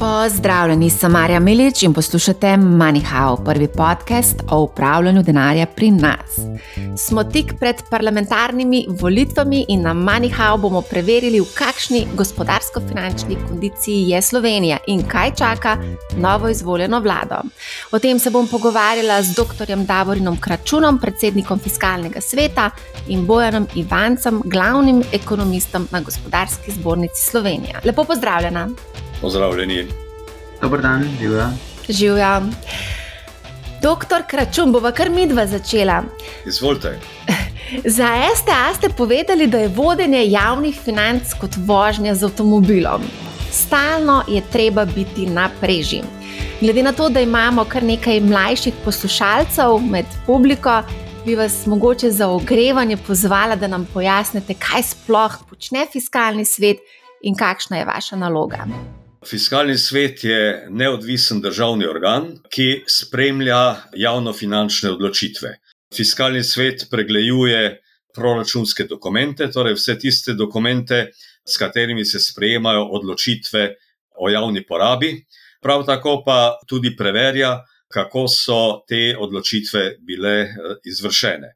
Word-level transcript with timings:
Pozdravljeni, 0.00 0.90
sem 0.90 1.12
Marja 1.12 1.40
Milič 1.40 1.82
in 1.82 1.92
poslušate 1.92 2.46
MoneyHow, 2.56 3.44
prvi 3.44 3.66
podcast 3.68 4.36
o 4.50 4.60
upravljanju 4.62 5.22
denarja 5.22 5.66
pri 5.66 5.90
nas. 5.90 6.38
Smo 6.96 7.24
tik 7.24 7.52
pred 7.60 7.76
parlamentarnimi 7.90 8.86
volitvami 8.88 9.64
in 9.68 9.82
na 9.82 9.92
MoneyHow 9.94 10.56
bomo 10.60 10.80
preverili, 10.82 11.40
v 11.40 11.52
kakšni 11.54 12.06
gospodarsko-finančni 12.16 13.36
kondiciji 13.48 14.08
je 14.08 14.22
Slovenija 14.22 14.78
in 14.86 15.02
kaj 15.08 15.34
čaka 15.38 15.76
novo 16.16 16.48
izvoljeno 16.48 17.00
vlado. 17.00 17.42
O 17.92 17.98
tem 17.98 18.18
se 18.18 18.30
bom 18.30 18.48
pogovarjala 18.48 19.22
z 19.22 19.36
dr. 19.36 19.76
Davorinom 19.76 20.40
Kračunom, 20.40 20.98
predsednikom 20.98 21.58
fiskalnega 21.58 22.20
sveta 22.20 22.70
in 23.08 23.26
Bojanom 23.26 23.68
Ivancem, 23.74 24.40
glavnim 24.44 25.02
ekonomistom 25.12 25.88
na 25.90 26.00
Gospodarski 26.00 26.72
zbornici 26.72 27.30
Slovenije. 27.30 27.80
Lepo 27.84 28.04
pozdravljena. 28.04 28.68
Pozdravljeni. 29.20 29.86
Dober 30.62 30.80
dan, 30.80 31.08
živijo. 31.20 31.46
Živijo. 31.88 32.42
Doktor 33.82 34.22
Kračun, 34.26 34.72
bova 34.72 34.92
kar 34.92 35.10
midva 35.10 35.46
začela. 35.46 36.02
Izvolite. 36.46 36.98
Za 37.96 38.08
STA 38.36 38.74
ste 38.74 38.88
povedali, 38.88 39.46
da 39.46 39.58
je 39.58 39.68
vodenje 39.68 40.24
javnih 40.26 40.80
financ 40.84 41.34
kot 41.40 41.50
vožnja 41.56 42.14
z 42.14 42.24
avtomobilom. 42.24 43.02
Stalno 43.52 44.22
je 44.28 44.42
treba 44.52 44.84
biti 44.84 45.26
na 45.26 45.50
preži. 45.60 46.02
Glede 46.60 46.82
na 46.82 46.92
to, 46.92 47.08
da 47.08 47.20
imamo 47.20 47.64
kar 47.64 47.82
nekaj 47.82 48.20
mlajših 48.20 48.74
poslušalcev 48.84 49.78
med 49.78 50.06
publiko, 50.26 50.82
bi 51.24 51.34
vas 51.34 51.66
mogoče 51.66 52.10
za 52.10 52.28
ogrevanje 52.28 52.96
pozvala, 52.96 53.56
da 53.56 53.66
nam 53.66 53.88
pojasnite, 53.94 54.54
kaj 54.54 54.82
sploh 54.82 55.36
počne 55.50 55.86
fiskalni 55.92 56.44
svet 56.44 56.76
in 57.22 57.34
kakšna 57.34 57.78
je 57.78 57.84
vaša 57.84 58.16
naloga. 58.16 58.66
Fiskalni 59.26 59.78
svet 59.78 60.24
je 60.24 60.66
neodvisen 60.70 61.40
državni 61.40 61.84
organ, 61.86 62.30
ki 62.48 62.84
spremlja 62.88 63.76
javno-finančne 63.92 64.90
odločitve. 64.94 65.50
Fiskalni 65.96 66.40
svet 66.44 66.86
pregleduje 66.90 67.80
proračunske 68.16 68.86
dokumente, 68.88 69.50
torej 69.52 69.76
vse 69.76 69.98
tiste 69.98 70.32
dokumente, 70.34 71.10
s 71.44 71.60
katerimi 71.60 72.04
se 72.04 72.20
sprejemajo 72.20 72.86
odločitve 72.96 73.66
o 74.20 74.30
javni 74.30 74.64
porabi, 74.66 75.12
prav 75.60 75.84
tako 75.86 76.22
pa 76.24 76.56
tudi 76.66 76.96
preverja, 76.96 77.58
kako 77.92 78.24
so 78.28 78.60
te 78.88 79.16
odločitve 79.18 79.96
bile 80.00 80.34
eh, 80.40 80.74
izvršene. 80.84 81.54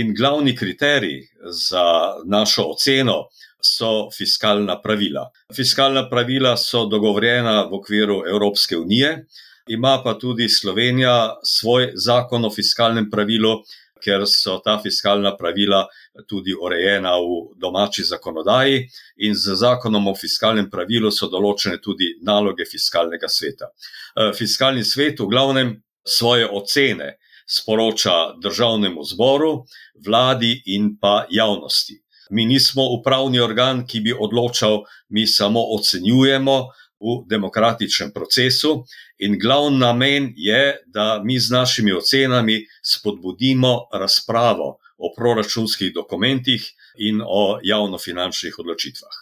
In 0.00 0.14
glavni 0.14 0.56
kriterij 0.56 1.20
za 1.50 2.14
našo 2.24 2.62
oceno 2.72 3.26
so 3.62 4.10
fiskalna 4.10 4.82
pravila. 4.82 5.30
Fiskalna 5.56 6.08
pravila 6.10 6.56
so 6.56 6.86
dogovorjena 6.86 7.62
v 7.70 7.74
okviru 7.74 8.22
Evropske 8.28 8.76
unije, 8.76 9.26
ima 9.68 10.00
pa 10.04 10.18
tudi 10.18 10.48
Slovenija 10.48 11.36
svoj 11.44 11.92
zakon 11.94 12.44
o 12.44 12.50
fiskalnem 12.50 13.10
pravilu, 13.10 13.62
ker 14.02 14.26
so 14.26 14.58
ta 14.64 14.80
fiskalna 14.82 15.36
pravila 15.38 15.84
tudi 16.28 16.54
urejena 16.54 17.14
v 17.22 17.54
domači 17.56 18.02
zakonodaji, 18.02 18.88
in 19.16 19.34
z 19.34 19.54
zakonom 19.54 20.08
o 20.10 20.14
fiskalnem 20.18 20.66
pravilu 20.70 21.10
so 21.14 21.30
določene 21.30 21.78
tudi 21.78 22.16
naloge 22.26 22.66
fiskalnega 22.66 23.30
sveta. 23.30 23.70
Eh, 24.16 24.32
fiskalni 24.34 24.84
svet 24.84 25.20
v 25.20 25.30
glavnem 25.30 25.76
svoje 26.04 26.50
ocene 26.50 27.18
sporoča 27.46 28.34
državnemu 28.42 29.04
zboru, 29.04 29.64
vladi 30.02 30.56
in 30.74 30.96
pa 30.98 31.26
javnosti 31.30 32.02
mi 32.32 32.46
nismo 32.46 32.82
upravni 32.98 33.40
organ, 33.40 33.86
ki 33.86 34.00
bi 34.00 34.12
odločal, 34.12 34.82
mi 35.08 35.26
samo 35.26 35.60
ocenjujemo 35.76 36.56
v 37.02 37.16
demokratičnem 37.28 38.12
procesu. 38.14 38.84
In 39.18 39.38
glavni 39.38 39.78
namen 39.78 40.32
je, 40.36 40.78
da 40.86 41.20
mi 41.24 41.38
z 41.38 41.50
našimi 41.50 41.92
ocenami 41.92 42.62
spodbudimo 42.82 43.88
razpravo 43.92 44.78
o 44.98 45.12
proračunskih 45.16 45.92
dokumentih 45.94 46.62
in 46.96 47.20
o 47.24 47.58
javnofinančnih 47.62 48.58
odločitvah. 48.58 49.14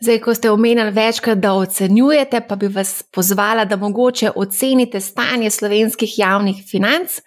Zdaj, 0.00 0.18
ko 0.20 0.34
ste 0.34 0.50
omenili 0.50 0.90
večkrat, 0.90 1.38
da 1.38 1.52
ocenjujete, 1.54 2.40
pa 2.48 2.56
bi 2.56 2.68
vas 2.68 3.02
pozvala, 3.12 3.64
da 3.64 3.76
mogoče 3.76 4.30
ocenite 4.36 5.00
stanje 5.00 5.50
slovenskih 5.50 6.18
javnih 6.18 6.64
financ, 6.70 7.20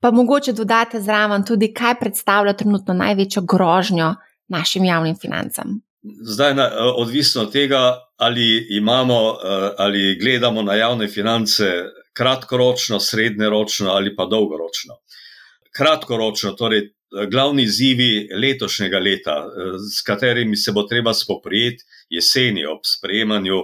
pa 0.00 0.10
mogoče 0.10 0.52
dodate 0.52 1.00
zraven 1.00 1.44
tudi, 1.44 1.72
kaj 1.74 1.98
predstavlja 2.00 2.52
trenutno 2.52 2.94
največjo 2.94 3.42
grožnjo 3.42 4.14
našim 4.48 4.84
javnim 4.84 5.16
financam? 5.16 5.80
Zdaj, 6.22 6.54
na, 6.54 6.70
odvisno 6.96 7.42
od 7.42 7.52
tega, 7.52 7.98
ali 8.16 8.66
imamo 8.70 9.30
eh, 9.30 9.70
ali 9.78 10.18
gledamo 10.20 10.62
na 10.62 10.74
javne 10.74 11.08
finance 11.08 11.64
kratkoročno, 12.12 13.00
srednjeročno 13.00 13.90
ali 13.90 14.16
pa 14.16 14.26
dolgoročno. 14.26 14.94
Kratkoročno, 15.76 16.52
torej 16.52 16.92
glavni 17.30 17.62
izzivi 17.62 18.28
letošnjega 18.42 18.98
leta, 18.98 19.36
eh, 19.46 19.78
s 19.98 20.02
katerimi 20.02 20.56
se 20.56 20.72
bo 20.72 20.82
treba 20.82 21.14
spoprijeti 21.14 21.84
jeseni 22.08 22.66
ob 22.66 22.78
sprejemanju, 22.84 23.58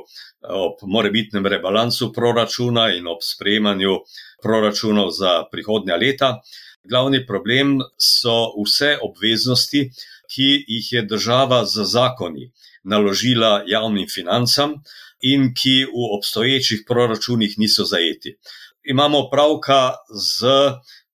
ob 0.49 0.79
morebitnem 0.83 1.47
rebalansu 1.47 2.13
proračuna 2.13 2.89
in 2.95 3.07
ob 3.07 3.19
sprejemanju 3.23 3.99
proračunov 4.43 5.11
za 5.11 5.45
prihodnja 5.53 5.97
leta. 5.97 6.41
Glavni 6.85 7.27
problem 7.27 7.79
so 7.99 8.51
vse 8.65 8.97
obveznosti, 9.03 9.91
ki 10.35 10.65
jih 10.69 10.93
je 10.93 11.03
država 11.03 11.65
z 11.65 11.85
zakoni 11.85 12.51
naložila 12.85 13.63
javnim 13.67 14.09
financam 14.09 14.75
in 15.23 15.53
ki 15.55 15.85
v 15.85 16.09
obstoječih 16.17 16.85
proračunih 16.87 17.59
niso 17.59 17.85
zajeti. 17.85 18.37
Imamo 18.85 19.29
pravka 19.31 19.95
z 20.11 20.47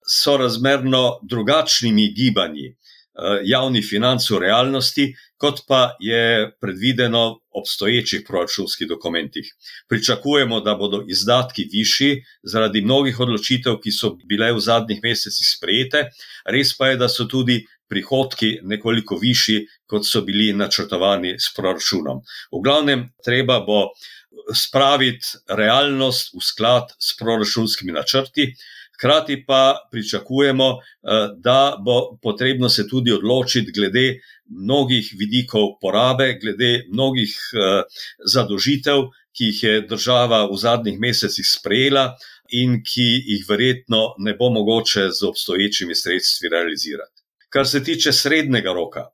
sorazmerno 0.09 1.21
drugačnimi 1.23 2.15
gibanji 2.15 2.69
eh, 2.69 3.41
javnih 3.45 3.87
financ 3.91 4.31
v 4.31 4.39
realnosti, 4.39 5.12
kot 5.37 5.61
pa 5.69 5.97
je 6.00 6.50
predvideno 6.61 7.35
v 7.35 7.39
obstoječih 7.61 8.25
proračunskih 8.27 8.89
dokumentih. 8.89 9.55
Pričakujemo, 9.89 10.61
da 10.61 10.75
bodo 10.75 11.05
izdatki 11.09 11.69
višji 11.73 12.25
zaradi 12.43 12.81
mnogih 12.81 13.21
odločitev, 13.21 13.79
ki 13.83 13.93
so 13.93 14.17
bile 14.25 14.53
v 14.53 14.61
zadnjih 14.61 15.00
mesecih 15.03 15.47
sprejete, 15.56 16.09
res 16.47 16.75
pa 16.79 16.89
je, 16.89 16.97
da 16.97 17.09
so 17.09 17.29
tudi 17.29 17.65
prihodki 17.88 18.59
nekoliko 18.62 19.16
višji, 19.16 19.66
kot 19.87 20.06
so 20.06 20.22
bili 20.22 20.53
načrtovani 20.53 21.37
s 21.38 21.53
proračunom. 21.56 22.22
V 22.53 22.62
glavnem, 22.65 23.09
treba 23.25 23.60
bo 23.60 23.88
spraviti 24.54 25.38
realnost 25.49 26.34
v 26.34 26.43
sklad 26.44 26.93
s 26.99 27.16
proračunskimi 27.16 27.93
načrti. 27.93 28.53
Hkrati 28.99 29.44
pa 29.47 29.88
pričakujemo, 29.91 30.69
eh, 30.75 31.28
da 31.37 31.76
bo 31.84 32.19
potrebno 32.22 32.69
se 32.69 32.88
tudi 32.88 33.12
odločiti 33.12 33.72
glede 33.72 34.20
mnogih 34.49 35.12
vidikov 35.19 35.78
porabe, 35.81 36.34
glede 36.43 36.84
mnogih 36.93 37.31
eh, 37.31 37.82
zadožitev, 38.26 39.09
ki 39.37 39.44
jih 39.44 39.62
je 39.62 39.81
država 39.87 40.49
v 40.50 40.56
zadnjih 40.59 40.99
mesecih 40.99 41.47
sprejela 41.47 42.16
in 42.50 42.81
ki 42.82 43.06
jih 43.32 43.44
verjetno 43.49 44.15
ne 44.19 44.34
bo 44.34 44.50
mogoče 44.50 45.10
z 45.10 45.22
obstoječimi 45.28 45.94
sredstvi 45.94 46.49
realizirati. 46.49 47.18
Kar 47.49 47.67
se 47.67 47.85
tiče 47.85 48.13
srednjega 48.13 48.73
roka, 48.73 49.09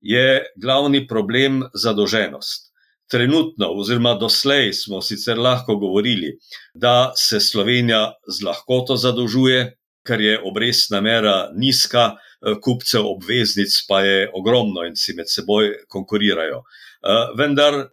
je 0.00 0.44
glavni 0.56 1.06
problem 1.08 1.62
zadolženost. 1.74 2.70
Trenutno, 3.10 3.72
oziroma 3.74 4.14
doslej, 4.14 4.72
smo 4.72 5.00
sicer 5.02 5.38
lahko 5.38 5.76
govorili, 5.76 6.36
da 6.74 7.12
se 7.16 7.40
Slovenija 7.40 8.12
z 8.28 8.44
lahkoto 8.46 8.96
zadolžuje, 8.96 9.64
ker 10.06 10.20
je 10.20 10.38
obrestna 10.46 11.00
mera 11.00 11.50
nizka, 11.54 12.04
eh, 12.14 12.54
kupcev 12.62 13.06
obveznic 13.06 13.74
pa 13.88 14.00
je 14.00 14.30
ogromno 14.34 14.86
in 14.86 14.96
si 14.96 15.14
med 15.14 15.28
seboj 15.28 15.74
konkurirajo. 15.88 16.62
Eh, 16.62 17.34
vendar 17.36 17.88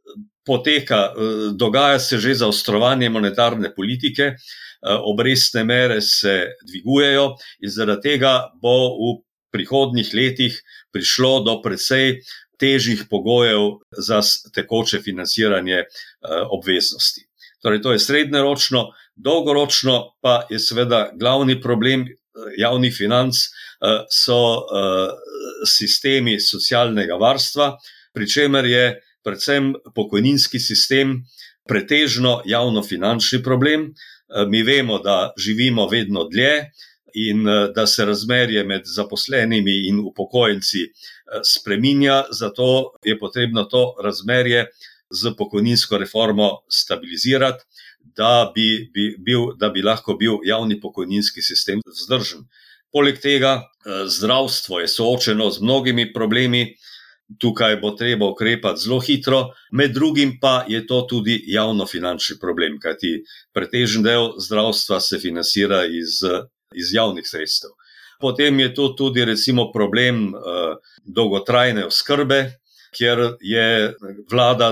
poteka, 0.46 1.12
eh, 1.12 1.52
dogaja 1.54 2.00
se 2.00 2.18
že 2.18 2.36
zaostrovanje 2.36 3.10
monetarne 3.10 3.76
politike, 3.76 4.36
obrestne 4.82 5.64
mere 5.64 6.02
se 6.02 6.54
dvigujejo 6.62 7.36
in 7.62 7.70
zaradi 7.70 8.02
tega 8.02 8.52
bo 8.62 8.94
v 8.94 9.27
prihodnjih 9.52 10.10
letih 10.14 10.62
prišlo 10.92 11.40
do 11.46 11.62
precej 11.62 12.22
težjih 12.60 13.06
pogojev 13.10 13.80
za 13.92 14.22
tekoče 14.54 15.02
financiranje 15.02 15.78
eh, 15.78 15.88
obveznosti. 16.50 17.28
Torej, 17.62 17.82
to 17.82 17.92
je 17.92 18.00
srednjeročno, 18.00 18.92
dolgoročno 19.16 20.18
pa 20.22 20.46
je 20.50 20.60
seveda 20.60 21.10
glavni 21.14 21.62
problem 21.62 22.08
eh, 22.08 22.14
javnih 22.58 22.96
financ, 22.98 23.36
eh, 23.36 24.06
so 24.10 24.66
sistemi 25.66 26.40
socialnega 26.40 27.18
varstva, 27.18 27.78
pri 28.14 28.30
čemer 28.30 28.66
je 28.66 28.84
predvsem 29.26 29.74
pokojninski 29.96 30.60
sistem 30.60 31.24
pretežno 31.68 32.42
javnofinančni 32.46 33.42
problem. 33.44 33.90
Mi 34.48 34.62
vemo, 34.64 35.00
da 35.00 35.34
živimo 35.40 35.88
vedno 35.88 36.28
dlje, 36.30 36.72
in 37.14 37.48
eh, 37.48 37.72
da 37.76 37.88
se 37.88 38.06
razmerje 38.06 38.64
med 38.64 38.82
zaposlenimi 38.86 39.88
in 39.88 40.00
upokojenci 40.00 40.84
eh, 40.84 41.42
spreminja, 41.44 42.24
zato 42.32 42.92
je 43.06 43.20
potrebno 43.20 43.64
to 43.64 43.96
razmerje 44.04 44.66
z 45.10 45.32
pokojninsko 45.38 45.98
reformo 45.98 46.50
stabilizirati, 46.70 47.64
da 48.16 48.52
bi, 48.56 48.90
bi, 48.94 49.16
bil, 49.20 49.54
da 49.60 49.70
bi 49.70 49.82
lahko 49.82 50.14
bil 50.14 50.40
javni 50.44 50.80
pokojninski 50.82 51.42
sistem 51.42 51.82
vzdržen. 51.86 52.48
Poleg 52.92 53.20
tega, 53.22 53.62
eh, 53.86 54.06
zdravstvo 54.08 54.80
je 54.80 54.88
soočeno 54.88 55.50
z 55.52 55.62
mnogimi 55.62 56.14
problemi, 56.14 56.76
tukaj 57.40 57.76
bo 57.76 57.92
treba 57.92 58.30
ukrepati 58.30 58.82
zelo 58.82 59.00
hitro, 59.00 59.50
med 59.72 59.92
drugim 59.92 60.38
pa 60.42 60.66
je 60.68 60.86
to 60.88 61.02
tudi 61.10 61.44
javno-finančni 61.48 62.38
problem, 62.40 62.80
kajti 62.80 63.24
pretežen 63.54 64.04
del 64.04 64.32
zdravstva 64.40 65.00
se 65.00 65.20
financira 65.20 65.84
iz, 65.86 66.22
iz 66.76 66.94
javnih 66.94 67.28
sredstev. 67.28 67.72
Potem 68.20 68.60
je 68.60 68.74
to 68.74 68.90
tudi, 68.98 69.26
recimo, 69.26 69.72
problem 69.72 70.34
uh, 70.34 70.78
dolgotrajne 71.06 71.86
oskrbe, 71.86 72.58
kjer 72.98 73.38
je 73.42 73.94
vlada 74.32 74.72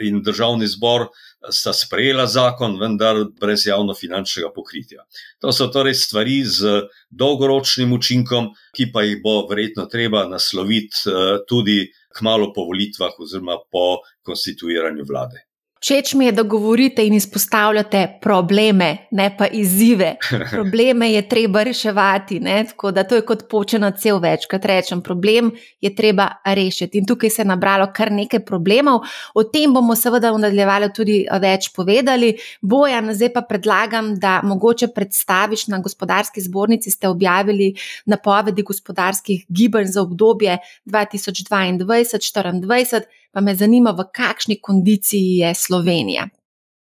in 0.00 0.22
državni 0.22 0.66
zbor 0.66 1.08
sta 1.50 1.72
sprejela 1.72 2.26
zakon, 2.26 2.78
vendar 2.80 3.24
brez 3.40 3.66
javno-finančnega 3.66 4.52
pokritja. 4.54 5.04
To 5.40 5.52
so 5.52 5.68
torej 5.72 5.94
stvari 5.94 6.40
z 6.44 6.84
dolgoročnim 7.10 7.92
učinkom, 7.92 8.52
ki 8.76 8.90
pa 8.92 9.04
jih 9.04 9.20
bo 9.24 9.46
verjetno 9.48 9.86
treba 9.86 10.26
nasloviti 10.28 11.08
eh, 11.08 11.38
tudi 11.48 11.82
kmalo 12.16 12.52
po 12.52 12.66
volitvah 12.68 13.16
oziroma 13.18 13.56
po 13.70 14.00
konstituiranju 14.26 15.04
vlade. 15.08 15.49
Všeč 15.80 16.12
mi 16.14 16.26
je, 16.26 16.32
da 16.32 16.42
govorite 16.42 17.06
in 17.06 17.14
izpostavljate 17.14 18.18
probleme, 18.22 18.96
ne 19.10 19.36
pa 19.38 19.46
izzive. 19.46 20.16
Probleme 20.52 21.12
je 21.12 21.28
treba 21.28 21.62
reševati, 21.62 22.40
ne? 22.40 22.64
tako 22.68 22.90
da 22.90 23.04
to 23.04 23.14
je 23.14 23.24
kot 23.24 23.48
počeno 23.48 23.90
cel 23.90 24.18
večkrat 24.18 24.64
rečem. 24.64 25.02
Problem 25.02 25.50
je 25.80 25.94
treba 25.94 26.28
rešiti. 26.44 26.98
In 26.98 27.06
tukaj 27.06 27.30
se 27.30 27.42
je 27.42 27.46
nabralo 27.46 27.86
kar 27.96 28.12
nekaj 28.12 28.44
problemov. 28.44 29.00
O 29.34 29.44
tem 29.44 29.74
bomo 29.74 29.96
seveda 29.96 30.32
v 30.32 30.38
nadaljevanju 30.42 30.88
tudi 30.96 31.26
več 31.40 31.72
povedali. 31.72 32.34
Bojan, 32.60 33.14
zdaj 33.14 33.32
pa 33.32 33.42
predlagam, 33.48 34.18
da 34.20 34.40
mogoče 34.44 34.88
predstaviš 34.94 35.66
na 35.72 35.78
gospodarski 35.80 36.40
zbornici, 36.44 36.90
ste 36.90 37.08
objavili 37.08 37.74
napovedi 38.04 38.62
gospodarskih 38.62 39.46
gibanj 39.48 39.86
za 39.96 40.02
obdobje 40.02 40.58
2022-2024 40.84 43.19
pa 43.32 43.40
me 43.40 43.54
zanima, 43.54 43.90
v 43.90 44.06
kakšni 44.14 44.60
kondiciji 44.60 45.36
je 45.42 45.54
Slovenija. 45.54 46.28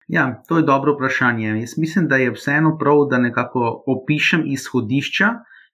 Ja, 0.08 0.44
to 0.48 0.58
je 0.58 0.64
dobro 0.64 0.94
vprašanje. 0.96 1.60
Jaz 1.60 1.78
mislim, 1.78 2.08
da 2.08 2.16
je 2.16 2.32
vseeno 2.32 2.78
prav, 2.80 3.08
da 3.10 3.18
nekako 3.18 3.84
opišem 3.86 4.44
izhodišča, 4.46 5.30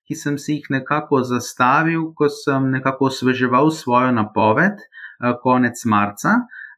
ki 0.08 0.16
sem 0.16 0.38
si 0.38 0.58
jih 0.58 0.66
nekako 0.70 1.22
zastavil, 1.24 2.10
ko 2.16 2.30
sem 2.30 2.72
nekako 2.72 3.06
osveževal 3.06 3.70
svojo 3.72 4.12
napoved 4.12 4.82
eh, 4.82 5.34
konec 5.44 5.86
marca. 5.86 6.30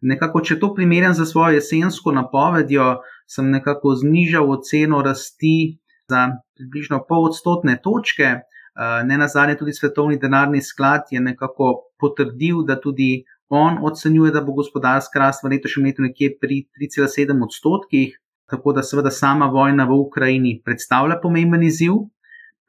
Nekako, 0.02 0.42
če 0.42 0.60
to 0.60 0.74
primerjam 0.76 1.14
za 1.14 1.26
svojo 1.26 1.56
jesensko 1.56 2.12
napovedjo, 2.12 2.98
sem 3.28 3.50
nekako 3.50 3.96
znižal 3.96 4.52
oceno 4.52 5.02
rasti 5.02 5.80
za 6.10 6.28
približno 6.58 7.06
pol 7.08 7.32
odstotne 7.32 7.80
točke. 7.84 8.24
Eh, 8.24 9.04
ne 9.06 9.18
na 9.18 9.28
zadnje, 9.28 9.56
tudi 9.58 9.74
Svetovni 9.74 10.20
denarni 10.20 10.62
sklad 10.62 11.08
je 11.12 11.22
nekako 11.22 11.88
potrdil, 12.00 12.66
da 12.68 12.76
tudi 12.82 13.24
On 13.50 13.78
ocenjuje, 13.82 14.32
da 14.32 14.42
bo 14.42 14.54
gospodarska 14.58 15.20
rast 15.20 15.44
v 15.44 15.54
letošnjem 15.54 15.86
letu 15.86 16.02
nekje 16.02 16.32
pri 16.42 16.64
3,7 16.82 17.44
odstotkih, 17.44 18.18
tako 18.50 18.74
da 18.74 18.84
seveda 18.84 19.12
sama 19.12 19.46
vojna 19.46 19.86
v 19.86 20.00
Ukrajini 20.02 20.62
predstavlja 20.66 21.20
pomemben 21.22 21.64
izziv. 21.64 21.94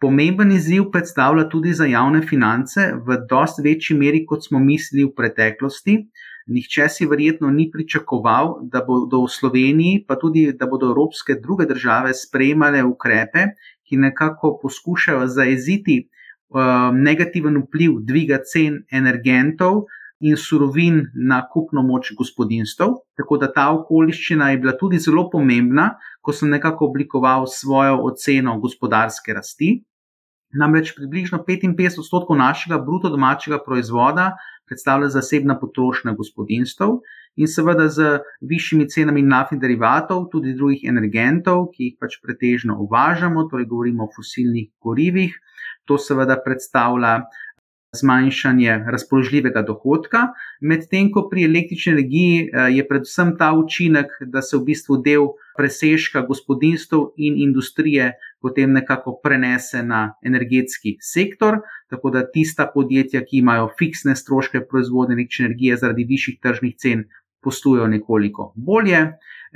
Pomemben 0.00 0.52
izziv 0.52 0.90
predstavlja 0.93 1.49
tudi 1.49 1.73
za 1.73 1.87
javne 1.88 2.20
finance 2.23 2.90
v 3.06 3.17
dosti 3.28 3.62
večji 3.64 3.96
meri, 3.96 4.26
kot 4.26 4.44
smo 4.44 4.61
mislili 4.61 5.06
v 5.08 5.14
preteklosti. 5.17 5.96
Nihče 6.46 6.88
si 6.88 7.06
verjetno 7.06 7.49
ni 7.50 7.70
pričakoval, 7.73 8.52
da 8.70 8.84
bodo 8.84 9.23
v 9.25 9.32
Sloveniji, 9.32 10.05
pa 10.06 10.19
tudi 10.20 10.52
da 10.52 10.67
bodo 10.67 10.93
evropske 10.93 11.40
druge 11.43 11.67
države 11.67 12.12
sprejemale 12.14 12.84
ukrepe, 12.84 13.49
ki 13.88 13.96
nekako 13.96 14.58
poskušajo 14.62 15.26
zaeziti 15.26 16.02
uh, 16.05 16.93
negativen 16.93 17.56
vpliv 17.64 17.99
dviga 18.05 18.43
cen 18.44 18.82
energentov 18.93 19.87
in 20.20 20.36
surovin 20.36 21.02
na 21.14 21.42
kupno 21.52 21.82
moč 21.82 22.12
gospodinstv. 22.18 22.94
Tako 23.16 23.38
da 23.42 23.50
ta 23.52 23.66
okoliščina 23.74 24.50
je 24.50 24.60
bila 24.62 24.76
tudi 24.80 24.98
zelo 24.98 25.28
pomembna, 25.30 25.90
ko 26.20 26.32
sem 26.32 26.50
nekako 26.50 26.90
oblikoval 26.90 27.46
svojo 27.46 28.00
oceno 28.10 28.58
gospodarske 28.60 29.36
rasti. 29.36 29.70
Namreč 30.56 30.94
približno 30.96 31.42
55 31.44 32.00
odstotkov 32.00 32.38
našega 32.38 32.78
bruto 32.78 33.10
domačega 33.12 33.58
proizvoda 33.64 34.30
predstavlja 34.66 35.08
zasebna 35.08 35.58
potrošnja 35.60 36.14
gospodinstv 36.18 36.96
in 37.36 37.48
seveda 37.48 37.88
z 37.92 38.18
višjimi 38.40 38.88
cenami 38.88 39.22
naftnih 39.22 39.60
derivatov, 39.60 40.28
tudi 40.32 40.54
drugih 40.56 40.86
energentov, 40.88 41.68
ki 41.74 41.90
jih 41.90 41.98
pač 42.00 42.16
pretežno 42.22 42.78
uvažamo, 42.86 43.44
torej 43.50 43.68
govorimo 43.70 44.06
o 44.06 44.12
fosilnih 44.16 44.70
gorivih. 44.82 45.36
To 45.86 45.98
seveda 46.02 46.38
predstavlja 46.42 47.12
zmanjšanje 47.94 48.85
razpoložljivega 48.93 49.62
dohodka, 49.62 50.27
medtem 50.61 51.11
ko 51.12 51.29
pri 51.31 51.44
električni 51.44 51.93
energiji 51.93 52.38
eh, 52.43 52.69
je 52.77 52.87
predvsem 52.88 53.37
ta 53.38 53.53
učinek, 53.53 54.06
da 54.21 54.43
se 54.43 54.56
v 54.56 54.65
bistvu 54.71 55.00
del 55.05 55.29
presežka 55.56 56.25
gospodinstv 56.29 57.11
in 57.17 57.38
industrije 57.49 58.12
potem 58.41 58.73
nekako 58.73 59.17
prenese 59.23 59.83
na 59.83 60.15
energetski 60.25 60.97
sektor, 61.00 61.61
tako 61.91 62.11
da 62.11 62.27
tista 62.31 62.67
podjetja, 62.75 63.25
ki 63.25 63.41
imajo 63.41 63.71
fiksne 63.79 64.17
stroške 64.17 64.67
proizvodnje 64.71 65.17
električne 65.17 65.47
energije 65.47 65.77
zaradi 65.77 66.05
višjih 66.05 66.38
tržnih 66.43 66.77
cen, 66.77 67.06
poslujejo 67.46 67.87
nekoliko 67.94 68.52
bolje. 68.56 69.06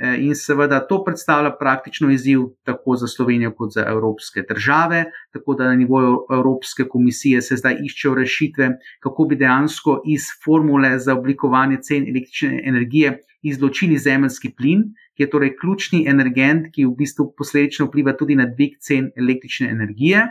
Eh, 0.01 0.15
in 0.25 0.35
seveda 0.35 0.79
to 0.87 1.03
predstavlja 1.05 1.51
praktično 1.59 2.09
izziv 2.11 2.39
tako 2.65 2.95
za 2.95 3.07
Slovenijo, 3.07 3.51
kot 3.57 3.73
za 3.75 3.83
evropske 3.87 4.41
države. 4.49 5.03
Tako 5.33 5.53
da 5.53 5.67
na 5.67 5.75
nivoju 5.75 6.15
Evropske 6.33 6.87
komisije 6.89 7.41
se 7.41 7.57
zdaj 7.59 7.77
iščejo 7.85 8.15
rešitve, 8.15 8.69
kako 8.99 9.25
bi 9.29 9.35
dejansko 9.35 9.99
iz 10.07 10.31
formule 10.45 10.97
za 10.99 11.15
oblikovanje 11.17 11.77
cen 11.81 12.07
električne 12.09 12.61
energije 12.65 13.19
izločili 13.41 13.97
zemljski 13.97 14.53
plin, 14.57 14.83
ki 15.17 15.23
je 15.23 15.29
torej 15.29 15.55
ključni 15.61 16.05
energent, 16.07 16.71
ki 16.73 16.85
v 16.85 16.95
bistvu 16.97 17.33
posledično 17.37 17.85
vpliva 17.89 18.13
tudi 18.17 18.35
na 18.35 18.45
dvig 18.45 18.79
cen 18.79 19.11
električne 19.17 19.69
energije. 19.69 20.27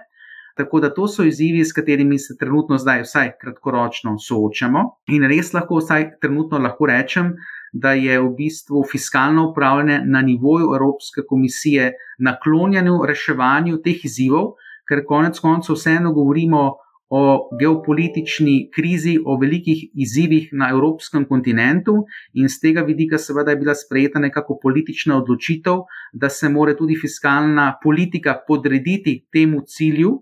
Tako 0.57 0.81
da 0.81 0.91
to 0.95 1.09
so 1.09 1.25
izzivi, 1.25 1.65
s 1.65 1.73
katerimi 1.73 2.19
se 2.19 2.37
trenutno 2.41 2.79
zdaj, 2.79 3.03
vsaj 3.03 3.33
kratkoročno, 3.41 4.17
soočamo. 4.19 4.85
In 5.15 5.25
res 5.31 5.53
lahko, 5.55 5.79
vsaj 5.81 6.11
trenutno 6.21 6.59
lahko 6.59 6.91
rečem, 6.91 7.35
da 7.73 7.93
je 7.93 8.19
v 8.21 8.29
bistvu 8.37 8.83
fiskalno 8.91 9.51
upravljanje 9.51 10.01
na 10.07 10.23
nivoju 10.23 10.73
Evropske 10.75 11.23
komisije 11.29 11.93
naklonjeno 12.19 13.05
reševanju 13.07 13.79
teh 13.85 14.05
izzivov, 14.05 14.55
ker 14.89 15.05
konec 15.07 15.39
koncev 15.39 15.79
vseeno 15.79 16.13
govorimo 16.13 16.71
o 17.11 17.49
geopolitični 17.59 18.71
krizi, 18.75 19.17
o 19.27 19.35
velikih 19.39 19.83
izzivih 19.95 20.51
na 20.53 20.69
evropskem 20.71 21.25
kontinentu, 21.27 22.05
in 22.35 22.49
z 22.49 22.61
tega 22.63 22.85
vidika, 22.87 23.19
seveda, 23.19 23.51
je 23.51 23.59
bila 23.65 23.75
sprejeta 23.75 24.23
nekako 24.23 24.59
politična 24.63 25.17
odločitev, 25.19 25.83
da 26.13 26.29
se 26.31 26.49
mora 26.49 26.77
tudi 26.79 26.95
fiskalna 27.01 27.73
politika 27.83 28.37
podrediti 28.47 29.25
temu 29.33 29.65
cilju, 29.67 30.21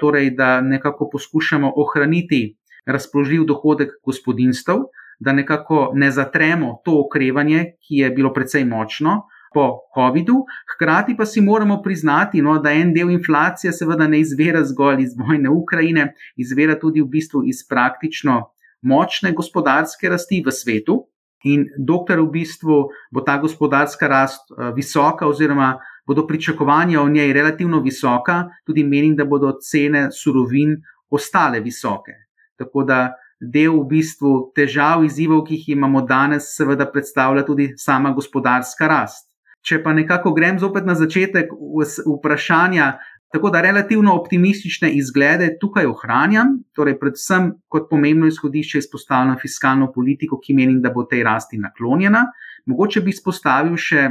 torej 0.00 0.30
da 0.36 0.60
nekako 0.60 1.08
poskušamo 1.12 1.72
ohraniti 1.76 2.56
razpoložljiv 2.86 3.44
dohodek 3.44 3.90
gospodinstv 4.04 4.90
da 5.20 5.32
nekako 5.32 5.90
ne 5.94 6.10
zatremo 6.10 6.80
to 6.84 7.02
okrevanje, 7.06 7.64
ki 7.80 7.96
je 7.96 8.10
bilo 8.10 8.32
precej 8.32 8.64
močno 8.64 9.22
po 9.54 9.78
COVID-u. 9.94 10.44
Hkrati 10.74 11.16
pa 11.16 11.26
si 11.26 11.40
moramo 11.40 11.82
priznati, 11.82 12.42
no, 12.42 12.58
da 12.58 12.72
en 12.72 12.94
del 12.94 13.10
inflacije 13.10 13.72
seveda 13.72 14.08
ne 14.08 14.20
izvira 14.20 14.64
zgolj 14.64 15.02
iz 15.02 15.14
vojne 15.18 15.50
Ukrajine, 15.50 16.14
izvira 16.36 16.78
tudi 16.78 17.02
v 17.02 17.08
bistvu 17.08 17.42
iz 17.44 17.66
praktično 17.68 18.40
močne 18.82 19.32
gospodarske 19.32 20.08
rasti 20.08 20.42
v 20.46 20.52
svetu. 20.52 21.04
In 21.44 21.66
dokler 21.78 22.20
v 22.20 22.30
bistvu 22.30 22.82
bo 23.12 23.20
ta 23.24 23.38
gospodarska 23.40 24.08
rast 24.08 24.50
uh, 24.52 24.74
visoka, 24.76 25.26
oziroma 25.26 25.78
bodo 26.10 26.26
pričakovanja 26.26 27.00
o 27.00 27.08
njej 27.08 27.32
relativno 27.32 27.80
visoka, 27.80 28.42
tudi 28.66 28.82
menim, 28.84 29.14
da 29.16 29.24
bodo 29.24 29.52
cene 29.62 30.08
surovin 30.10 30.74
ostale 31.10 31.60
visoke. 31.60 32.16
Tako 32.58 32.84
da 32.84 33.12
del 33.40 33.78
v 33.78 33.86
bistvu 33.88 34.32
težav, 34.56 35.04
izzivov, 35.06 35.44
ki 35.46 35.56
jih 35.56 35.68
imamo 35.76 36.02
danes, 36.06 36.50
seveda 36.56 36.88
predstavlja 36.90 37.44
tudi 37.46 37.70
sama 37.78 38.12
gospodarska 38.16 38.88
rast. 38.90 39.28
Če 39.64 39.80
pa 39.84 39.92
nekako 39.96 40.32
grem 40.36 40.58
zopet 40.58 40.86
na 40.88 40.96
začetek 40.96 41.52
vprašanja, 41.52 42.90
tako 43.32 43.52
da 43.54 43.60
relativno 43.62 44.14
optimistične 44.18 44.90
izglede 44.96 45.52
tukaj 45.60 45.86
ohranjam, 45.86 46.56
torej 46.74 46.98
predvsem 47.00 47.52
kot 47.68 47.86
pomembno 47.90 48.26
izhodišče 48.26 48.82
izpostavljam 48.82 49.38
fiskalno 49.40 49.92
politiko, 49.92 50.40
ki 50.42 50.56
menim, 50.56 50.80
da 50.82 50.90
bo 50.90 51.04
tej 51.04 51.22
rasti 51.28 51.60
naklonjena. 51.60 52.26
Mogoče 52.66 53.04
bi 53.04 53.14
izpostavil 53.14 53.76
še 53.80 54.08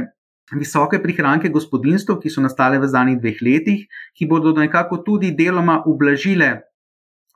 visoke 0.58 0.98
prihranke 1.02 1.48
gospodinstv, 1.48 2.18
ki 2.22 2.30
so 2.30 2.42
nastale 2.42 2.80
v 2.80 2.88
zadnjih 2.90 3.20
dveh 3.20 3.38
letih, 3.42 3.86
ki 4.16 4.26
bodo 4.26 4.52
nekako 4.56 5.02
tudi 5.06 5.30
deloma 5.36 5.82
ublažile 5.86 6.50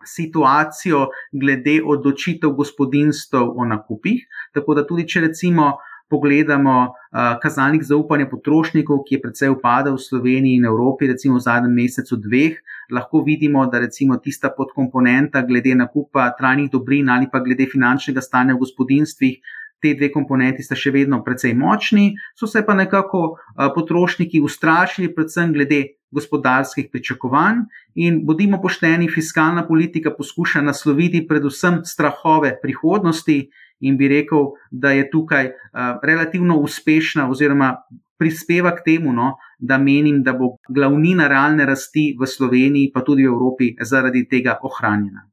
situacijo 0.04 1.08
glede 1.32 1.80
odločitev 1.80 2.52
gospodinstv 2.52 3.40
o 3.56 3.64
nakupih. 3.64 4.24
Tako 4.52 4.74
da 4.74 4.86
tudi, 4.86 5.06
če 5.08 5.28
recimo 5.28 5.74
pogledamo 6.12 6.74
uh, 6.84 7.38
kazalnik 7.42 7.82
zaupanja 7.82 8.28
potrošnikov, 8.30 9.02
ki 9.06 9.16
je 9.16 9.22
precej 9.22 9.50
upadal 9.54 9.96
v 9.96 10.04
Sloveniji 10.04 10.60
in 10.60 10.68
Evropi, 10.68 11.08
recimo 11.08 11.38
v 11.38 11.44
zadnjem 11.46 11.74
mesecu, 11.74 12.18
dveh, 12.20 12.58
lahko 12.92 13.22
vidimo, 13.24 13.64
da 13.72 13.80
recimo 13.80 14.18
tista 14.20 14.52
podkomponenta 14.52 15.42
glede 15.48 15.74
nakupa 15.74 16.28
trajnih 16.38 16.70
dobrin 16.70 17.08
ali 17.08 17.30
pa 17.32 17.40
glede 17.40 17.66
finančnega 17.72 18.20
stanja 18.20 18.54
v 18.54 18.62
gospodinstvih. 18.66 19.60
Te 19.84 19.90
dve 19.92 20.08
komponenti 20.08 20.64
sta 20.64 20.76
še 20.78 20.94
vedno 20.94 21.18
precej 21.20 21.52
močni, 21.52 22.14
so 22.32 22.48
se 22.48 22.62
pa 22.64 22.72
nekako 22.72 23.20
uh, 23.34 23.66
potrošniki 23.74 24.40
ustrašili, 24.40 25.10
predvsem 25.12 25.52
glede 25.52 25.82
gospodarskih 26.14 26.88
pričakovanj. 26.88 27.66
In 28.00 28.22
bodimo 28.24 28.62
pošteni, 28.62 29.10
fiskalna 29.12 29.66
politika 29.68 30.14
poskuša 30.16 30.62
nasloviti 30.64 31.20
predvsem 31.28 31.82
strahove 31.84 32.54
prihodnosti, 32.62 33.42
in 33.84 33.98
bi 34.00 34.08
rekel, 34.08 34.54
da 34.70 34.94
je 34.96 35.10
tukaj 35.10 35.50
uh, 35.50 35.98
relativno 36.00 36.56
uspešna, 36.64 37.28
oziroma 37.30 37.74
prispeva 38.18 38.72
k 38.76 38.84
temu, 38.84 39.12
no, 39.12 39.34
da 39.58 39.78
menim, 39.78 40.22
da 40.22 40.32
bo 40.32 40.56
glavnina 40.68 41.28
realne 41.28 41.66
rasti 41.66 42.12
v 42.20 42.26
Sloveniji, 42.26 42.92
pa 42.94 43.02
tudi 43.04 43.26
v 43.26 43.32
Evropi, 43.34 43.74
zaradi 43.80 44.24
tega 44.30 44.58
ohranjena. 44.62 45.26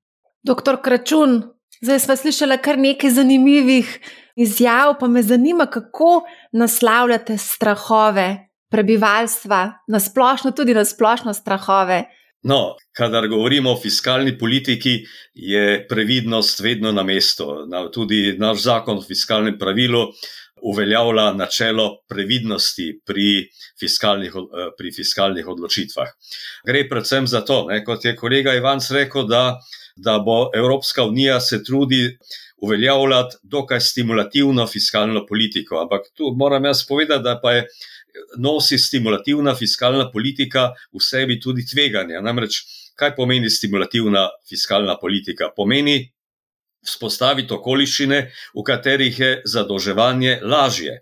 Doktor 0.44 0.82
Kračun, 0.82 1.42
zdaj 1.82 2.00
smo 2.04 2.18
slišali 2.18 2.58
kar 2.66 2.82
nekaj 2.82 3.14
zanimivih 3.14 3.94
izjav, 4.36 4.96
pa 5.00 5.08
me 5.08 5.24
zanima, 5.24 5.66
kako 5.66 6.24
naslavljate 6.52 7.38
strahove 7.38 8.48
prebivalstva, 8.72 9.72
na 9.88 10.00
splošno 10.00 10.52
tudi 10.52 10.74
na 10.74 10.86
splošno 10.86 11.34
strahove. 11.34 12.04
No, 12.44 12.76
kadar 12.98 13.28
govorimo 13.28 13.72
o 13.72 13.78
fiskalni 13.78 14.38
politiki, 14.38 15.04
je 15.34 15.88
previdnost 15.90 16.60
vedno 16.60 16.92
na 16.92 17.04
mestu. 17.04 17.46
Tudi 17.94 18.36
naš 18.40 18.64
zakon 18.64 18.98
o 18.98 19.02
fiskalnem 19.02 19.60
pravilu 19.60 20.08
uveljavlja 20.62 21.34
načelo 21.34 21.90
previdnosti 22.10 23.02
pri 23.06 23.50
fiskalnih, 23.80 24.32
eh, 24.36 24.70
pri 24.78 24.92
fiskalnih 24.92 25.48
odločitvah. 25.48 26.08
Gre 26.66 26.88
predvsem 26.90 27.28
za 27.28 27.42
to, 27.42 27.66
ne, 27.70 27.84
kot 27.86 28.06
je 28.06 28.16
kolega 28.16 28.54
Ivan 28.54 28.80
rekel, 28.92 29.28
da, 29.28 29.60
da 29.96 30.20
bo 30.20 30.50
Evropska 30.56 31.04
unija 31.04 31.40
se 31.40 31.64
trudi 31.64 32.18
uveljavljati 32.58 33.38
dokaj 33.44 33.80
stimulativno 33.80 34.68
fiskalno 34.68 35.26
politiko. 35.26 35.82
Ampak 35.82 36.02
tu 36.14 36.34
moram 36.36 36.66
jaz 36.66 36.86
povedati, 36.88 37.24
da 37.24 37.40
pa 37.44 37.52
je 37.52 37.68
nosi 38.38 38.78
stimulativna 38.78 39.56
fiskalna 39.56 40.12
politika 40.12 40.72
v 40.94 41.02
sebi 41.02 41.40
tudi 41.40 41.66
tveganja. 41.66 42.22
Namreč, 42.22 42.62
kaj 42.96 43.16
pomeni 43.16 43.50
stimulativna 43.50 44.28
fiskalna 44.50 44.98
politika? 45.02 45.50
Pomeni 45.56 46.12
vzpostaviti 46.86 47.54
okoliščine, 47.54 48.20
v 48.56 48.66
katerih 48.66 49.20
je 49.20 49.32
zadolževanje 49.46 50.40
lažje. 50.42 51.00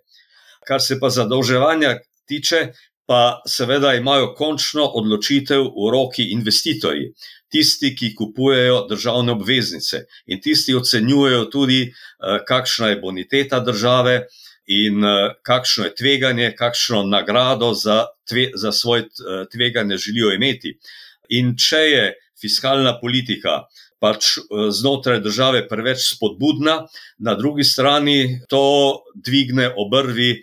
Kar 0.67 0.83
se 0.83 0.99
pa 0.99 1.09
zadolževanja 1.09 1.97
tiče, 2.27 2.69
pa 3.09 3.41
seveda 3.47 3.95
imajo 3.97 4.33
končno 4.37 4.85
odločitev 4.99 5.63
v 5.73 5.91
roki 5.91 6.27
investitorji, 6.35 7.13
tisti, 7.51 7.95
ki 7.95 8.13
kupujejo 8.15 8.85
državne 8.89 9.31
obveznice 9.31 10.05
in 10.27 10.41
tisti 10.41 10.75
ocenjujejo 10.75 11.45
tudi, 11.45 11.81
eh, 11.89 12.39
kakšna 12.47 12.93
je 12.93 13.01
boniteta 13.01 13.59
države, 13.59 14.21
in 14.69 15.03
uh, 15.03 15.33
kakšno 15.41 15.89
je 15.89 15.95
tveganje, 15.97 16.53
kakšno 16.57 17.03
nagrado 17.09 17.73
za, 17.73 18.05
tve, 18.29 18.51
za 18.53 18.71
svoje 18.71 19.09
uh, 19.09 19.47
tveganje 19.51 19.97
želijo 19.97 20.33
imeti. 20.33 20.77
In 21.29 21.55
če 21.57 21.77
je 21.77 22.03
fiskalna 22.41 22.99
politika 23.01 23.63
pač 23.99 24.37
znotraj 24.71 25.19
države 25.19 25.65
preveč 25.67 26.05
spodbudna, 26.13 26.85
na 27.19 27.33
drugi 27.35 27.65
strani 27.67 28.39
to 28.47 29.01
dvigne 29.15 29.67
obrvi 29.75 30.37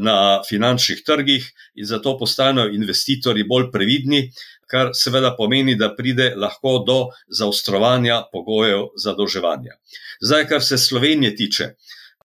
na 0.00 0.40
finančnih 0.48 1.02
trgih 1.04 1.44
in 1.76 1.84
zato 1.84 2.14
postanejo 2.16 2.72
investitorji 2.72 3.44
bolj 3.44 3.66
previdni. 3.72 4.22
Kar 4.66 4.90
seveda 4.94 5.30
pomeni, 5.36 5.76
da 5.78 5.92
pride 5.94 6.32
lahko 6.36 6.78
do 6.86 6.98
zaostrovanja 7.28 8.24
pogojev 8.32 8.88
zadolževanja. 8.98 9.78
Zdaj, 10.20 10.48
kar 10.48 10.62
se 10.62 10.78
Slovenije 10.78 11.36
tiče, 11.36 11.68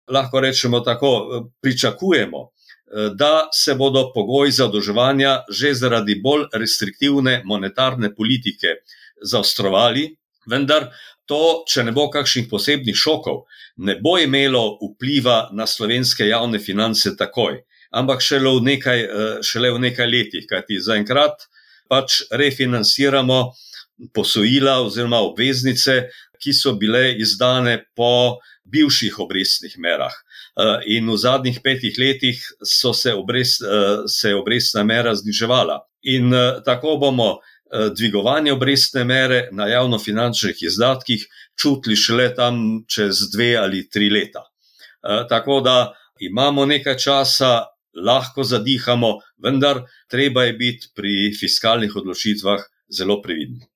lahko 0.08 0.40
rečemo 0.40 0.80
tako, 0.80 1.11
pričakujemo, 1.61 2.50
da 3.14 3.49
se 3.52 3.75
bodo 3.75 4.11
pogoji 4.14 4.52
zadolževanja 4.52 5.44
že 5.52 5.75
zaradi 5.75 6.20
bolj 6.25 6.47
restriktivne 6.52 7.42
monetarne 7.44 8.14
politike 8.14 8.80
zaostrovali, 9.23 10.08
vendar 10.49 10.88
to, 11.28 11.64
če 11.68 11.85
ne 11.85 11.92
bo 11.92 12.06
kakšnih 12.11 12.49
posebnih 12.49 12.97
šokov, 12.97 13.42
ne 13.85 13.99
bo 14.00 14.16
imelo 14.18 14.78
vpliva 14.80 15.50
na 15.52 15.66
slovenske 15.66 16.28
javne 16.28 16.58
finance 16.58 17.12
takoj, 17.16 17.61
ampak 17.92 18.25
šele 18.25 18.54
v 18.56 18.64
nekaj, 18.70 19.04
šele 19.44 19.75
v 19.76 19.82
nekaj 19.85 20.08
letih, 20.08 20.47
kajti 20.49 20.80
zaenkrat 20.80 21.44
pač 21.88 22.23
refinanciramo 22.30 23.52
posojila 24.14 24.78
oziroma 24.85 25.21
obveznice, 25.26 26.09
ki 26.38 26.52
so 26.54 26.76
bile 26.78 27.16
izdane 27.18 27.80
po 27.97 28.38
bivših 28.68 29.18
obrestnih 29.18 29.75
merah. 29.78 30.14
Eh, 30.59 30.99
in 30.99 31.07
v 31.07 31.16
zadnjih 31.16 31.61
petih 31.62 31.95
letih 31.99 32.38
so 32.66 32.92
se, 32.92 33.12
obrest, 33.14 33.62
eh, 33.62 34.02
se 34.11 34.35
obrestna 34.35 34.83
mera 34.83 35.14
zniževala. 35.14 35.78
In 36.02 36.35
eh, 36.35 36.61
tako 36.64 36.97
bomo 36.97 37.38
dvigovanje 37.68 38.52
obrestne 38.52 39.02
mere 39.04 39.50
na 39.52 39.66
javnofinančnih 39.68 40.57
izdatkih 40.62 41.26
čutili 41.52 41.97
šele 41.97 42.30
tam 42.35 42.80
čez 42.88 43.26
dve 43.28 43.57
ali 43.61 43.83
tri 43.90 44.09
leta. 44.09 44.40
Tako 45.28 45.61
da 45.61 45.92
imamo 46.16 46.64
nekaj 46.64 46.97
časa, 46.97 47.66
lahko 48.05 48.45
zadihamo, 48.45 49.19
vendar 49.43 49.83
treba 50.11 50.45
je 50.45 50.52
biti 50.52 50.93
pri 50.95 51.33
fiskalnih 51.40 51.97
odločitvah 51.97 52.62
zelo 52.88 53.21
previdni. 53.23 53.67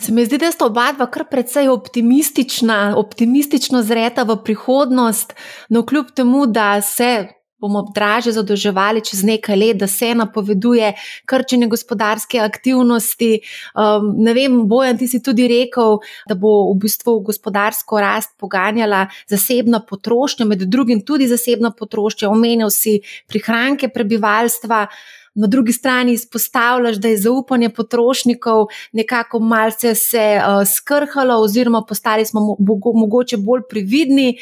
Se 0.00 0.12
mi 0.12 0.24
zdi, 0.24 0.38
da 0.40 0.48
sta 0.52 0.64
oba 0.64 0.92
dva 0.96 1.10
kar 1.12 1.26
precej 1.28 1.68
optimistična, 1.68 2.94
optimistično 2.96 3.82
zreta 3.84 4.22
v 4.24 4.38
prihodnost, 4.44 5.34
no 5.68 5.84
kljub 5.86 6.14
temu, 6.16 6.46
da 6.46 6.80
se 6.80 7.28
bomo 7.60 7.84
draže 7.94 8.32
zadolževali 8.32 9.04
čez 9.04 9.22
nekaj 9.24 9.56
let, 9.56 9.76
da 9.76 9.86
se 9.86 10.14
napoveduje 10.14 10.92
krčenje 11.28 11.68
gospodarske 11.68 12.40
aktivnosti. 12.40 13.40
Um, 13.74 14.14
ne 14.18 14.34
vem, 14.34 14.58
Bojan, 14.68 14.98
ti 14.98 15.08
si 15.08 15.22
tudi 15.22 15.48
rekel, 15.48 15.98
da 16.28 16.34
bo 16.34 16.72
v 16.72 16.78
bistvu 16.86 17.20
gospodarsko 17.26 18.00
rast 18.00 18.34
poganjala 18.40 19.06
zasebna 19.28 19.82
potrošnja, 19.86 20.46
med 20.46 20.66
drugim 20.66 21.04
tudi 21.04 21.28
zasebna 21.28 21.70
potrošnja, 21.70 22.30
omenil 22.30 22.70
si 22.72 23.00
prihranke 23.28 23.88
prebivalstva 23.88 24.86
na 25.34 25.46
drugi 25.46 25.72
strani 25.72 26.12
izpostavljaš, 26.12 26.96
da 26.96 27.08
je 27.08 27.18
zaupanje 27.18 27.68
potrošnikov 27.68 28.66
nekako 28.92 29.38
malce 29.38 29.94
se 29.94 30.40
uh, 30.40 30.66
skrhalo, 30.76 31.42
oziroma 31.42 31.84
postali 31.88 32.26
smo 32.26 32.40
mo 32.40 32.56
mogoče 32.94 33.36
bolj 33.36 33.62
previdni. 33.70 34.38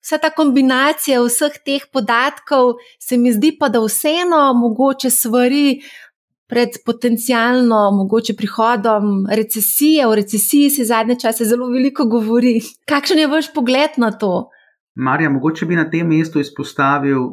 Vsa 0.00 0.18
ta 0.18 0.30
kombinacija 0.32 1.20
vseh 1.22 1.58
teh 1.64 1.84
podatkov 1.92 2.78
se 2.98 3.18
mi 3.20 3.32
zdi 3.32 3.52
pa, 3.58 3.68
da 3.68 3.82
vseeno 3.84 4.52
mogoče 4.56 5.10
svari. 5.10 5.80
Pred 6.50 6.80
potencijalno 6.82 7.90
mogoče 7.94 8.34
prihodom 8.34 9.26
recesije, 9.30 10.06
o 10.06 10.14
recesiji 10.18 10.70
se 10.70 10.84
zadnje 10.84 11.14
čase 11.22 11.44
zelo 11.46 11.68
veliko 11.70 12.08
govori. 12.10 12.56
Kakšen 12.90 13.20
je 13.22 13.28
vaš 13.30 13.52
pogled 13.54 14.00
na 14.02 14.10
to? 14.10 14.48
Marja, 14.94 15.30
mogoče 15.30 15.66
bi 15.66 15.76
na 15.78 15.84
tem 15.90 16.08
mestu 16.10 16.40
izpostavil 16.42 17.28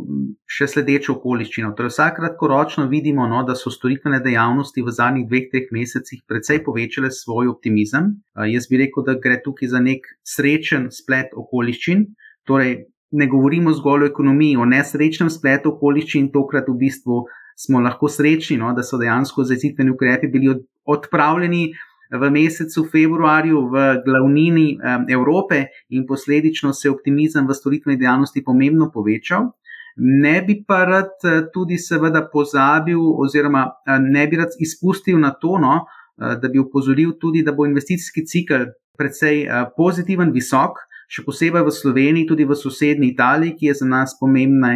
še 0.45 0.67
sledečo 0.69 1.15
okoliščino. 1.15 1.71
Torej, 1.73 1.89
vsak 1.95 2.19
kratkoročno 2.19 2.85
vidimo, 2.91 3.25
no, 3.27 3.41
da 3.47 3.55
so 3.57 3.73
storitvene 3.73 4.21
dejavnosti 4.21 4.85
v 4.85 4.93
zadnjih 4.93 5.25
dveh, 5.31 5.49
treh 5.49 5.73
mesecih 5.73 6.21
precej 6.29 6.61
povečale 6.67 7.09
svoj 7.09 7.49
optimizem. 7.55 8.13
Jaz 8.53 8.69
bi 8.69 8.83
rekel, 8.83 9.07
da 9.09 9.17
gre 9.23 9.41
tukaj 9.41 9.73
za 9.73 9.81
nek 9.81 10.05
srečen 10.21 10.91
splet 10.93 11.33
okoliščin. 11.33 12.05
Torej, 12.47 12.77
ne 13.11 13.27
govorimo 13.27 13.73
zgolj 13.73 14.05
o 14.05 14.11
ekonomiji, 14.11 14.57
o 14.57 14.65
nesrečnem 14.65 15.29
spletu 15.31 15.73
okoliščin, 15.75 16.31
tokrat 16.31 16.67
v 16.67 16.77
bistvu 16.79 17.25
smo 17.57 17.81
lahko 17.81 18.09
srečni, 18.11 18.57
no, 18.61 18.71
da 18.77 18.83
so 18.85 18.99
dejansko 19.01 19.43
zazitveni 19.47 19.93
ukrepi 19.93 20.29
bili 20.31 20.53
odpravljeni 20.85 21.69
v 22.11 22.29
mesecu 22.31 22.85
februarju 22.91 23.61
v 23.71 23.85
glavnini 24.05 24.67
Evrope 25.11 25.65
in 25.89 26.05
posledično 26.07 26.73
se 26.73 26.89
optimizem 26.89 27.47
v 27.47 27.55
storitveni 27.57 27.99
dejavnosti 27.99 28.43
pomembno 28.43 28.91
povečal. 28.93 29.51
Ne 29.97 30.41
bi 30.45 30.61
pa 30.67 30.83
rad 30.85 31.25
eh, 31.25 31.47
tudi, 31.53 31.77
seveda, 31.81 32.27
pozabil, 32.33 32.99
oziroma 33.23 33.63
eh, 33.65 33.97
ne 33.99 34.27
bi 34.27 34.37
rad 34.37 34.53
izpustil 34.61 35.17
na 35.19 35.31
to, 35.41 35.57
no, 35.57 35.79
eh, 36.21 36.35
da 36.37 36.51
bi 36.53 36.61
upozoril 36.61 37.15
tudi, 37.19 37.41
da 37.43 37.51
bo 37.51 37.65
investicijski 37.65 38.25
cikl 38.25 38.69
precej 38.97 39.45
pozitiven, 39.77 40.31
visok, 40.33 40.77
še 41.07 41.23
posebej 41.23 41.63
v 41.63 41.71
Sloveniji, 41.71 42.27
tudi 42.27 42.45
v 42.45 42.55
sosednji 42.55 43.13
Italiji, 43.13 43.55
ki 43.55 43.71
je 43.71 43.75
za 43.79 43.87
nas 43.87 44.15
pomembna 44.19 44.75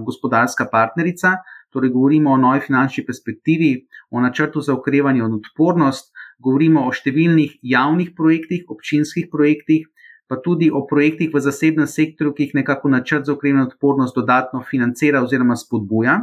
gospodarska 0.00 0.68
partnerica. 0.72 1.38
Torej, 1.68 1.92
govorimo 1.92 2.32
o 2.32 2.40
novi 2.40 2.64
finančni 2.64 3.04
perspektivi, 3.04 3.84
o 4.10 4.22
načrtu 4.24 4.64
za 4.64 4.72
okrevanje 4.72 5.20
in 5.20 5.36
odpornost, 5.36 6.08
govorimo 6.40 6.86
o 6.88 6.94
številnih 6.96 7.58
javnih 7.60 8.14
projektih, 8.16 8.64
občinskih 8.72 9.28
projektih, 9.28 9.84
pa 10.28 10.40
tudi 10.40 10.70
o 10.72 10.84
projektih 10.88 11.28
v 11.32 11.40
zasebnem 11.44 11.88
sektorju, 11.88 12.32
ki 12.32 12.48
jih 12.48 12.56
nekako 12.62 12.88
načrt 12.92 13.28
za 13.28 13.36
okrevanje 13.36 13.74
odpornost 13.74 14.16
dodatno 14.16 14.64
financira 14.64 15.20
oziroma 15.24 15.56
spodbuja. 15.56 16.18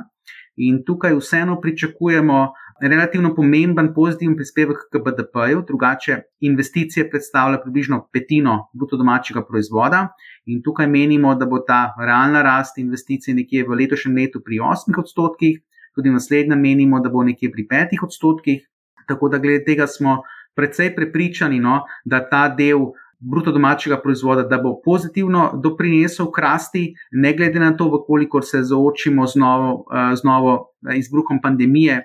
In 0.57 0.81
tukaj 0.87 1.13
vseeno 1.19 1.59
pričakujemo 1.61 2.41
relativno 2.81 3.35
pomemben 3.35 3.93
pozitiven 3.93 4.35
prispevek 4.35 4.77
k 4.91 4.99
BDP-ju, 4.99 5.63
drugače 5.67 6.17
investicije 6.39 7.09
predstavlja 7.09 7.61
približno 7.63 8.07
petino 8.13 8.69
bruto 8.73 8.97
domačega 8.97 9.45
proizvoda. 9.45 10.07
In 10.45 10.61
tukaj 10.63 10.87
menimo, 10.87 11.35
da 11.35 11.45
bo 11.45 11.59
ta 11.59 11.93
realna 11.99 12.41
rast 12.41 12.77
investicij 12.77 13.33
nekje 13.33 13.63
v 13.67 13.79
letošnjem 13.79 14.15
letu 14.15 14.41
pri 14.43 14.59
8 14.59 14.99
odstotkih, 14.99 15.61
tudi 15.95 16.11
naslednjem 16.11 16.59
menimo, 16.59 16.99
da 16.99 17.09
bo 17.09 17.23
nekje 17.23 17.51
pri 17.51 17.67
5 17.71 18.03
odstotkih. 18.03 18.67
Tako 19.07 19.29
da 19.29 19.37
glede 19.37 19.63
tega 19.65 19.87
smo 19.87 20.21
precej 20.55 20.95
prepričani, 20.95 21.59
no, 21.59 21.83
da 22.05 22.23
ta 22.29 22.49
del 22.49 22.91
bruto 23.19 23.51
domačega 23.51 24.01
proizvoda, 24.01 24.43
da 24.43 24.57
bo 24.57 24.75
pozitivno 24.83 25.51
doprinesel 25.63 26.27
k 26.31 26.41
rasti, 26.41 26.83
ne 27.11 27.33
glede 27.33 27.59
na 27.59 27.71
to, 27.77 28.03
koliko 28.07 28.41
se 28.41 28.63
zaočimo 28.63 29.27
z 29.27 29.39
novo, 29.39 29.85
eh, 29.93 30.15
z 30.15 30.23
novo 30.23 30.73
eh, 30.89 30.97
izbruhom 30.97 31.41
pandemije, 31.41 32.01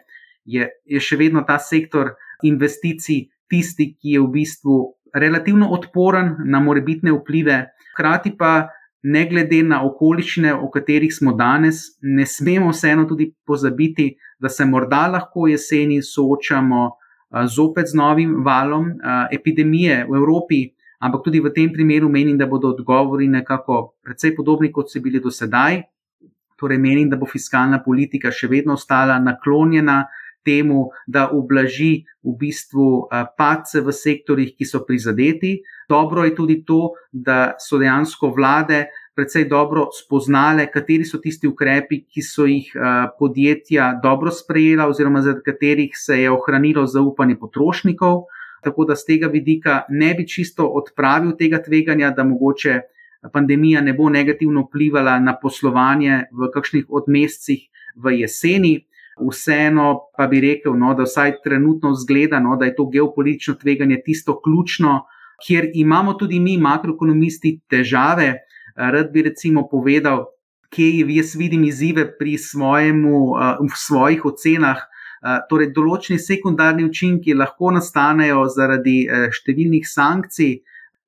je, 0.50 0.68
je 0.84 1.00
še 1.00 1.18
vedno 1.20 1.44
ta 1.46 1.58
sektor 1.58 2.14
investicij 2.46 3.28
tisti, 3.50 3.92
ki 3.94 4.16
je 4.16 4.20
v 4.22 4.30
bistvu 4.34 4.76
relativno 5.14 5.70
odporen 5.74 6.36
na 6.46 6.60
morebitne 6.62 7.12
vplive. 7.16 7.64
Hkrati 7.94 8.36
pa, 8.38 8.70
ne 9.02 9.24
glede 9.30 9.62
na 9.64 9.80
okoliščine, 9.86 10.52
o 10.54 10.68
katerih 10.70 11.12
smo 11.14 11.32
danes, 11.32 11.96
ne 12.02 12.26
smemo 12.28 12.70
vseeno 12.74 13.06
tudi 13.08 13.30
pozabiti, 13.46 14.10
da 14.40 14.48
se 14.52 14.66
morda 14.68 15.06
lahko 15.08 15.48
jeseni 15.48 16.02
soočamo 16.04 16.82
zopet 17.48 17.88
z 17.88 17.96
novim 17.96 18.40
valom 18.44 18.92
epidemije 19.32 20.04
v 20.08 20.20
Evropi 20.20 20.60
ampak 21.00 21.24
tudi 21.24 21.40
v 21.40 21.50
tem 21.50 21.72
primeru 21.72 22.08
menim, 22.08 22.36
da 22.36 22.46
bodo 22.46 22.76
odgovori 22.76 23.28
nekako 23.28 23.96
precej 24.04 24.36
podobni, 24.36 24.68
kot 24.72 24.92
so 24.92 25.00
bili 25.00 25.20
do 25.20 25.32
sedaj. 25.32 25.82
Torej, 26.60 26.76
menim, 26.76 27.08
da 27.08 27.16
bo 27.16 27.24
fiskalna 27.24 27.80
politika 27.80 28.28
še 28.28 28.50
vedno 28.52 28.76
ostala 28.76 29.16
naklonjena 29.18 30.04
temu, 30.44 30.88
da 31.06 31.28
ublaži 31.32 32.04
v 32.22 32.34
bistvu 32.40 33.08
pace 33.38 33.80
v 33.80 33.92
sektorjih, 33.92 34.54
ki 34.56 34.66
so 34.66 34.82
prizadeti. 34.86 35.60
Dobro 35.88 36.24
je 36.24 36.34
tudi 36.34 36.60
to, 36.64 36.92
da 37.12 37.54
so 37.58 37.78
dejansko 37.78 38.32
vlade 38.36 38.86
precej 39.16 39.48
dobro 39.50 39.88
spoznale, 39.92 40.68
kateri 40.72 41.04
so 41.04 41.18
tisti 41.20 41.48
ukrepi, 41.48 42.04
ki 42.08 42.22
so 42.24 42.46
jih 42.48 42.70
podjetja 43.18 43.92
dobro 44.02 44.30
sprejela, 44.32 44.88
oziroma 44.88 45.20
zaradi 45.22 45.44
katerih 45.44 45.96
se 45.98 46.22
je 46.22 46.30
ohranilo 46.30 46.86
zaupanje 46.86 47.36
potrošnikov 47.40 48.22
tako 48.60 48.84
da 48.84 48.96
z 48.96 49.04
tega 49.06 49.26
vidika 49.26 49.82
ne 49.88 50.14
bi 50.14 50.28
čisto 50.28 50.66
odpravil 50.66 51.36
tega 51.38 51.62
tveganja, 51.62 52.10
da 52.10 52.24
mogoče 52.24 52.80
pandemija 53.32 53.80
ne 53.80 53.92
bo 53.92 54.08
negativno 54.08 54.66
vplivala 54.68 55.18
na 55.20 55.36
poslovanje 55.42 56.24
v 56.32 56.50
kakšnih 56.54 56.84
od 56.88 57.04
mesecih 57.08 57.68
v 57.96 58.18
jeseni. 58.20 58.86
Vseeno 59.18 60.12
pa 60.16 60.26
bi 60.30 60.40
rekel, 60.40 60.76
no, 60.78 60.94
da 60.94 61.04
vsaj 61.04 61.40
trenutno 61.44 61.94
zgleda, 61.94 62.40
no, 62.40 62.56
da 62.56 62.68
je 62.68 62.76
to 62.76 62.86
geopolitično 62.88 63.54
tveganje 63.60 64.00
tisto 64.04 64.38
ključno, 64.40 65.02
kjer 65.46 65.70
imamo 65.74 66.14
tudi 66.14 66.40
mi, 66.40 66.58
makroekonomisti, 66.58 67.58
težave. 67.68 68.34
Rad 68.76 69.10
bi 69.12 69.22
recimo 69.22 69.66
povedal, 69.68 70.26
kje 70.70 71.04
jaz 71.16 71.34
vidim 71.36 71.64
izzive 71.64 72.06
pri 72.18 72.38
svojemu, 72.38 73.18
v 73.60 73.76
svojih 73.76 74.24
ocenah 74.24 74.86
torej, 75.50 75.72
določeni 75.76 76.20
sekundarni 76.22 76.86
učinki 76.88 77.34
lahko 77.36 77.72
nastanejo 77.76 78.46
zaradi 78.48 79.02
številnih 79.34 79.88
sankcij, 79.88 80.54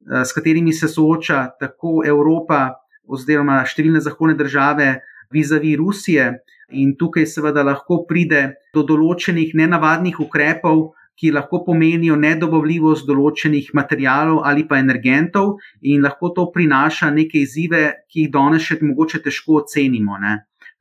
s 0.02 0.34
katerimi 0.34 0.72
se 0.72 0.90
sooča 0.90 1.46
tako 1.60 2.02
Evropa, 2.04 2.74
oziroma 3.08 3.62
številne 3.66 4.02
zahodne 4.02 4.34
države, 4.38 5.00
vizavi 5.32 5.76
Rusije, 5.76 6.26
in 6.72 6.96
tukaj 6.98 7.26
seveda 7.26 7.64
lahko 7.66 8.02
pride 8.08 8.42
do 8.74 8.84
določenih 8.88 9.54
nenavadnih 9.54 10.20
ukrepov. 10.20 10.90
Ki 11.12 11.28
lahko 11.30 11.58
pomenijo 11.66 12.14
nedobavljivost 12.16 13.04
določenih 13.06 13.66
materijalov 13.76 14.40
ali 14.48 14.64
pa 14.66 14.78
energentov, 14.80 15.58
in 15.82 16.00
lahko 16.02 16.30
to 16.34 16.46
prinaša 16.54 17.10
neke 17.12 17.42
izzive, 17.44 17.82
ki 18.08 18.24
jih 18.24 18.30
danes 18.32 18.64
še 18.64 18.78
mogoče 18.80 19.20
težko 19.26 19.60
ocenimo. 19.60 20.16
Ne. 20.18 20.32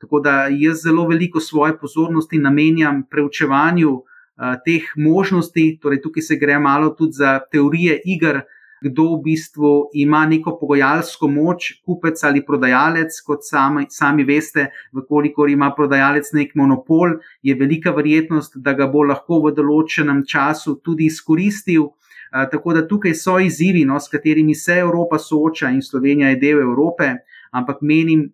Tako 0.01 0.21
da 0.23 0.47
jaz 0.47 0.81
zelo 0.87 1.03
veliko 1.07 1.43
svoje 1.43 1.75
pozornosti 1.77 2.39
namenjam 2.39 3.03
preučevanju 3.11 3.91
uh, 3.91 4.55
teh 4.65 4.87
možnosti, 4.95 5.77
torej 5.81 6.01
tukaj 6.01 6.25
se 6.25 6.39
gre 6.41 6.57
malo 6.59 6.89
tudi 6.97 7.19
za 7.19 7.35
teorije 7.51 7.99
igr, 8.15 8.41
kdo 8.81 9.15
v 9.15 9.21
bistvu 9.23 9.71
ima 9.93 10.25
neko 10.25 10.55
pogojalsko 10.59 11.27
moč, 11.29 11.71
kupec 11.85 12.23
ali 12.23 12.41
prodajalec. 12.45 13.13
Kot 13.25 13.45
sami, 13.45 13.85
sami 13.89 14.25
veste, 14.25 14.71
vkolikor 14.97 15.49
ima 15.49 15.71
prodajalec 15.77 16.33
nek 16.33 16.55
monopol, 16.55 17.19
je 17.43 17.55
velika 17.55 17.93
verjetnost, 17.93 18.57
da 18.57 18.73
ga 18.73 18.89
bo 18.89 19.05
lahko 19.05 19.43
v 19.45 19.53
določenem 19.55 20.25
času 20.25 20.79
tudi 20.83 21.05
izkoristil. 21.11 21.91
Tako 22.31 22.73
da 22.73 22.85
tukaj 22.87 23.13
so 23.19 23.37
izzivi, 23.43 23.83
no, 23.85 23.99
s 23.99 24.07
katerimi 24.07 24.55
se 24.55 24.79
Evropa 24.79 25.19
sooča 25.19 25.69
in 25.69 25.81
Slovenija 25.83 26.29
je 26.31 26.39
del 26.39 26.61
Evrope, 26.63 27.09
ampak 27.51 27.81
menim, 27.83 28.29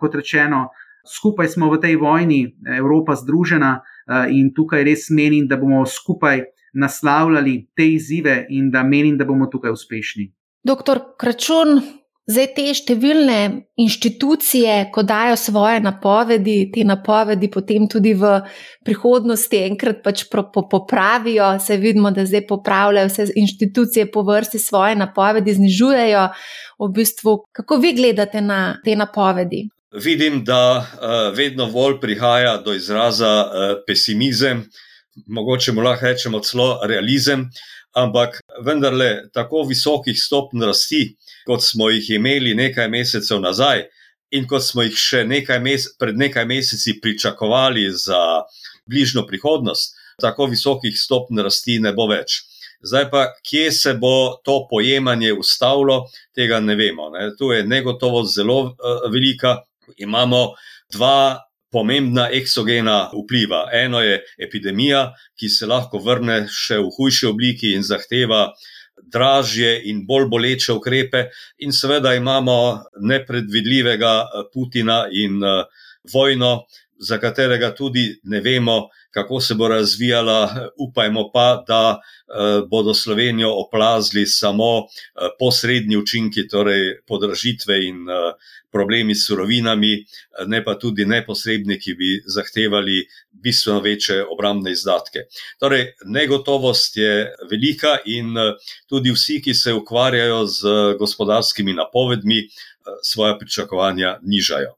kot 0.00 0.14
rečeno, 0.16 0.70
skupaj 1.04 1.50
smo 1.52 1.68
v 1.70 1.80
tej 1.82 1.98
vojni, 2.00 2.46
Evropa 2.78 3.14
združena 3.18 3.82
in 4.32 4.50
tukaj 4.56 4.86
res 4.88 5.10
menim, 5.10 5.46
da 5.46 5.60
bomo 5.60 5.84
skupaj 5.86 6.46
naslavljali 6.72 7.56
te 7.76 7.86
izzive 7.92 8.46
in 8.50 8.70
da 8.70 8.82
menim, 8.82 9.18
da 9.18 9.24
bomo 9.24 9.46
tukaj 9.46 9.72
uspešni. 9.72 10.30
Doktor 10.64 11.00
Kračun, 11.18 11.80
zdaj 12.30 12.46
te 12.56 12.64
številne 12.76 13.38
inštitucije, 13.82 14.76
ko 14.94 15.02
dajo 15.06 15.36
svoje 15.40 15.80
napovedi, 15.82 16.70
te 16.74 16.84
napovedi 16.86 17.50
potem 17.50 17.88
tudi 17.90 18.14
v 18.18 18.36
prihodnosti 18.86 19.58
enkrat 19.66 20.02
pač 20.04 20.24
popravijo, 20.30 21.56
se 21.60 21.76
vidimo, 21.82 22.12
da 22.14 22.26
zdaj 22.26 22.46
popravljajo 22.46 23.10
vse 23.10 23.28
inštitucije 23.42 24.06
po 24.14 24.22
vrsti 24.28 24.62
svoje 24.62 24.96
napovedi, 24.96 25.56
znižujejo. 25.58 26.28
V 26.82 26.90
bistvu, 26.94 27.36
kako 27.54 27.78
vi 27.82 27.92
gledate 27.94 28.40
na 28.40 28.78
te 28.84 28.96
napovedi? 28.96 29.66
Vidim, 29.92 30.40
da 30.44 30.80
uh, 30.80 31.36
vedno 31.36 31.68
bolj 31.70 31.98
prihaja 32.00 32.56
do 32.64 32.72
izraza 32.74 33.34
uh, 33.44 33.76
pesimizem, 33.86 34.64
mogoče 35.26 35.72
mu 35.72 35.80
lahko 35.80 36.06
rečemo 36.06 36.40
celo 36.40 36.80
realizem, 36.88 37.48
ampak 37.92 38.40
vendarle 38.64 39.28
tako 39.32 39.64
visokih 39.68 40.16
stopnj 40.18 40.64
rasti, 40.66 41.02
kot 41.46 41.64
smo 41.64 41.90
jih 41.90 42.10
imeli 42.16 42.54
nekaj 42.54 42.88
mesecev 42.88 43.40
nazaj 43.40 43.86
in 44.32 44.46
kot 44.48 44.64
smo 44.64 44.82
jih 44.82 44.96
še 44.96 45.24
nekaj 45.28 45.60
pred 45.98 46.16
nekaj 46.16 46.46
meseci 46.48 47.00
pričakovali 47.00 47.90
za 47.92 48.42
bližnjo 48.88 49.26
prihodnost, 49.28 49.96
tako 50.20 50.46
visokih 50.46 50.96
stopnj 50.98 51.42
rasti 51.44 51.78
ne 51.80 51.92
bo 51.92 52.08
več. 52.08 52.40
Zdaj 52.82 53.10
pa, 53.10 53.26
kje 53.46 53.72
se 53.72 53.94
bo 53.94 54.40
to 54.44 54.66
pojemanje 54.70 55.32
ustavilo, 55.38 56.08
tega 56.34 56.58
ne 56.60 56.74
vemo. 56.74 57.10
Ne. 57.14 57.28
Tu 57.38 57.52
je 57.52 57.66
negotovost 57.66 58.34
zelo 58.34 58.58
uh, 58.62 59.04
velika, 59.12 59.60
imamo 59.96 60.54
dva 60.90 61.38
pomembna 61.72 62.28
eksogena 62.32 63.10
vpliva. 63.14 63.66
Eno 63.72 64.00
je 64.00 64.20
epidemija, 64.38 65.12
ki 65.38 65.48
se 65.48 65.66
lahko 65.66 65.98
vrne 65.98 66.44
še 66.50 66.78
v 66.82 66.92
hujši 66.96 67.26
obliki 67.30 67.74
in 67.76 67.82
zahteva 67.86 68.50
dražje 69.12 69.72
in 69.90 70.04
bolj 70.06 70.28
boleče 70.30 70.72
ukrepe, 70.76 71.26
in 71.58 71.72
seveda 71.72 72.14
imamo 72.14 72.84
nepredvidljivega 73.00 74.12
Putina 74.52 75.04
in 75.10 75.42
uh, 75.42 75.64
vojno, 76.12 76.62
za 77.02 77.18
katerega 77.18 77.72
tudi 77.74 78.04
ne 78.30 78.40
vemo, 78.40 78.88
kako 79.10 79.40
se 79.40 79.54
bo 79.54 79.68
razvijala. 79.68 80.70
Upajmo 80.78 81.30
pa, 81.34 81.64
da 81.68 81.98
uh, 81.98 82.68
bodo 82.68 82.94
Slovenijo 82.94 83.50
oplazili 83.64 84.26
samo 84.26 84.86
posrednji 85.38 85.96
učinki, 85.96 86.46
torej 86.48 87.02
podražitve 87.06 87.80
in 87.86 88.06
problemi 88.72 89.14
s 89.14 89.26
surovinami, 89.26 89.92
ne 90.46 90.62
pa 90.64 90.74
tudi 90.80 91.04
neposredni, 91.04 91.78
ki 91.80 91.94
bi 91.94 92.10
zahtevali 92.26 93.02
bistveno 93.44 93.80
večje 93.80 94.22
obrambne 94.24 94.72
izdatke. 94.72 95.26
Torej, 95.60 95.92
negotovost 96.04 96.96
je 96.96 97.32
velika 97.50 97.98
in 98.04 98.34
tudi 98.88 99.12
vsi, 99.12 99.40
ki 99.44 99.54
se 99.54 99.72
ukvarjajo 99.72 100.46
z 100.46 100.76
gospodarskimi 100.98 101.74
napovedmi, 101.74 102.46
svoje 103.02 103.38
pričakovanja 103.38 104.18
nižajo. 104.22 104.74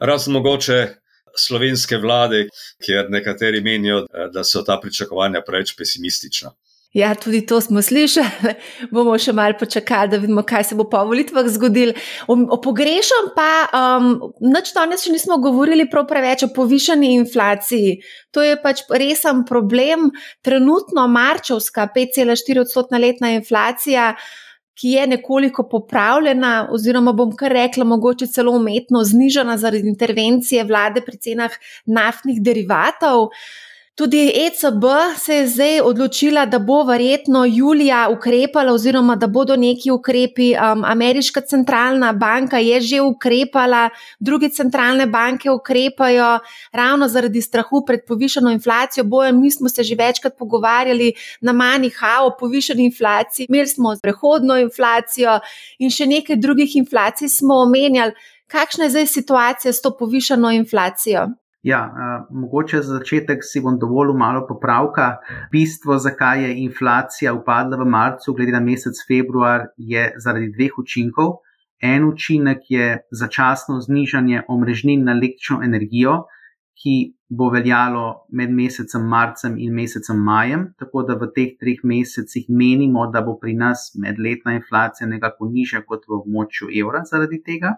Razen 0.00 0.32
mogoče 0.32 0.88
slovenske 1.38 1.96
vlade, 1.98 2.48
kjer 2.84 3.10
nekateri 3.10 3.60
menijo, 3.60 4.04
da 4.32 4.44
so 4.44 4.62
ta 4.62 4.78
pričakovanja 4.80 5.42
preveč 5.46 5.74
pesimistična. 5.78 6.52
Ja, 6.94 7.14
tudi 7.14 7.40
to 7.46 7.58
smo 7.60 7.82
slišali. 7.82 8.52
Bomo 8.94 9.16
še 9.18 9.32
malo 9.34 9.56
počakali, 9.58 10.12
da 10.12 10.20
vidimo, 10.22 10.44
kaj 10.46 10.68
se 10.68 10.76
bo 10.78 10.84
po 10.86 11.00
volitvah 11.08 11.48
zgodilo. 11.50 11.96
O, 12.30 12.36
o 12.54 12.58
pogrešam 12.62 13.32
pa, 13.34 13.48
um, 13.74 14.06
noč 14.38 14.70
danes 14.76 15.02
še 15.02 15.10
nismo 15.10 15.40
govorili 15.42 15.88
prav 15.90 16.06
preveč 16.06 16.46
o 16.46 16.52
povišeni 16.54 17.10
inflaciji. 17.16 17.96
To 18.30 18.46
je 18.46 18.54
pač 18.62 18.84
resen 18.94 19.42
problem. 19.48 20.12
Trenutno 20.46 21.08
marčovska 21.10 21.88
5,4 21.96 22.62
odstotna 22.62 23.02
letna 23.02 23.34
inflacija. 23.40 24.12
Ki 24.78 24.96
je 24.96 25.02
nekoliko 25.06 25.68
popravljena, 25.70 26.68
oziroma 26.74 27.12
bom 27.14 27.34
kar 27.38 27.52
rekla, 27.54 27.86
mogoče 27.86 28.26
celo 28.26 28.54
umetno 28.58 29.04
znižana 29.06 29.54
zaradi 29.58 29.86
intervencije 29.86 30.64
vlade 30.66 31.02
pri 31.06 31.18
cenah 31.26 31.54
naftnih 31.86 32.40
derivatov. 32.42 33.30
Tudi 33.94 34.32
ECB 34.34 34.84
se 35.18 35.34
je 35.34 35.48
zdaj 35.48 35.80
odločila, 35.80 36.46
da 36.46 36.58
bo 36.58 36.80
verjetno 36.82 37.44
julija 37.44 38.08
ukrepala, 38.10 38.72
oziroma 38.72 39.14
da 39.16 39.26
bodo 39.26 39.56
neki 39.56 39.90
ukrepi. 39.90 40.48
Um, 40.54 40.82
Ameriška 40.84 41.40
centralna 41.40 42.12
banka 42.12 42.58
je 42.58 42.80
že 42.80 43.00
ukrepala, 43.00 43.90
druge 44.18 44.48
centralne 44.48 45.06
banke 45.06 45.50
ukrepajo 45.50 46.38
ravno 46.72 47.08
zaradi 47.08 47.42
strahu 47.42 47.84
pred 47.86 48.00
povišeno 48.08 48.50
inflacijo. 48.50 49.04
Bojem, 49.04 49.40
mi 49.40 49.50
smo 49.50 49.68
se 49.68 49.82
že 49.82 49.94
večkrat 49.94 50.38
pogovarjali 50.38 51.12
na 51.40 51.52
Maniha 51.52 52.18
o 52.22 52.34
povišeni 52.40 52.84
inflaciji, 52.84 53.46
imeli 53.48 53.66
smo 53.66 53.94
prehodno 54.02 54.58
inflacijo 54.58 55.38
in 55.78 55.90
še 55.90 56.06
nekaj 56.06 56.36
drugih 56.36 56.76
inflacij 56.76 57.28
smo 57.28 57.62
omenjali. 57.62 58.12
Kakšna 58.46 58.84
je 58.84 58.90
zdaj 58.90 59.06
situacija 59.06 59.72
s 59.72 59.80
to 59.80 59.96
povišeno 59.96 60.50
inflacijo? 60.50 61.28
Ja, 61.64 61.80
uh, 61.88 62.36
mogoče 62.40 62.82
za 62.82 62.98
začetek 62.98 63.40
si 63.40 63.60
bom 63.64 63.78
dovolil 63.80 64.12
malo 64.12 64.42
popravka. 64.48 65.06
Bistvo, 65.52 65.96
zakaj 65.98 66.42
je 66.44 66.50
inflacija 66.64 67.32
upadla 67.32 67.78
v 67.80 67.86
marcu, 67.88 68.34
glede 68.36 68.52
na 68.52 68.60
mesec 68.60 69.00
februar, 69.08 69.70
je 69.76 70.10
zaradi 70.20 70.50
dveh 70.52 70.76
učinkov. 70.82 71.38
En 71.80 72.04
učinek 72.04 72.68
je 72.68 72.98
začasno 73.10 73.78
znižanje 73.80 74.42
omrežnin 74.48 75.06
na 75.08 75.16
električno 75.16 75.62
energijo, 75.64 76.26
ki 76.82 76.94
bo 77.28 77.48
veljalo 77.54 78.04
med 78.28 78.52
mesecem 78.52 79.08
marcem 79.08 79.56
in 79.58 79.72
mesecem 79.72 80.20
majem. 80.20 80.68
Tako 80.78 81.06
da 81.08 81.16
v 81.16 81.30
teh 81.32 81.56
treh 81.60 81.80
mesecih 81.80 82.44
menimo, 82.48 83.06
da 83.08 83.24
bo 83.24 83.38
pri 83.40 83.56
nas 83.56 83.88
medletna 83.96 84.58
inflacija 84.60 85.08
nekako 85.08 85.48
nižja 85.48 85.80
kot 85.88 86.04
v 86.08 86.20
območju 86.20 86.68
evra 86.84 87.06
zaradi 87.08 87.40
tega. 87.40 87.72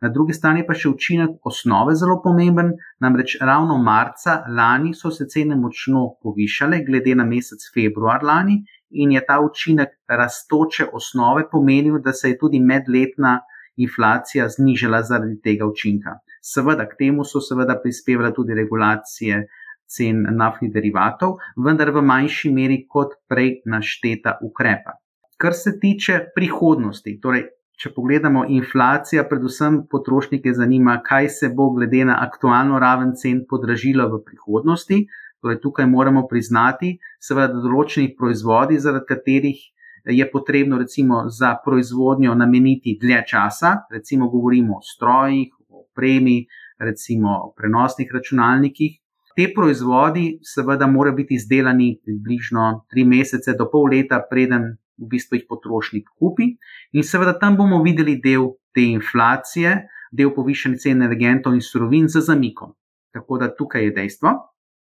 Na 0.00 0.08
drugi 0.08 0.32
strani 0.32 0.62
pa 0.66 0.72
še 0.72 0.88
učinek 0.88 1.44
osnove 1.44 1.94
zelo 2.00 2.16
pomemben, 2.24 2.72
namreč 3.04 3.36
ravno 3.44 3.76
marca 3.84 4.38
lani 4.48 4.94
so 4.96 5.10
se 5.12 5.26
cene 5.28 5.58
močno 5.60 6.06
povišale, 6.24 6.80
glede 6.86 7.14
na 7.20 7.26
mesec 7.28 7.66
februar 7.74 8.24
lani, 8.24 8.62
in 8.90 9.12
je 9.12 9.20
ta 9.26 9.36
učinek 9.44 9.92
rastoče 10.08 10.88
osnove 10.92 11.44
pomenil, 11.52 12.00
da 12.00 12.16
se 12.16 12.32
je 12.32 12.38
tudi 12.40 12.62
medletna 12.72 13.40
inflacija 13.76 14.48
znižala 14.48 15.02
zaradi 15.02 15.36
tega 15.44 15.68
učinka. 15.68 16.16
Seveda, 16.40 16.88
k 16.88 16.96
temu 16.98 17.24
so 17.24 17.44
seveda 17.44 17.76
prispevale 17.82 18.32
tudi 18.34 18.56
regulacije 18.56 19.44
cen 19.90 20.24
naftnih 20.40 20.72
derivatov, 20.72 21.36
vendar 21.56 21.92
v 21.92 22.02
manjši 22.08 22.52
meri 22.56 22.84
kot 22.88 23.18
prej 23.28 23.60
našteta 23.68 24.38
ukrepa. 24.46 24.96
Kar 25.40 25.52
se 25.56 25.76
tiče 25.80 26.20
prihodnosti, 26.34 27.18
torej 27.20 27.48
če 27.80 27.94
pogledamo 27.96 28.44
inflacijo, 28.52 29.24
predvsem 29.28 29.80
potrošnike 29.90 30.52
zanima, 30.52 30.98
kaj 31.04 31.28
se 31.38 31.48
bo 31.56 31.70
glede 31.72 32.04
na 32.04 32.18
aktualno 32.20 32.78
raven 32.78 33.14
cen 33.16 33.46
podražilo 33.48 34.08
v 34.12 34.20
prihodnosti. 34.26 34.98
Torej, 35.40 35.60
tukaj 35.62 35.86
moramo 35.88 36.26
priznati, 36.28 36.98
seveda, 37.16 37.54
da 37.54 37.62
določeni 37.64 38.12
proizvodi, 38.16 38.76
zaradi 38.84 39.08
katerih 39.08 39.62
je 40.04 40.26
potrebno 40.32 40.78
recimo 40.78 41.22
za 41.28 41.54
proizvodnjo 41.64 42.34
nameniti 42.34 42.98
dlje 43.00 43.22
časa, 43.32 43.72
recimo 43.92 44.28
govorimo 44.28 44.76
o 44.76 44.84
strojih, 44.84 45.54
o 45.68 45.86
opremi, 45.86 46.44
recimo 46.78 47.38
o 47.46 47.54
prenosnih 47.56 48.12
računalnikih. 48.12 48.98
Te 49.36 49.48
proizvodi, 49.56 50.26
seveda, 50.44 50.86
morajo 50.86 51.16
biti 51.22 51.40
izdelani 51.40 51.94
približno 52.04 52.84
tri 52.92 53.04
mesece 53.08 53.56
do 53.56 53.70
pol 53.72 53.88
leta, 53.94 54.20
preden 54.28 54.74
v 55.00 55.08
bistvu 55.16 55.40
jih 55.40 55.48
potrošnik 55.48 56.12
kupi. 56.18 56.52
In 56.92 57.06
seveda 57.06 57.38
tam 57.40 57.56
bomo 57.56 57.82
videli 57.82 58.20
del 58.20 58.52
te 58.74 58.84
inflacije, 58.84 59.74
del 60.12 60.34
povišene 60.34 60.78
cene 60.78 61.06
energentov 61.06 61.54
in 61.54 61.64
surovin 61.64 62.08
z 62.08 62.22
zamikom. 62.26 62.74
Tako 63.14 63.38
da 63.38 63.50
tukaj 63.54 63.84
je 63.84 63.96
dejstvo. 63.96 64.36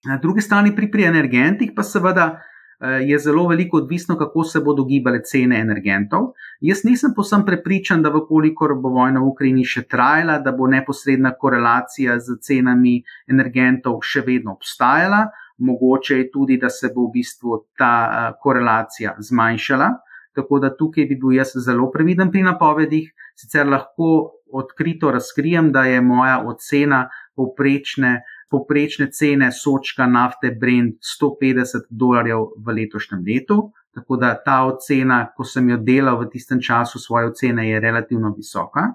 Na 0.08 0.18
drugi 0.18 0.42
strani 0.42 0.76
pri, 0.76 0.92
pri 0.92 1.04
energentih 1.10 1.72
pa 1.76 1.84
seveda 1.84 2.26
eh, 2.32 3.02
je 3.10 3.20
zelo 3.20 3.48
veliko 3.48 3.78
odvisno, 3.78 4.16
kako 4.18 4.44
se 4.44 4.62
bodo 4.64 4.86
gibale 4.86 5.24
cene 5.24 5.60
energentov. 5.60 6.32
Jaz 6.62 6.84
nisem 6.84 7.14
posem 7.16 7.46
prepričan, 7.46 8.02
da 8.02 8.10
vkolikor 8.14 8.76
bo 8.80 8.94
vojna 8.96 9.20
v 9.20 9.28
Ukrajini 9.34 9.66
še 9.66 9.84
trajala, 9.92 10.40
da 10.40 10.52
bo 10.52 10.68
neposredna 10.72 11.34
korelacija 11.36 12.20
z 12.20 12.40
cenami 12.42 13.02
energentov 13.28 14.00
še 14.04 14.24
vedno 14.26 14.56
obstajala. 14.56 15.28
Mogoče 15.60 16.18
je 16.18 16.30
tudi, 16.32 16.56
da 16.58 16.70
se 16.72 16.94
bo 16.96 17.10
v 17.10 17.20
bistvu 17.20 17.64
ta 17.78 17.94
eh, 18.08 18.38
korelacija 18.40 19.18
zmanjšala. 19.20 19.90
Tako 20.36 20.60
da 20.60 20.70
tukaj 20.78 21.06
bi 21.10 21.16
bil 21.16 21.34
jaz 21.38 21.56
zelo 21.66 21.90
previden 21.92 22.32
pri 22.32 22.44
napovedih. 22.46 23.10
Sicer 23.36 23.68
lahko 23.68 24.36
odkrito 24.54 25.12
razkrijem, 25.12 25.72
da 25.72 25.84
je 25.84 26.02
moja 26.02 26.40
ocena 26.46 27.08
povprečne, 27.36 28.22
povprečne 28.50 29.10
cene 29.12 29.52
sočka 29.52 30.08
nafte 30.08 30.52
Brent 30.52 31.02
150 31.22 31.90
dolarjev 31.90 32.48
v 32.58 32.78
letošnjem 32.82 33.22
letu. 33.26 33.72
Tako 33.96 34.18
da 34.22 34.36
ta 34.46 34.64
ocena, 34.70 35.24
ko 35.36 35.44
sem 35.44 35.70
jo 35.70 35.78
delal 35.82 36.20
v 36.22 36.30
tistem 36.30 36.62
času, 36.62 37.00
svoje 37.02 37.32
ocene 37.32 37.70
je 37.70 37.80
relativno 37.80 38.34
visoka. 38.38 38.94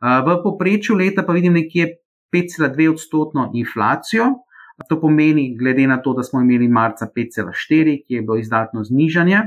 V 0.00 0.34
povprečju 0.42 0.96
leta 0.96 1.24
pa 1.24 1.32
vidim 1.32 1.56
nekje 1.56 1.96
5,2 2.34 2.90
odstotno 2.92 3.50
inflacijo. 3.54 4.34
To 4.90 5.00
pomeni, 5.00 5.54
glede 5.56 5.86
na 5.88 6.02
to, 6.04 6.12
da 6.12 6.22
smo 6.22 6.40
imeli 6.44 6.68
marca 6.68 7.08
5,4, 7.16 7.96
ki 8.06 8.14
je 8.14 8.22
bilo 8.22 8.36
izdatno 8.36 8.84
znižanje, 8.84 9.40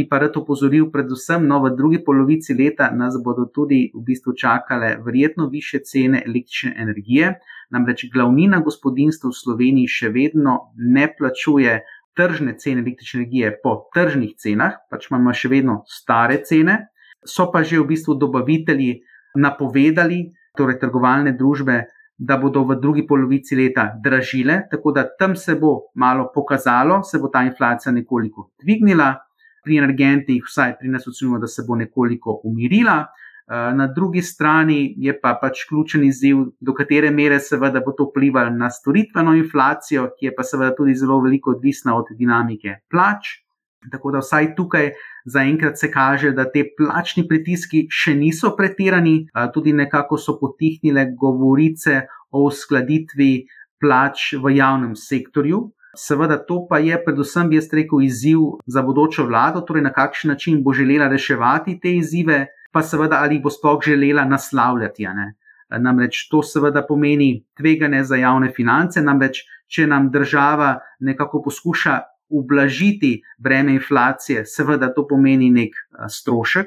bi 0.00 0.08
pa 0.08 0.18
rad 0.22 0.36
opozoril, 0.40 0.88
predvsem 0.92 1.44
no, 1.46 1.60
v 1.64 1.74
drugi 1.76 2.00
polovici 2.04 2.56
leta 2.56 2.88
nas 2.96 3.18
bodo 3.20 3.46
tudi 3.52 3.90
v 3.94 4.02
bistvu 4.06 4.32
čakale 4.32 4.96
verjetno 5.04 5.48
više 5.52 5.82
cene 5.84 6.22
električne 6.26 6.74
energije. 6.78 7.34
Namreč 7.70 8.08
glavnina 8.12 8.62
gospodinstv 8.64 9.28
v 9.28 9.38
Sloveniji 9.42 9.92
še 10.00 10.08
vedno 10.14 10.72
ne 10.76 11.06
plačuje 11.18 11.80
tržne 12.16 12.56
cene 12.58 12.82
električne 12.82 13.20
energije 13.20 13.52
po 13.62 13.76
tržnih 13.94 14.34
cenah, 14.40 14.80
pač 14.90 15.10
imamo 15.10 15.34
še 15.36 15.52
vedno 15.52 15.82
stare 15.86 16.40
cene, 16.44 16.90
so 17.24 17.50
pa 17.52 17.62
že 17.62 17.80
v 17.80 17.88
bistvu 17.92 18.16
dobavitelji 18.18 19.00
napovedali, 19.36 20.30
torej 20.56 20.80
trgovalne 20.80 21.36
družbe. 21.36 21.84
Da 22.20 22.36
bodo 22.36 22.66
v 22.68 22.74
drugi 22.76 23.06
polovici 23.08 23.56
leta 23.56 23.86
dražile, 24.04 24.66
tako 24.68 24.92
da 24.92 25.06
tam 25.08 25.32
se 25.40 25.54
bo 25.56 25.88
malo 25.96 26.26
pokazalo, 26.34 26.98
se 27.02 27.16
bo 27.16 27.30
ta 27.32 27.40
inflacija 27.46 27.94
nekoliko 27.96 28.50
dvignila, 28.60 29.14
pri 29.64 29.78
energentih, 29.78 30.44
vsaj 30.46 30.76
pri 30.78 30.88
nas 30.88 31.06
ocenjujemo, 31.08 31.38
da 31.38 31.46
se 31.46 31.64
bo 31.68 31.76
nekoliko 31.76 32.40
umirila. 32.44 33.06
Eh, 33.50 33.74
na 33.74 33.86
drugi 33.86 34.22
strani 34.22 34.94
je 34.96 35.20
pa 35.20 35.32
pač 35.42 35.64
ključen 35.68 36.04
izziv, 36.06 36.44
do 36.60 36.74
katere 36.74 37.10
mere 37.10 37.40
seveda 37.42 37.80
bo 37.82 37.90
to 37.98 38.06
vplivalo 38.06 38.50
na 38.54 38.68
storitveno 38.70 39.34
inflacijo, 39.34 40.04
ki 40.18 40.28
je 40.28 40.34
pa 40.36 40.44
seveda 40.46 40.74
tudi 40.76 40.94
zelo 40.94 41.16
veliko 41.24 41.56
odvisna 41.56 41.96
od 41.98 42.12
dinamike 42.18 42.76
plač. 42.90 43.40
Tako 43.90 44.12
da 44.14 44.20
vsaj 44.22 44.52
tukaj 44.54 44.92
zaenkrat 45.24 45.78
se 45.78 45.90
kaže, 45.90 46.30
da 46.36 46.44
te 46.44 46.62
plačni 46.78 47.24
pritiski 47.28 47.86
še 47.90 48.14
niso 48.14 48.54
pretirani, 48.56 49.16
eh, 49.26 49.50
tudi 49.54 49.72
nekako 49.72 50.18
so 50.18 50.36
potihnile 50.38 51.08
govorice 51.18 52.04
o 52.30 52.44
uskladitvi 52.46 53.32
plač 53.82 54.34
v 54.38 54.54
javnem 54.60 54.94
sektorju. 54.94 55.64
Seveda, 55.96 56.36
to 56.46 56.66
pa 56.70 56.78
je 56.78 56.98
predvsem, 57.04 57.48
bi 57.50 57.58
jaz 57.58 57.68
rekel, 57.72 58.02
izziv 58.06 58.38
za 58.66 58.82
bodočo 58.82 59.26
vlado, 59.26 59.60
torej 59.66 59.82
na 59.82 59.92
kakšen 59.92 60.30
način 60.30 60.62
bo 60.62 60.72
želela 60.72 61.08
reševati 61.08 61.80
te 61.80 61.96
izzive, 61.96 62.46
pa 62.72 62.82
seveda 62.82 63.18
ali 63.24 63.34
jih 63.34 63.42
bo 63.42 63.50
sploh 63.50 63.80
želela 63.84 64.24
naslavljati. 64.24 65.08
Namreč 65.78 66.28
to 66.30 66.42
seveda 66.42 66.84
pomeni 66.86 67.44
tvegane 67.56 68.04
za 68.04 68.16
javne 68.16 68.52
finance, 68.56 69.02
namreč 69.02 69.42
če 69.70 69.86
nam 69.86 70.10
država 70.10 70.78
nekako 71.00 71.42
poskuša 71.42 72.00
ublažiti 72.30 73.22
breme 73.38 73.74
inflacije, 73.74 74.44
seveda 74.46 74.92
to 74.94 75.06
pomeni 75.08 75.50
nek 75.50 75.74
strošek, 76.08 76.66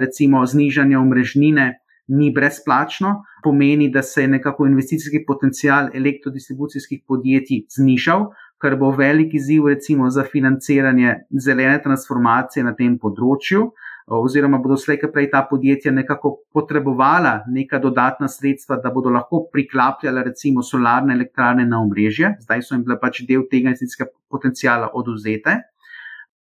recimo 0.00 0.46
znižanje 0.46 0.98
omrežnine. 0.98 1.74
Ni 2.08 2.30
brezplačno, 2.32 3.18
pomeni, 3.44 3.90
da 3.92 4.00
se 4.02 4.22
je 4.22 4.28
nekako 4.28 4.64
investicijski 4.66 5.26
potencial 5.26 5.90
elektrodistribucijskih 5.94 7.02
podjetij 7.04 7.66
znižal, 7.68 8.30
kar 8.58 8.76
bo 8.76 8.90
velik 8.90 9.34
izziv, 9.34 9.66
recimo, 9.70 10.10
za 10.10 10.24
financiranje 10.24 11.14
zelene 11.30 11.78
transformacije 11.82 12.64
na 12.66 12.74
tem 12.74 12.98
področju, 12.98 13.68
oziroma 14.08 14.58
bodo 14.58 14.76
slejka 14.80 15.10
prej 15.12 15.28
ta 15.30 15.42
podjetja 15.44 15.92
nekako 15.92 16.38
potrebovala 16.56 17.42
neka 17.52 17.78
dodatna 17.78 18.28
sredstva, 18.28 18.78
da 18.82 18.90
bodo 18.90 19.12
lahko 19.12 19.44
priklapljala, 19.52 20.22
recimo, 20.24 20.62
solarne 20.64 21.14
elektrarne 21.14 21.66
na 21.68 21.82
omrežje, 21.84 22.34
zdaj 22.46 22.62
so 22.64 22.74
jim 22.74 22.86
bile 22.86 22.96
pač 23.00 23.20
del 23.28 23.44
tega 23.50 23.68
investicijskega 23.68 24.10
potencijala 24.32 24.88
oduzete. 24.96 25.58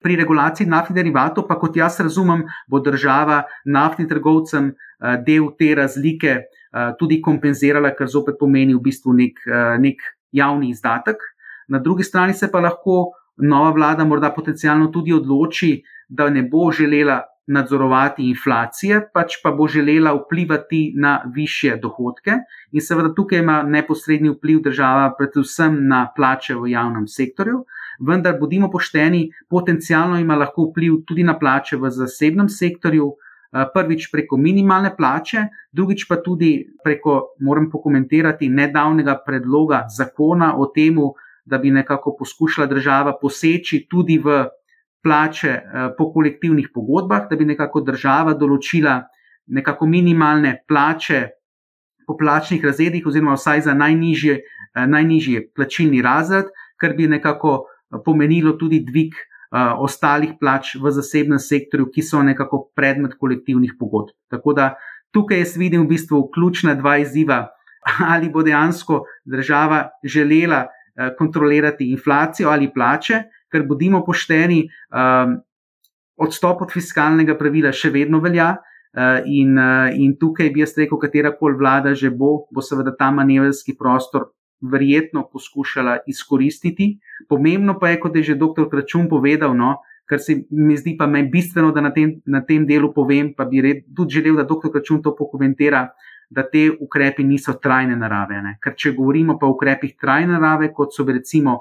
Pri 0.02 0.15
regulaciji 0.17 0.65
naftnih 0.65 0.97
derivatov, 0.97 1.45
pa 1.45 1.60
kot 1.62 1.78
jaz 1.78 2.00
razumem, 2.02 2.47
bo 2.67 2.80
država 2.82 3.43
naftnim 3.69 4.10
trgovcem 4.10 4.71
del 5.28 5.52
te 5.60 5.76
razlike 5.78 6.39
tudi 6.97 7.19
kompenzirala, 7.21 7.93
kar 7.93 8.10
zopet 8.10 8.39
pomeni 8.39 8.74
v 8.74 8.82
bistvu 8.82 9.13
nek, 9.13 9.38
nek 9.84 10.02
javni 10.34 10.71
izdatek. 10.74 11.21
Na 11.67 11.80
drugi 11.80 12.04
strani 12.04 12.34
se 12.34 12.52
pa 12.52 12.60
lahko 12.60 13.12
nova 13.38 13.71
vlada 13.71 14.06
morda 14.06 14.32
potencialno 14.36 14.88
tudi 14.88 15.13
odloči, 15.13 15.82
da 16.10 16.30
ne 16.30 16.43
bo 16.43 16.71
želela 16.71 17.21
nadzorovati 17.47 18.30
inflacije, 18.30 19.00
pač 19.13 19.39
pa 19.43 19.52
bo 19.52 19.67
želela 19.67 20.13
vplivati 20.13 20.93
na 20.95 21.21
više 21.36 21.76
dohodke. 21.82 22.38
In 22.71 22.82
seveda 22.82 23.13
tukaj 23.15 23.39
ima 23.39 23.62
neposredni 23.63 24.30
vpliv 24.30 24.62
država, 24.62 25.13
predvsem 25.17 25.80
na 25.88 26.06
plače 26.15 26.56
v 26.56 26.71
javnem 26.71 27.08
sektorju. 27.08 27.65
Vendar, 28.08 28.38
bodimo 28.39 28.69
pošteni, 28.71 29.30
potencialno 29.50 30.19
ima 30.19 30.36
lahko 30.36 30.69
vpliv 30.69 31.02
tudi 31.08 31.24
na 31.24 31.38
plače 31.39 31.78
v 31.78 31.89
zasebnem 31.89 32.50
sektorju, 32.50 33.12
eh, 33.12 33.65
prvič 33.74 34.10
preko 34.12 34.38
minimalne 34.38 34.95
plače, 34.97 35.47
drugič 35.71 36.08
pa 36.08 36.15
tudi 36.15 36.67
preko, 36.84 37.36
moram 37.39 37.69
pokomentirati, 37.71 38.50
nedavnega 38.50 39.19
predloga 39.26 39.86
zakona 39.97 40.56
o 40.58 40.65
tem, 40.65 40.97
da 41.45 41.58
bi 41.58 41.71
nekako 41.71 42.15
poskušala 42.19 42.67
država 42.67 43.17
poseči 43.21 43.86
tudi 43.89 44.17
v 44.17 44.45
plače 45.04 45.49
eh, 45.49 45.89
po 45.97 46.12
kolektivnih 46.13 46.69
pogodbah, 46.73 47.27
da 47.30 47.36
bi 47.36 47.45
nekako 47.45 47.82
država 47.82 48.34
določila 48.38 49.01
nekako 49.47 49.88
minimalne 49.89 50.62
plače 50.67 51.21
po 52.08 52.15
plačnih 52.17 52.63
razredih, 52.65 53.06
oziroma 53.08 53.36
vsaj 53.38 53.65
za 53.67 53.73
najnižji, 53.73 54.38
eh, 54.38 54.88
najnižji 54.88 55.47
plačilni 55.56 56.01
razred, 56.01 56.54
kar 56.77 56.95
bi 56.97 57.08
nekako 57.08 57.58
eh, 57.65 57.99
pomenilo 58.06 58.58
tudi 58.58 58.84
dvig 58.86 59.17
ostalih 59.51 60.38
plač 60.39 60.77
v 60.80 60.91
zasebnem 60.95 61.39
sektorju, 61.43 61.89
ki 61.91 62.01
so 62.08 62.21
nekako 62.23 62.69
predmet 62.71 63.17
kolektivnih 63.19 63.73
pogodb. 63.75 64.13
Tako 64.32 64.54
da 64.56 64.69
tukaj 65.12 65.41
jaz 65.43 65.58
vidim 65.60 65.82
v 65.84 65.89
bistvu 65.89 66.21
ključna 66.32 66.77
dva 66.80 66.93
izziva, 67.04 67.49
ali 68.13 68.30
bo 68.32 68.45
dejansko 68.47 69.01
država 69.27 69.89
želela 70.08 70.69
kontrolirati 71.17 71.91
inflacijo 71.91 72.49
ali 72.49 72.71
plače, 72.73 73.23
ker 73.51 73.63
bodimo 73.67 74.04
pošteni, 74.06 74.63
um, 74.91 75.38
odstop 76.21 76.62
od 76.62 76.73
fiskalnega 76.73 77.38
pravila 77.39 77.73
še 77.75 77.91
vedno 77.93 78.21
velja. 78.23 78.56
Uh, 78.91 79.23
in, 79.23 79.56
uh, 79.56 79.88
in 79.95 80.17
tukaj 80.19 80.49
bi 80.51 80.65
jaz 80.65 80.73
rekel, 80.75 80.99
katera 80.99 81.30
koli 81.32 81.56
vlada 81.56 81.93
že 81.95 82.10
bo, 82.12 82.41
bo 82.51 82.60
seveda 82.60 82.91
ta 82.99 83.08
manevrski 83.15 83.77
prostor 83.80 84.25
verjetno 84.62 85.23
poskušala 85.32 86.01
izkoristiti. 86.12 86.97
Pomembno 87.30 87.77
pa 87.80 87.89
je, 87.89 87.99
kot 87.99 88.15
je 88.15 88.23
že 88.23 88.36
dr. 88.36 88.67
Kračun 88.69 89.08
povedal, 89.10 89.56
no, 89.58 89.77
kar 90.06 90.19
se 90.19 90.41
mi 90.51 90.77
zdi 90.77 90.97
pa 90.99 91.08
meni 91.08 91.32
bistveno, 91.32 91.71
da 91.71 91.82
na 91.82 91.93
tem, 91.95 92.17
na 92.25 92.43
tem 92.45 92.67
delu 92.67 92.91
povem, 92.93 93.34
pa 93.34 93.45
bi 93.45 93.62
red, 93.62 93.86
tudi 93.95 94.19
želel, 94.19 94.41
da 94.41 94.43
dr. 94.43 94.71
Kračun 94.73 95.01
to 95.01 95.15
pokomentira, 95.15 95.88
da 96.32 96.46
te 96.48 96.70
ukrepi 96.80 97.24
niso 97.28 97.58
trajne 97.60 97.98
narave. 98.00 98.39
Ne. 98.41 98.56
Ker 98.63 98.76
če 98.80 98.94
govorimo 98.96 99.36
pa 99.39 99.50
o 99.50 99.56
ukrepih 99.58 99.98
trajne 100.00 100.38
narave, 100.38 100.72
kot 100.74 100.96
so 100.96 101.04
recimo 101.08 101.60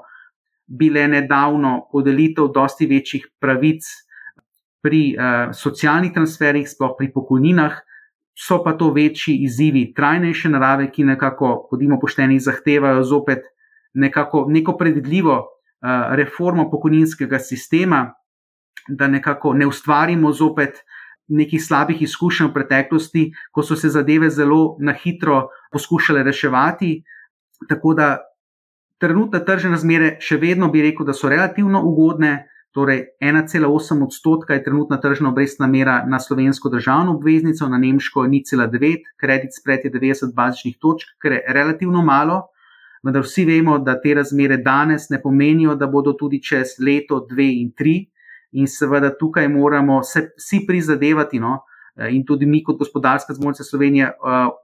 bile 0.65 1.03
nedavno 1.11 1.73
podelitev 1.91 2.47
dosti 2.55 2.87
večjih 2.87 3.27
pravic 3.43 3.83
pri 4.81 5.01
uh, 5.13 5.51
socialnih 5.53 6.13
transferih, 6.15 6.69
sploh 6.69 6.95
pri 6.97 7.11
pokojninah, 7.11 7.75
so 8.31 8.61
pa 8.63 8.73
to 8.79 8.89
večji 8.95 9.35
izzivi 9.43 9.89
trajnejše 9.93 10.49
narave, 10.49 10.87
ki 10.91 11.03
nekako, 11.11 11.67
podimo 11.69 11.99
pošteni, 11.99 12.39
zahtevajo 12.39 13.03
zopet 13.03 13.43
nekako, 13.93 14.45
neko 14.49 14.77
predvidljivo 14.79 15.35
uh, 15.35 16.15
reformo 16.15 16.69
pokojninskega 16.71 17.39
sistema, 17.43 18.05
da 18.87 19.11
nekako 19.11 19.53
ne 19.53 19.67
ustvarimo 19.67 20.31
zopet 20.31 20.79
nekih 21.31 21.63
slabih 21.63 22.01
izkušenj 22.01 22.49
v 22.49 22.53
preteklosti, 22.53 23.23
ko 23.51 23.63
so 23.63 23.75
se 23.75 23.89
zadeve 23.89 24.29
zelo 24.29 24.77
na 24.79 24.93
hitro 24.93 25.47
poskušale 25.71 26.23
reševati. 26.23 26.99
Tako 27.69 27.93
da 27.93 28.17
Trenutne 29.01 29.39
tržne 29.41 29.73
razmere 29.73 30.09
še 30.21 30.35
vedno 30.37 30.67
bi 30.69 30.83
rekel, 30.85 31.07
da 31.07 31.13
so 31.17 31.29
relativno 31.31 31.79
ugodne, 31.89 32.45
torej 32.71 32.99
1,8 33.25 34.03
odstotka 34.05 34.53
je 34.53 34.61
trenutna 34.67 34.99
tržna 35.01 35.31
obrestna 35.31 35.65
mera 35.67 35.95
na 36.05 36.19
slovensko 36.21 36.69
državno 36.69 37.15
obveznico, 37.17 37.65
na 37.67 37.79
nemško 37.81 38.27
0,9, 38.29 39.07
kredit 39.17 39.57
spred 39.57 39.87
je 39.87 39.91
90 39.95 40.35
bazičnih 40.37 40.77
točk, 40.77 41.15
kar 41.17 41.33
je 41.33 41.41
relativno 41.57 42.05
malo, 42.05 42.37
vendar 43.01 43.25
vsi 43.25 43.47
vemo, 43.49 43.79
da 43.81 43.97
te 44.03 44.13
razmere 44.21 44.61
danes 44.61 45.09
ne 45.09 45.17
pomenijo, 45.21 45.73
da 45.75 45.89
bodo 45.89 46.13
tudi 46.13 46.37
čez 46.37 46.77
leto, 46.77 47.23
dve 47.25 47.49
in 47.57 47.73
tri. 47.73 47.95
In 48.51 48.67
seveda 48.67 49.13
tukaj 49.17 49.47
moramo 49.47 50.01
se 50.03 50.29
vsi 50.37 50.65
prizadevati, 50.67 51.39
no, 51.39 51.61
in 52.11 52.25
tudi 52.25 52.45
mi, 52.45 52.63
kot 52.63 52.77
gospodarska 52.79 53.33
zmožnica 53.33 53.63
Slovenije, 53.63 54.11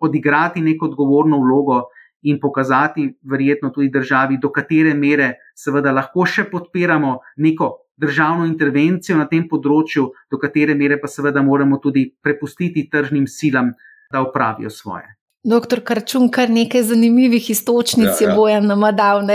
odigrati 0.01 0.61
neko 0.61 0.85
odgovorno 0.85 1.39
vlogo 1.39 1.81
in 2.21 2.39
pokazati, 2.41 3.07
verjetno 3.23 3.69
tudi 3.69 3.89
državi, 3.89 4.37
do 4.41 4.51
katere 4.51 4.93
mere 4.93 5.33
seveda 5.55 5.91
lahko 5.91 6.25
še 6.25 6.47
podpiramo 6.51 7.17
neko 7.37 7.69
državno 7.97 8.45
intervencijo 8.45 9.17
na 9.17 9.27
tem 9.29 9.47
področju, 9.49 10.09
do 10.31 10.39
katere 10.41 10.75
mere 10.77 10.99
pa 11.01 11.09
seveda 11.09 11.41
moramo 11.41 11.79
tudi 11.83 12.07
prepustiti 12.23 12.87
tržnim 12.91 13.27
silam, 13.27 13.73
da 14.13 14.21
upravijo 14.23 14.69
svoje. 14.71 15.07
Doktor 15.47 15.81
Karčun, 15.85 16.29
kar 16.33 16.49
nekaj 16.51 16.83
zanimivih 16.89 17.49
istočnic 17.53 18.09
ja, 18.09 18.15
ja. 18.19 18.27
je 18.27 18.35
bojem 18.35 18.67
nama 18.67 18.91
dal. 18.91 19.23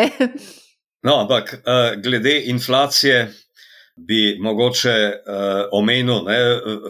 No, 1.02 1.16
ampak 1.24 1.48
uh, 1.66 1.96
glede 1.98 2.36
inflacije. 2.46 3.24
Bi 4.06 4.36
mogoče 4.40 4.94
uh, 5.08 5.48
omenil 5.78 6.24
ne, 6.26 6.38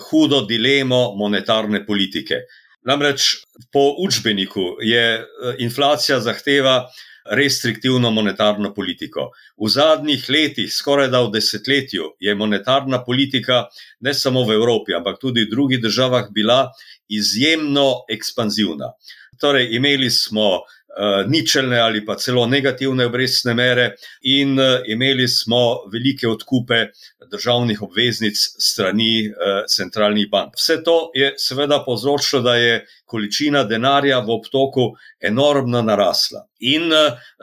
hudo 0.08 0.42
dilemo 0.48 1.12
monetarne 1.18 1.82
politike. 1.86 2.44
Namreč 2.82 3.44
po 3.72 3.94
učbeniku 4.02 4.64
je 4.82 5.04
eh, 5.14 5.54
inflacija 5.58 6.20
zahteva 6.20 6.88
restriktivno 7.30 8.10
monetarno 8.10 8.72
politiko. 8.74 9.28
V 9.56 9.68
zadnjih 9.70 10.24
letih, 10.28 10.72
skoraj 10.72 11.08
da 11.12 11.20
v 11.22 11.30
desetletju, 11.36 12.08
je 12.18 12.34
monetarna 12.34 13.04
politika 13.04 13.66
ne 14.00 14.14
samo 14.14 14.42
v 14.42 14.56
Evropi, 14.56 14.96
ampak 14.98 15.20
tudi 15.22 15.44
v 15.44 15.50
drugih 15.50 15.82
državah 15.82 16.32
bila 16.34 16.72
izjemno 17.08 18.02
ekspanzivna. 18.10 18.90
Torej, 19.38 19.68
imeli 19.76 20.10
smo 20.10 20.48
uh, 20.58 20.81
ničelne 21.26 21.78
ali 21.80 22.04
pa 22.06 22.14
celo 22.20 22.46
negativne 22.46 23.06
obrestne 23.06 23.54
mere, 23.54 23.94
in 24.22 24.58
uh, 24.58 24.80
imeli 24.86 25.28
smo 25.28 25.88
velike 25.92 26.28
odkupe 26.28 26.86
državnih 27.32 27.82
obveznic 27.82 28.36
strani 28.58 29.28
uh, 29.30 29.64
centralnih 29.68 30.28
bank. 30.30 30.58
Vse 30.60 30.82
to 30.84 31.10
je 31.14 31.32
seveda 31.38 31.80
povzročilo, 31.86 32.42
da 32.42 32.56
je 32.56 32.84
količina 33.08 33.64
denarja 33.64 34.18
v 34.20 34.30
obtoku 34.32 34.90
enormno 35.20 35.82
narasla. 35.82 36.46
In 36.60 36.92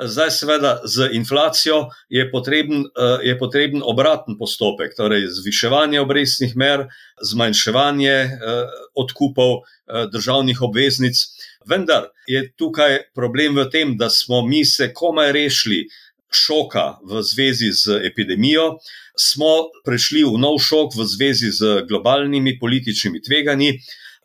zdaj, 0.05 0.31
seveda, 0.31 0.71
z 0.85 1.09
inflacijo 1.13 1.89
je 2.09 2.23
potreben, 2.31 2.85
je 3.23 3.35
potreben 3.37 3.83
obraten 3.85 4.37
postopek, 4.39 4.95
torej 4.97 5.27
zviševanje 5.27 5.99
obrestnih 6.01 6.55
mer, 6.57 6.87
zmanjševanje 7.21 8.15
odkupov 8.95 9.59
državnih 10.09 10.61
obveznic. 10.61 11.21
Vendar 11.65 12.07
je 12.27 12.43
tukaj 12.57 12.97
problem 13.15 13.57
v 13.59 13.69
tem, 13.71 13.97
da 13.97 14.09
smo 14.09 14.45
mi 14.47 14.65
se 14.65 14.93
komaj 14.93 15.31
rešili 15.31 15.87
šoka 16.31 16.99
v 17.03 17.23
zvezi 17.23 17.71
z 17.73 17.99
epidemijo, 18.05 18.77
smo 19.17 19.69
prišli 19.85 20.23
v 20.23 20.37
nov 20.39 20.59
šok 20.63 20.95
v 20.95 21.05
zvezi 21.05 21.51
z 21.51 21.81
globalnimi 21.89 22.59
političnimi 22.59 23.21
tveganji. 23.21 23.79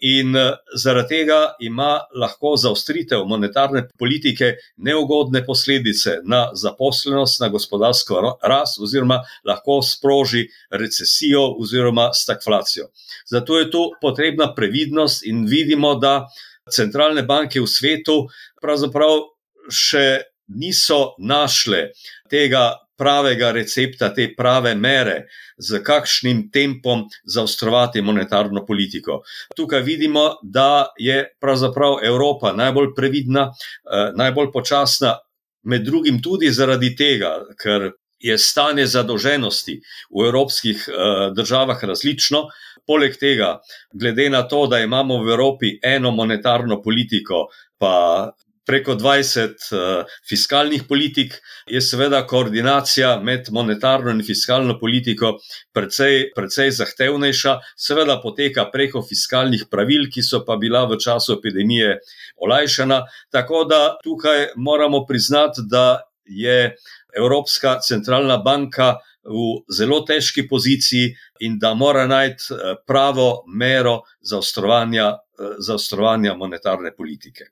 In 0.05 0.35
zaradi 0.77 1.09
tega 1.09 1.55
ima 1.65 2.03
lahko 2.21 2.57
zaostritev 2.61 3.23
monetarne 3.25 3.87
politike 3.99 4.51
neugodne 4.77 5.41
posledice 5.47 6.19
na 6.29 6.51
zaposlenost, 6.53 7.41
na 7.41 7.49
gospodarsko 7.49 8.21
rast, 8.43 8.81
oziroma 8.83 9.23
lahko 9.47 9.81
sproži 9.83 10.45
recesijo 10.71 11.47
oziroma 11.63 12.11
stagflacijo. 12.13 12.91
Zato 13.31 13.59
je 13.59 13.71
tu 13.71 13.85
potrebna 14.03 14.51
previdnost, 14.55 15.25
in 15.25 15.47
vidimo, 15.49 15.95
da 15.95 16.27
centralne 16.71 17.23
banke 17.23 17.61
v 17.61 17.69
svetu 17.69 18.25
pravzaprav 18.63 19.29
še 19.69 20.07
niso 20.55 21.15
našle 21.19 21.91
tega 22.31 22.73
pravega 22.95 23.51
recepta, 23.51 24.13
te 24.15 24.29
prave 24.37 24.75
mere, 24.79 25.25
z 25.59 25.81
kakšnim 25.83 26.49
tempom 26.55 27.05
zaostrovati 27.27 28.03
monetarno 28.03 28.63
politiko. 28.67 29.23
Tukaj 29.57 29.83
vidimo, 29.83 30.37
da 30.43 30.95
je 30.99 31.25
pravzaprav 31.41 32.05
Evropa 32.07 32.53
najbolj 32.55 32.93
previdna, 32.95 33.49
eh, 33.51 34.13
najbolj 34.15 34.53
počasna, 34.53 35.17
med 35.65 35.83
drugim 35.83 36.23
tudi 36.23 36.51
zaradi 36.53 36.95
tega, 36.97 37.41
ker 37.59 37.91
je 38.25 38.39
stanje 38.41 38.87
zadolženosti 38.87 39.81
v 40.11 40.29
evropskih 40.29 40.87
eh, 40.89 40.95
državah 41.37 41.85
različno. 41.85 42.47
Poleg 42.87 43.17
tega, 43.17 43.59
glede 43.93 44.29
na 44.31 44.43
to, 44.49 44.67
da 44.69 44.81
imamo 44.85 45.23
v 45.25 45.33
Evropi 45.33 45.71
eno 45.83 46.11
monetarno 46.13 46.83
politiko, 46.83 47.47
pa 47.81 48.33
preko 48.67 48.95
20 48.97 49.49
uh, 49.73 50.13
fiskalnih 50.29 50.85
politik, 50.89 51.35
je 51.69 51.81
seveda 51.85 52.23
koordinacija 52.27 53.19
med 53.21 53.49
monetarno 53.53 54.13
in 54.13 54.23
fiskalno 54.25 54.79
politiko 54.81 55.35
precej, 55.73 56.31
precej 56.37 56.73
zahtevnejša. 56.79 57.59
Seveda 57.77 58.19
poteka 58.23 58.67
preko 58.73 59.03
fiskalnih 59.05 59.67
pravil, 59.71 60.09
ki 60.13 60.25
so 60.25 60.45
pa 60.47 60.57
bila 60.61 60.85
v 60.89 60.99
času 61.01 61.39
epidemije 61.39 61.99
olajšana. 62.41 63.03
Tako 63.33 63.65
da 63.69 63.83
tukaj 64.05 64.55
moramo 64.57 65.05
priznati, 65.09 65.65
da 65.69 66.01
je 66.25 66.77
Evropska 67.17 67.79
centralna 67.81 68.39
banka 68.39 68.97
v 69.25 69.65
zelo 69.73 70.01
težki 70.05 70.45
poziciji 70.49 71.15
in 71.41 71.59
da 71.59 71.75
mora 71.75 72.07
najti 72.07 72.55
eh, 72.55 72.75
pravo 72.87 73.45
mero 73.49 74.03
zaostrovanja, 74.21 75.09
eh, 75.13 75.55
zaostrovanja 75.59 76.35
monetarne 76.35 76.93
politike. 76.97 77.51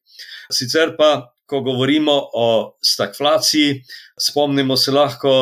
Sicer 0.53 0.97
pa, 0.99 1.33
ko 1.47 1.61
govorimo 1.61 2.13
o 2.35 2.77
stagflaciji, 2.81 3.83
spomnimo 4.21 4.77
se 4.77 4.93
lahko 4.93 5.33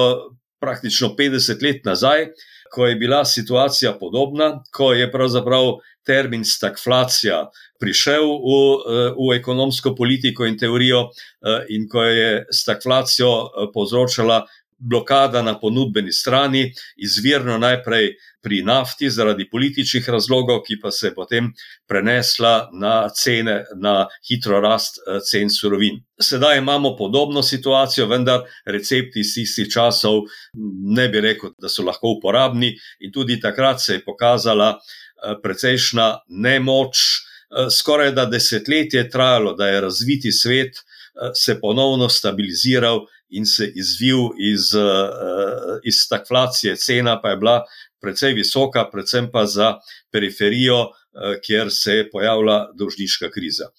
praktično 0.61 1.14
50 1.19 1.62
let 1.62 1.85
nazaj, 1.85 2.27
ko 2.71 2.87
je 2.87 2.97
bila 2.97 3.25
situacija 3.25 3.97
podobna, 4.01 4.63
ko 4.73 4.93
je 4.93 5.11
pravzaprav 5.13 5.77
termin 6.07 6.45
stagflacija 6.45 7.51
prišel 7.81 8.25
v, 8.25 8.55
eh, 8.55 9.13
v 9.17 9.35
ekonomsko 9.37 9.95
politiko 9.95 10.47
in 10.47 10.59
teorijo, 10.59 11.09
in 11.69 11.89
ko 11.89 12.03
je 12.05 12.47
stagflacijo 12.53 13.31
povzročala 13.75 14.45
blokada 14.81 15.43
na 15.43 15.59
ponudbeni 15.61 16.12
strani, 16.12 16.73
izvirno 16.97 17.59
najprej 17.59 18.14
pri 18.43 18.62
nafti 18.62 19.11
zaradi 19.11 19.49
političnih 19.51 20.09
razlogov, 20.09 20.62
ki 20.66 20.79
pa 20.83 20.90
se 20.90 21.07
je 21.07 21.14
potem 21.14 21.51
prenesla 21.88 22.71
na 22.73 23.09
cene, 23.09 23.64
na 23.77 24.09
hitro 24.29 24.61
rast 24.61 24.99
eh, 24.99 25.21
cen 25.31 25.51
surovin. 25.51 26.01
Sedaj 26.21 26.59
imamo 26.59 26.97
podobno 26.97 27.43
situacijo, 27.43 28.07
vendar 28.07 28.40
recepti 28.64 29.21
iz 29.21 29.35
tistih 29.35 29.69
časov 29.73 30.23
ne 30.97 31.09
bi 31.09 31.21
rekel, 31.21 31.53
da 31.59 31.69
so 31.69 31.85
lahko 31.85 32.16
uporabni, 32.16 32.73
in 33.01 33.12
tudi 33.12 33.40
takrat 33.40 33.81
se 33.81 33.99
je 33.99 34.05
pokazala 34.05 34.71
eh, 34.77 35.35
precejšna 35.43 36.12
nemoč. 36.29 36.97
Eh, 36.97 37.69
skoraj 37.71 38.14
da 38.16 38.25
desetletje 38.27 39.05
je 39.05 39.11
trajalo, 39.11 39.55
da 39.55 39.69
je 39.69 39.81
razviti 39.81 40.33
svet 40.33 40.81
se 41.35 41.61
ponovno 41.61 42.09
stabiliziral 42.09 43.01
in 43.31 43.47
se 43.47 43.73
izvil 43.75 44.31
iz, 44.38 44.75
uh, 44.75 45.79
iz 45.85 46.03
stagflacije, 46.05 46.77
cena 46.77 47.21
pa 47.23 47.31
je 47.31 47.37
bila 47.37 47.64
precej 48.03 48.33
visoka, 48.35 48.88
predvsem 48.93 49.29
pa 49.33 49.47
za 49.47 49.75
periferijo, 50.12 50.88
kjer 51.46 51.70
se 51.70 51.92
je 51.92 52.11
pojavila 52.11 52.70
dolžniška 52.79 53.31
kriza. 53.31 53.70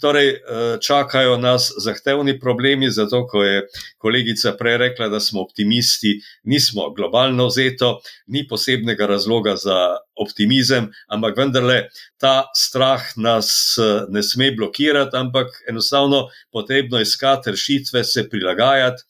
Torej, 0.00 0.30
uh, 0.30 0.78
čakajo 0.80 1.36
nas 1.36 1.70
zahtevni 1.84 2.38
problemi, 2.40 2.90
zato 2.90 3.26
ko 3.26 3.42
je 3.44 3.66
kolegica 3.98 4.52
prej 4.58 4.78
rekla, 4.78 5.08
da 5.08 5.20
smo 5.20 5.42
optimisti, 5.42 6.20
nismo 6.44 6.90
globalno 6.96 7.46
vzeto, 7.46 7.98
ni 8.26 8.46
posebnega 8.48 9.06
razloga 9.06 9.56
za 9.56 9.96
optimizem, 10.16 10.90
ampak 11.08 11.36
vendarle 11.36 11.78
ta 12.18 12.48
strah 12.56 13.02
nas 13.16 13.76
ne 14.08 14.22
sme 14.22 14.50
blokirati, 14.56 15.16
ampak 15.16 15.62
enostavno 15.68 16.26
potrebno 16.52 17.00
iskati 17.00 17.50
rešitve, 17.50 18.04
se 18.04 18.28
prilagajati. 18.28 19.02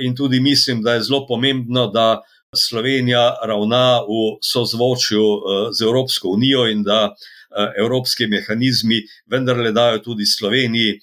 In 0.00 0.16
tudi 0.16 0.40
mislim, 0.40 0.82
da 0.82 0.94
je 0.94 1.02
zelo 1.02 1.26
pomembno, 1.26 1.86
da 1.86 2.22
Slovenija 2.54 3.36
ravna 3.42 4.00
v 4.06 4.38
sozvočju 4.42 5.24
z 5.72 5.82
Evropsko 5.82 6.28
unijo 6.28 6.66
in 6.70 6.82
da 6.82 7.14
evropski 7.78 8.26
mehanizmi 8.26 9.02
vendarle 9.26 9.72
dajo 9.72 9.98
tudi 9.98 10.26
Sloveniji 10.26 11.00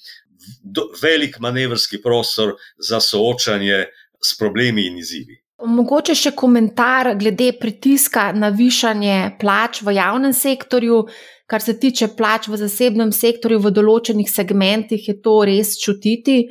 velik 1.01 1.39
manevrski 1.39 2.01
prostor 2.01 2.53
za 2.77 2.99
soočanje 2.99 3.86
s 4.25 4.38
problemi 4.38 4.88
in 4.88 4.97
izzivi. 4.97 5.39
Mogoče 5.63 6.15
še 6.15 6.34
komentar 6.36 7.13
glede 7.19 7.53
pritiska 7.60 8.32
na 8.36 8.49
višanje 8.51 9.38
plač 9.39 9.82
v 9.82 9.95
javnem 9.95 10.34
sektorju. 10.34 11.06
Kar 11.47 11.62
se 11.62 11.75
tiče 11.79 12.08
plač 12.17 12.47
v 12.47 12.58
zasebnem 12.58 13.12
sektorju, 13.13 13.60
v 13.62 13.71
določenih 13.71 14.29
segmentih 14.32 15.08
je 15.08 15.15
to 15.21 15.36
res 15.47 15.75
čutiti, 15.79 16.47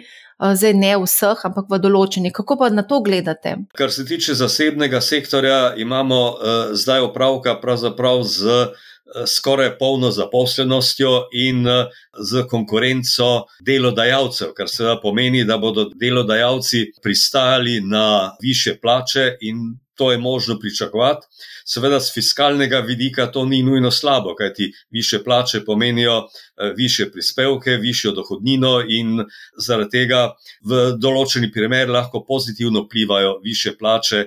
zdaj 0.55 0.75
ne 0.75 0.95
vseh, 1.05 1.45
ampak 1.49 1.69
v 1.71 1.79
določenih. 1.83 2.35
Kako 2.35 2.59
pa 2.59 2.71
na 2.75 2.83
to 2.83 3.01
gledate? 3.01 3.57
Kar 3.79 3.93
se 3.95 4.05
tiče 4.07 4.35
zasebnega 4.35 5.01
sektorja, 5.01 5.75
imamo 5.79 6.23
uh, 6.31 6.73
zdaj 6.75 7.07
opravka 7.11 7.55
pravzaprav 7.63 8.25
z 8.27 8.43
uh, 8.47 8.89
skoraj 9.27 9.79
polno 9.79 10.11
zaposlenostjo 10.11 11.29
in 11.33 11.67
eh, 11.69 11.87
z 12.19 12.47
konkurenco 12.51 13.45
delodajalcev, 13.61 14.53
kar 14.57 14.69
seveda 14.69 15.01
pomeni, 15.03 15.45
da 15.45 15.59
bodo 15.59 15.89
delodajalci 15.95 16.87
pristajali 17.03 17.81
na 17.81 18.37
više 18.43 18.77
plače 18.83 19.37
in 19.41 19.79
to 19.95 20.13
je 20.13 20.19
možno 20.19 20.59
pričakovati. 20.59 21.27
Seveda, 21.65 22.01
z 22.01 22.15
fiskalnega 22.15 22.79
vidika 22.79 23.27
to 23.27 23.45
ni 23.45 23.63
nujno 23.63 23.91
slabo, 23.91 24.35
kajti 24.35 24.73
više 24.91 25.25
plače 25.25 25.65
pomenijo 25.65 26.19
eh, 26.19 26.73
više 26.77 27.11
prispevke, 27.11 27.71
višjo 27.71 28.13
dohodnino 28.13 28.81
in 28.89 29.25
zaradi 29.59 29.91
tega 29.91 30.23
v 30.65 30.97
določeni 30.99 31.53
primer 31.53 31.91
lahko 31.91 32.25
pozitivno 32.29 32.87
vplivajo 32.87 33.39
više 33.45 33.77
plače 33.79 34.27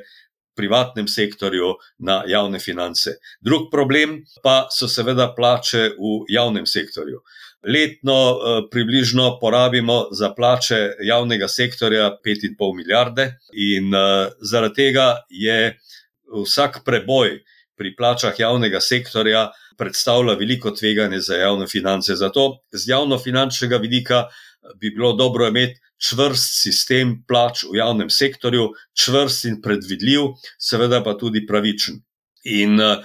privatnem 0.55 1.07
sektorju 1.07 1.73
na 1.97 2.23
javne 2.27 2.59
finance. 2.59 3.17
Drug 3.41 3.67
problem 3.71 4.21
pa 4.43 4.67
so 4.71 4.87
seveda 4.87 5.33
plače 5.35 5.89
v 5.99 6.21
javnem 6.31 6.65
sektorju. 6.65 7.21
Letno 7.65 8.17
eh, 8.31 8.61
približno 8.71 9.39
porabimo 9.41 10.07
za 10.11 10.29
plače 10.33 10.91
javnega 11.01 11.47
sektorja 11.47 12.11
5,5 12.25 12.75
milijarde, 12.75 13.31
in 13.53 13.95
eh, 13.95 14.29
zaradi 14.41 14.75
tega 14.75 15.07
je 15.29 15.77
vsak 16.45 16.83
preboj 16.85 17.39
pri 17.77 17.95
plačah 17.95 18.39
javnega 18.39 18.79
sektorja 18.79 19.49
predstavlja 19.77 20.33
veliko 20.39 20.71
tveganje 20.71 21.19
za 21.19 21.35
javne 21.35 21.67
finance. 21.67 22.15
Zato 22.15 22.59
z 22.71 22.89
javno-finančnega 22.89 23.77
vidika 23.77 24.27
bi 24.79 24.89
bilo 24.89 25.13
dobro 25.13 25.47
imeti 25.47 25.79
čvrst 26.09 26.61
sistem 26.61 27.23
plač 27.27 27.63
v 27.63 27.77
javnem 27.77 28.09
sektorju, 28.09 28.69
čvrst 28.93 29.45
in 29.45 29.61
predvidljiv, 29.61 30.35
seveda 30.59 31.03
pa 31.03 31.15
tudi 31.17 31.45
pravičen. 31.47 32.01
In 32.43 32.79
eh, 32.81 32.97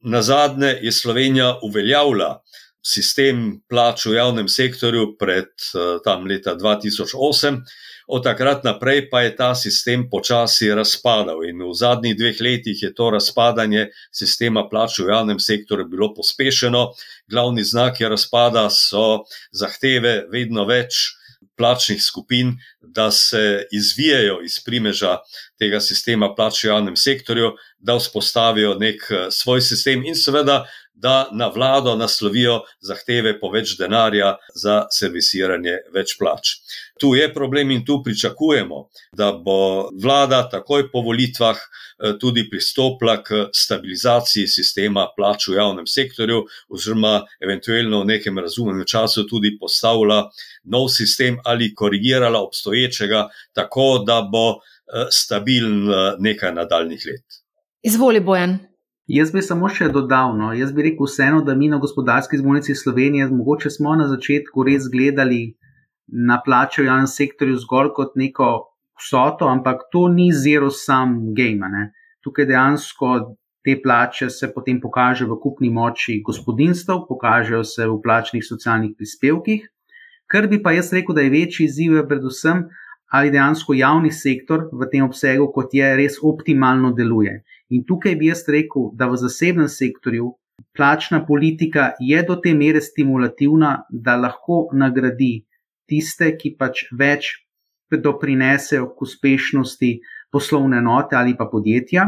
na 0.00 0.22
zadnje 0.22 0.78
je 0.82 0.92
Slovenija 0.92 1.58
uveljavila 1.62 2.42
sistem 2.88 3.60
plač 3.68 4.06
v 4.08 4.16
javnem 4.16 4.48
sektorju 4.48 5.12
pred 5.20 5.52
eh, 5.52 6.00
tam 6.04 6.24
leta 6.24 6.56
2008. 6.56 7.60
Od 8.08 8.24
takrat 8.24 8.64
naprej 8.64 9.10
pa 9.12 9.20
je 9.20 9.34
ta 9.36 9.52
sistem 9.52 10.06
počasi 10.08 10.72
razpadal, 10.72 11.44
in 11.44 11.60
v 11.60 11.74
zadnjih 11.76 12.16
dveh 12.16 12.40
letih 12.40 12.80
je 12.82 12.88
to 12.96 13.10
razpadanje 13.12 13.90
sistema 14.08 14.64
plač 14.64 15.02
v 15.04 15.12
javnem 15.12 15.36
sektorju 15.36 15.84
bilo 15.92 16.14
pospešeno. 16.16 16.94
Glavni 17.28 17.64
znaki 17.64 18.08
razpada 18.08 18.70
so 18.72 19.28
zahteve 19.52 20.24
vedno 20.32 20.64
več 20.64 21.18
plačnih 21.58 22.00
skupin, 22.00 22.56
da 22.80 23.10
se 23.10 23.66
izvijajo 23.72 24.40
iz 24.46 24.56
primeža 24.64 25.18
tega 25.58 25.80
sistema 25.80 26.30
plač 26.34 26.62
v 26.64 26.70
javnem 26.70 26.96
sektorju, 26.96 27.52
da 27.78 27.98
vzpostavijo 27.98 28.78
nek 28.80 29.04
eh, 29.10 29.26
svoj 29.30 29.60
sistem 29.60 30.06
in 30.06 30.16
seveda, 30.16 30.62
da 31.00 31.28
na 31.32 31.48
vlado 31.48 31.94
naslovijo 31.96 32.60
zahteve 32.80 33.36
po 33.40 33.50
več 33.54 33.76
denarja 33.78 34.34
za 34.54 34.80
servisiranje 34.90 35.76
več 35.94 36.16
plač. 36.18 36.56
Tu 36.98 37.12
je 37.14 37.28
problem 37.34 37.70
in 37.70 37.84
tu 37.86 38.00
pričakujemo, 38.02 38.80
da 39.16 39.30
bo 39.32 39.88
vlada 40.02 40.42
takoj 40.50 40.88
po 40.90 41.02
volitvah 41.06 41.58
eh, 41.58 42.16
tudi 42.20 42.48
pristopila 42.50 43.18
k 43.22 43.46
stabilizaciji 43.54 44.48
sistema 44.50 45.06
plač 45.16 45.48
v 45.48 45.58
javnem 45.60 45.86
sektorju, 45.86 46.42
oziroma 46.74 47.20
eventualno 47.42 48.02
v 48.02 48.10
nekem 48.14 48.38
razumnem 48.38 48.86
času 48.86 49.26
tudi 49.30 49.54
postavila 49.60 50.24
nov 50.64 50.88
sistem 50.90 51.38
ali 51.44 51.74
korigirala 51.74 52.42
obstoječega, 52.42 53.28
tako 53.54 54.02
da 54.06 54.22
bo 54.22 54.48
eh, 54.58 55.06
stabilen 55.10 55.86
eh, 55.86 56.10
nekaj 56.18 56.54
nadaljnih 56.58 57.06
let. 57.06 57.38
Izvoli, 57.86 58.20
Bojan. 58.20 58.58
Jaz 59.08 59.30
bi 59.32 59.40
samo 59.40 59.70
še 59.72 59.86
dodal, 59.88 60.34
no, 60.36 60.50
jaz 60.52 60.72
bi 60.76 60.84
rekel 60.84 61.08
vseeno, 61.08 61.40
da 61.40 61.54
mi 61.56 61.70
na 61.72 61.78
gospodarski 61.80 62.36
zbornici 62.42 62.74
Slovenije, 62.76 63.30
mogoče 63.32 63.70
smo 63.72 63.94
na 63.96 64.04
začetku 64.10 64.66
res 64.68 64.90
gledali 64.92 65.54
na 66.28 66.36
plače 66.44 66.82
v 66.82 66.90
javnem 66.90 67.08
sektorju 67.08 67.56
zgolj 67.62 67.94
kot 67.96 68.18
neko 68.20 68.48
vsoto, 69.00 69.48
ampak 69.48 69.86
to 69.92 70.08
ni 70.12 70.28
zero 70.32 70.68
sum 70.68 71.32
game. 71.38 71.70
Ne. 71.72 71.86
Tukaj 72.20 72.50
dejansko 72.50 73.14
te 73.64 73.78
plače 73.80 74.28
se 74.28 74.50
potem 74.52 74.76
pokažejo 74.80 75.30
v 75.32 75.40
kupni 75.40 75.70
moči 75.72 76.20
gospodinstv, 76.26 77.00
pokažejo 77.08 77.64
se 77.64 77.88
v 77.88 77.96
plačnih 78.04 78.44
socialnih 78.44 78.92
prispevkih. 78.98 79.64
Kar 80.28 80.52
bi 80.52 80.60
pa 80.60 80.76
jaz 80.76 80.92
rekel, 80.92 81.16
da 81.16 81.24
je 81.24 81.32
večji 81.32 81.64
izziv, 81.64 81.96
je 81.96 82.04
predvsem, 82.08 82.66
ali 83.08 83.30
dejansko 83.30 83.74
javni 83.74 84.12
sektor 84.12 84.68
v 84.72 84.88
tem 84.92 85.04
obsegu, 85.04 85.48
kot 85.52 85.72
je, 85.72 85.88
res 85.96 86.18
optimalno 86.22 86.92
deluje. 86.92 87.40
In 87.72 87.84
tukaj 87.88 88.16
bi 88.20 88.28
jaz 88.28 88.44
rekel, 88.48 88.90
da 88.94 89.08
v 89.08 89.16
zasebnem 89.16 89.68
sektorju 89.68 90.34
plačna 90.76 91.24
politika 91.26 91.92
je 92.00 92.22
do 92.22 92.36
te 92.36 92.54
mere 92.54 92.80
stimulativna, 92.80 93.84
da 93.90 94.16
lahko 94.16 94.68
nagradi 94.72 95.44
tiste, 95.88 96.34
ki 96.36 96.54
pač 96.58 96.84
več 96.92 97.32
doprinesejo 97.88 98.90
k 98.92 99.06
uspešnosti 99.06 99.92
poslovne 100.32 100.80
note 100.84 101.16
ali 101.16 101.36
pa 101.36 101.48
podjetja. 101.48 102.04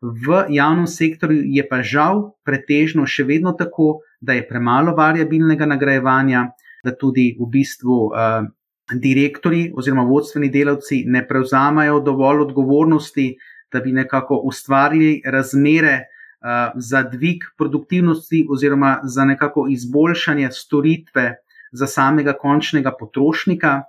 V 0.00 0.44
javnem 0.54 0.86
sektorju 0.86 1.42
je 1.52 1.64
pa 1.68 1.82
žal 1.82 2.30
pretežno 2.46 3.04
še 3.06 3.26
vedno 3.28 3.52
tako, 3.58 3.98
da 4.20 4.32
je 4.32 4.46
premalo 4.48 4.94
variabilnega 4.96 5.66
nagrajevanja, 5.66 6.46
da 6.84 6.94
tudi 6.94 7.32
v 7.38 7.48
bistvu 7.50 7.98
uh, 8.06 8.46
direktori 8.94 9.72
oziroma 9.76 10.02
vodstveni 10.02 10.48
delavci 10.48 11.04
ne 11.06 11.26
prevzamajo 11.28 12.00
dovolj 12.00 12.40
odgovornosti, 12.40 13.36
da 13.72 13.80
bi 13.80 13.92
nekako 13.92 14.36
ustvarili 14.48 15.22
razmere 15.26 15.98
uh, 15.98 16.72
za 16.76 17.02
dvig 17.02 17.44
produktivnosti 17.58 18.46
oziroma 18.50 19.00
za 19.04 19.24
nekako 19.24 19.66
izboljšanje 19.70 20.48
storitve 20.52 21.34
za 21.72 21.86
samega 21.86 22.32
končnega 22.32 22.92
potrošnika. 22.98 23.82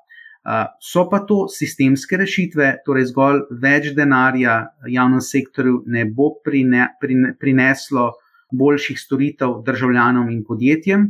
Uh, 0.44 0.52
so 0.82 1.10
pa 1.10 1.20
to 1.20 1.48
sistemske 1.48 2.18
rešitve, 2.18 2.78
torej 2.86 3.10
zgolj 3.12 3.42
več 3.62 3.92
denarja 3.96 4.66
javnem 4.88 5.22
sektorju 5.22 5.84
ne 5.86 6.06
bo 6.06 6.34
prine, 6.44 6.88
prine, 7.02 7.34
prineslo 7.40 8.12
boljših 8.52 9.00
storitev 9.00 9.62
državljanom 9.66 10.30
in 10.30 10.44
podjetjem. 10.44 11.04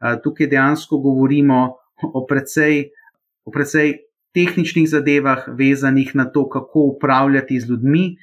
Uh, 0.00 0.16
tukaj 0.24 0.48
dejansko 0.52 0.98
govorimo 0.98 1.74
o 2.04 2.26
precej, 2.28 2.90
o 3.44 3.52
precej 3.52 3.98
tehničnih 4.34 4.88
zadevah, 4.90 5.44
vezanih 5.48 6.14
na 6.14 6.24
to, 6.24 6.48
kako 6.48 6.80
upravljati 6.94 7.60
z 7.60 7.70
ljudmi, 7.70 8.16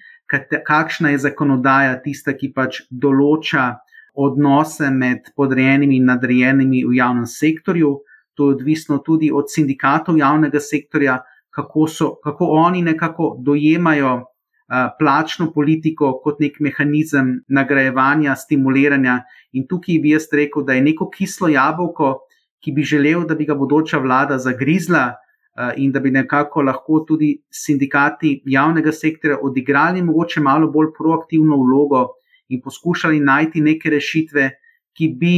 kakšna 0.68 1.10
je 1.10 1.18
zakonodaja 1.18 2.00
tista, 2.04 2.34
ki 2.36 2.52
pač 2.56 2.84
določa 2.90 3.82
odnose 4.16 4.90
med 4.92 5.32
podrejenimi 5.36 6.00
in 6.00 6.08
nadrejenimi 6.12 6.84
v 6.88 6.98
javnem 7.00 7.28
sektorju. 7.28 8.00
To 8.36 8.50
je 8.50 8.56
odvisno 8.56 9.00
tudi 9.04 9.32
od 9.32 9.52
sindikatov 9.52 10.18
javnega 10.18 10.60
sektorja, 10.60 11.20
kako, 11.52 11.88
so, 11.88 12.14
kako 12.24 12.48
oni 12.64 12.82
nekako 12.82 13.36
dojemajo 13.44 14.14
uh, 14.16 14.92
plačno 15.00 15.52
politiko 15.52 16.14
kot 16.24 16.40
nek 16.40 16.60
mehanizem 16.60 17.42
nagrajevanja, 17.48 18.36
stimuliranja. 18.36 19.22
In 19.52 19.68
tukaj 19.68 20.00
bi 20.00 20.16
jaz 20.16 20.30
rekel, 20.32 20.64
da 20.64 20.80
je 20.80 20.86
neko 20.88 21.10
kislo 21.12 21.52
jabolko, 21.52 22.22
ki 22.62 22.72
bi 22.72 22.84
želel, 22.84 23.26
da 23.28 23.36
bi 23.36 23.46
ga 23.46 23.56
bodoča 23.56 23.98
vlada 23.98 24.38
zagrizla, 24.38 25.12
Eh, 25.58 25.74
in 25.84 25.92
da 25.92 26.00
bi 26.00 26.12
nekako 26.12 26.62
lahko 26.62 27.04
tudi 27.08 27.34
sindikati 27.50 28.42
javnega 28.46 28.92
sektorja 28.92 29.38
odigrali 29.42 30.02
mogoče 30.02 30.40
malo 30.42 30.70
bolj 30.72 30.94
proaktivno 30.98 31.58
vlogo 31.58 32.06
in 32.50 32.62
poskušali 32.62 33.20
najti 33.20 33.62
neke 33.62 33.90
rešitve, 33.90 34.50
ki 34.96 35.08
bi 35.20 35.34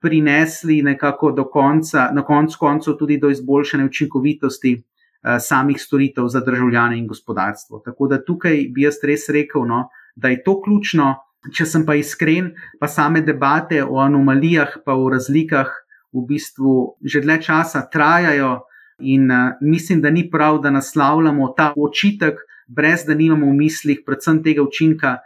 prinesli 0.00 0.82
nekako 0.82 1.30
do 1.32 1.44
konca, 1.48 2.10
na 2.12 2.24
koncu 2.24 2.58
koncev 2.60 2.98
tudi 2.98 3.16
do 3.18 3.30
izboljšanja 3.30 3.84
učinkovitosti 3.84 4.72
eh, 4.74 5.40
samih 5.40 5.80
storitev 5.80 6.28
za 6.28 6.40
državljane 6.40 6.98
in 6.98 7.06
gospodarstvo. 7.06 7.80
Tako 7.84 8.08
da 8.08 8.24
tukaj 8.24 8.66
bi 8.74 8.84
jaz 8.84 9.00
res 9.02 9.28
rekel, 9.28 9.64
no, 9.64 9.88
da 10.14 10.28
je 10.28 10.42
to 10.44 10.60
ključno. 10.60 11.14
Če 11.52 11.64
sem 11.68 11.82
pa 11.86 11.94
iskren, 11.94 12.54
pa 12.80 12.88
same 12.88 13.20
debate 13.20 13.82
o 13.84 13.98
anomalijah, 14.00 14.78
pa 14.84 14.94
o 14.96 15.08
razlikah, 15.12 15.72
v 16.14 16.26
bistvu 16.28 16.96
že 17.02 17.20
dlje 17.20 17.42
časa 17.42 17.82
trajajo, 17.90 18.62
In 18.98 19.30
uh, 19.30 19.36
mislim, 19.60 20.00
da 20.00 20.10
ni 20.10 20.30
prav, 20.30 20.58
da 20.58 20.70
naslavljamo 20.70 21.54
ta 21.56 21.72
očitek, 21.76 22.34
brez 22.66 23.04
da 23.06 23.14
nimamo 23.14 23.46
v 23.46 23.54
mislih 23.54 24.02
predvsem 24.06 24.42
tega 24.42 24.62
učinka, 24.62 25.16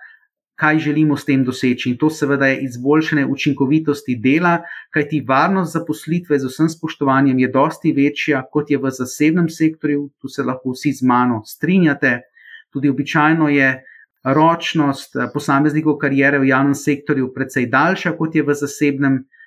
kaj 0.58 0.78
želimo 0.78 1.16
s 1.16 1.24
tem 1.24 1.44
doseči. 1.44 1.90
In 1.90 1.96
to 1.96 2.10
seveda 2.10 2.46
je 2.46 2.62
izboljšanje 2.64 3.26
učinkovitosti 3.26 4.16
dela, 4.16 4.62
kajti 4.90 5.24
varnost 5.28 5.72
zaposlitve 5.72 6.38
z 6.38 6.48
vsem 6.48 6.68
spoštovanjem 6.68 7.38
je 7.38 7.48
dosti 7.48 7.92
večja, 7.92 8.42
kot 8.52 8.70
je 8.70 8.78
v 8.78 8.90
zasebnem 8.90 9.48
sektorju. 9.48 10.08
Tu 10.18 10.28
se 10.28 10.42
lahko 10.42 10.72
vsi 10.72 10.92
z 10.92 11.02
mano 11.02 11.42
strinjate. 11.44 12.20
Tudi 12.72 12.88
običajno 12.88 13.48
je 13.48 13.82
ročnost 14.24 15.16
eh, 15.16 15.28
posameznikov 15.34 15.98
karijere 15.98 16.38
v 16.38 16.48
javnem 16.48 16.74
sektorju 16.74 17.32
precej 17.34 17.66
daljša, 17.66 18.16
kot 18.16 18.34
je 18.34 18.42
v 18.42 18.54
zasebnem, 18.54 19.14
uh, 19.14 19.37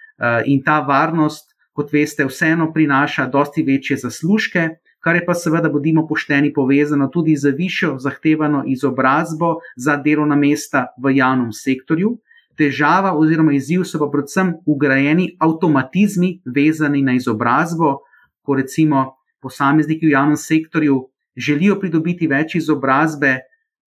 in 0.45 0.63
ta 0.63 0.80
varnost 0.86 1.51
kot 1.74 1.91
veste, 1.93 2.26
vseeno 2.26 2.72
prinaša 2.74 3.28
dosti 3.32 3.63
večje 3.63 3.97
zaslužke, 3.97 4.69
kar 4.99 5.15
je 5.15 5.26
pa 5.26 5.34
seveda, 5.34 5.69
bodimo 5.69 6.05
pošteni, 6.07 6.53
povezano 6.53 7.07
tudi 7.07 7.36
z 7.36 7.53
višjo 7.57 7.95
zahtevano 7.99 8.63
izobrazbo 8.67 9.55
za 9.76 9.95
delovna 9.97 10.36
mesta 10.36 10.91
v 11.01 11.15
javnem 11.17 11.51
sektorju. 11.51 12.17
Težava 12.57 13.15
oziroma 13.17 13.55
izziv 13.57 13.86
so 13.88 13.99
pa 13.99 14.11
predvsem 14.11 14.53
ugrajeni 14.65 15.32
avtomatizmi, 15.39 16.41
vezani 16.45 17.01
na 17.01 17.15
izobrazbo, 17.17 18.01
ko 18.45 18.55
recimo 18.59 19.05
posamezniki 19.41 20.05
v 20.05 20.13
javnem 20.13 20.38
sektorju 20.38 20.99
želijo 21.38 21.80
pridobiti 21.80 22.28
več 22.28 22.55
izobrazbe, 22.55 23.38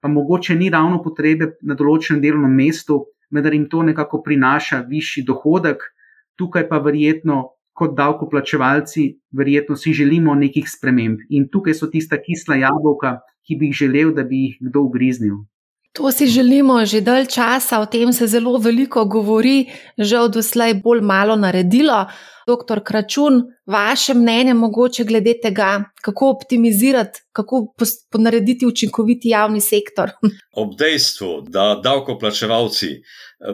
pa 0.00 0.08
mogoče 0.08 0.54
ni 0.54 0.70
ravno 0.70 1.02
potrebe 1.02 1.54
na 1.62 1.76
določenem 1.78 2.22
delovnem 2.22 2.56
mestu, 2.56 3.04
vendar 3.30 3.54
jim 3.54 3.68
to 3.70 3.82
nekako 3.82 4.22
prinaša 4.24 4.82
višji 4.88 5.24
dohodek, 5.28 5.84
tukaj 6.38 6.68
pa 6.68 6.78
verjetno 6.84 7.42
kot 7.74 7.96
davkoplačevalci, 7.98 9.04
verjetno 9.34 9.76
si 9.76 9.92
želimo 9.92 10.34
nekih 10.38 10.68
sprememb. 10.70 11.24
In 11.30 11.48
tukaj 11.50 11.74
so 11.74 11.90
tista 11.90 12.20
kisla 12.22 12.60
jabolka, 12.62 13.18
ki 13.46 13.58
bi 13.58 13.70
jih 13.70 13.80
želel, 13.82 14.14
da 14.14 14.22
bi 14.24 14.44
jih 14.44 14.60
kdo 14.68 14.84
ugriznil. 14.88 15.42
To 15.94 16.10
si 16.12 16.26
želimo 16.26 16.86
že 16.86 17.00
dalj 17.00 17.26
časa, 17.26 17.78
o 17.80 17.86
tem 17.86 18.12
se 18.12 18.26
zelo 18.26 18.58
veliko 18.58 19.04
govori, 19.04 19.70
žal 19.98 20.28
doslej 20.28 20.74
bolj 20.82 21.00
malo 21.00 21.36
naredilo. 21.36 22.06
Doktor 22.46 22.82
Kračun, 22.84 23.42
vaše 23.66 24.14
mnenje 24.14 24.54
mogoče 24.54 25.04
glede 25.04 25.32
tega, 25.42 25.84
kako 26.02 26.30
optimizirati, 26.30 27.20
kako 27.32 27.74
narediti 28.18 28.66
učinkoviti 28.66 29.28
javni 29.28 29.60
sektor? 29.60 30.10
Ob 30.62 30.74
dejstvu, 30.78 31.40
da 31.48 31.80
davkoplačevalci 31.84 32.90
eh, 32.90 33.00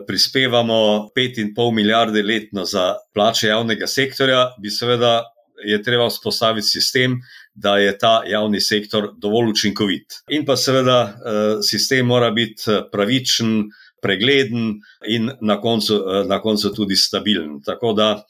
prispevamo 0.06 0.74
5,5 1.16 1.74
milijarde 1.74 2.22
letno 2.22 2.64
za 2.64 2.94
plače 3.14 3.48
javnega 3.48 3.86
sektorja, 3.86 4.48
bi 4.62 4.70
seveda 4.70 5.22
je 5.64 5.82
treba 5.82 6.08
vzpostaviti 6.08 6.66
sistem, 6.66 7.20
da 7.54 7.78
je 7.78 7.98
ta 7.98 8.22
javni 8.26 8.60
sektor 8.60 9.10
dovolj 9.16 9.50
učinkovit. 9.50 10.22
In 10.28 10.44
pa 10.46 10.56
seveda 10.56 11.00
eh, 11.02 11.62
sistem 11.62 12.06
mora 12.06 12.30
biti 12.30 12.70
eh, 12.70 12.82
pravičen, 12.92 13.70
pregleden 14.02 14.80
in 15.08 15.30
na 15.40 15.60
koncu, 15.60 15.98
na 16.24 16.40
koncu 16.40 16.70
tudi 16.72 16.96
stabilen. 16.96 17.60
Tako 17.64 17.92
da 17.92 18.24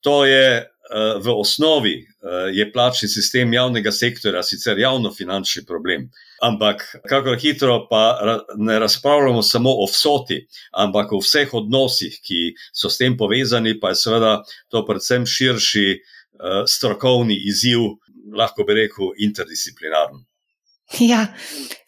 to 0.00 0.24
je 0.26 0.74
v 1.24 1.32
osnovi 1.32 2.06
je 2.52 2.72
plačni 2.72 3.08
sistem 3.08 3.52
javnega 3.52 3.92
sektora 3.92 4.42
sicer 4.42 4.78
javno-finančni 4.78 5.64
problem, 5.66 6.10
ampak 6.42 6.84
kako 7.08 7.36
hitro 7.40 7.86
pa 7.90 8.18
ne 8.56 8.78
razpravljamo 8.78 9.42
samo 9.42 9.70
o 9.70 9.86
vsoti, 9.86 10.46
ampak 10.72 11.12
o 11.12 11.18
vseh 11.18 11.54
odnosih, 11.54 12.18
ki 12.22 12.54
so 12.72 12.90
s 12.90 12.98
tem 12.98 13.16
povezani, 13.16 13.78
pa 13.80 13.94
je 13.94 14.02
seveda 14.02 14.34
to 14.68 14.84
predvsem 14.86 15.26
širši 15.26 15.86
strokovni 16.68 17.36
izziv, 17.48 17.80
lahko 18.34 18.64
bi 18.64 18.80
rekel, 18.80 19.12
interdisciplinarni. 19.18 20.24
Ja, 20.98 21.26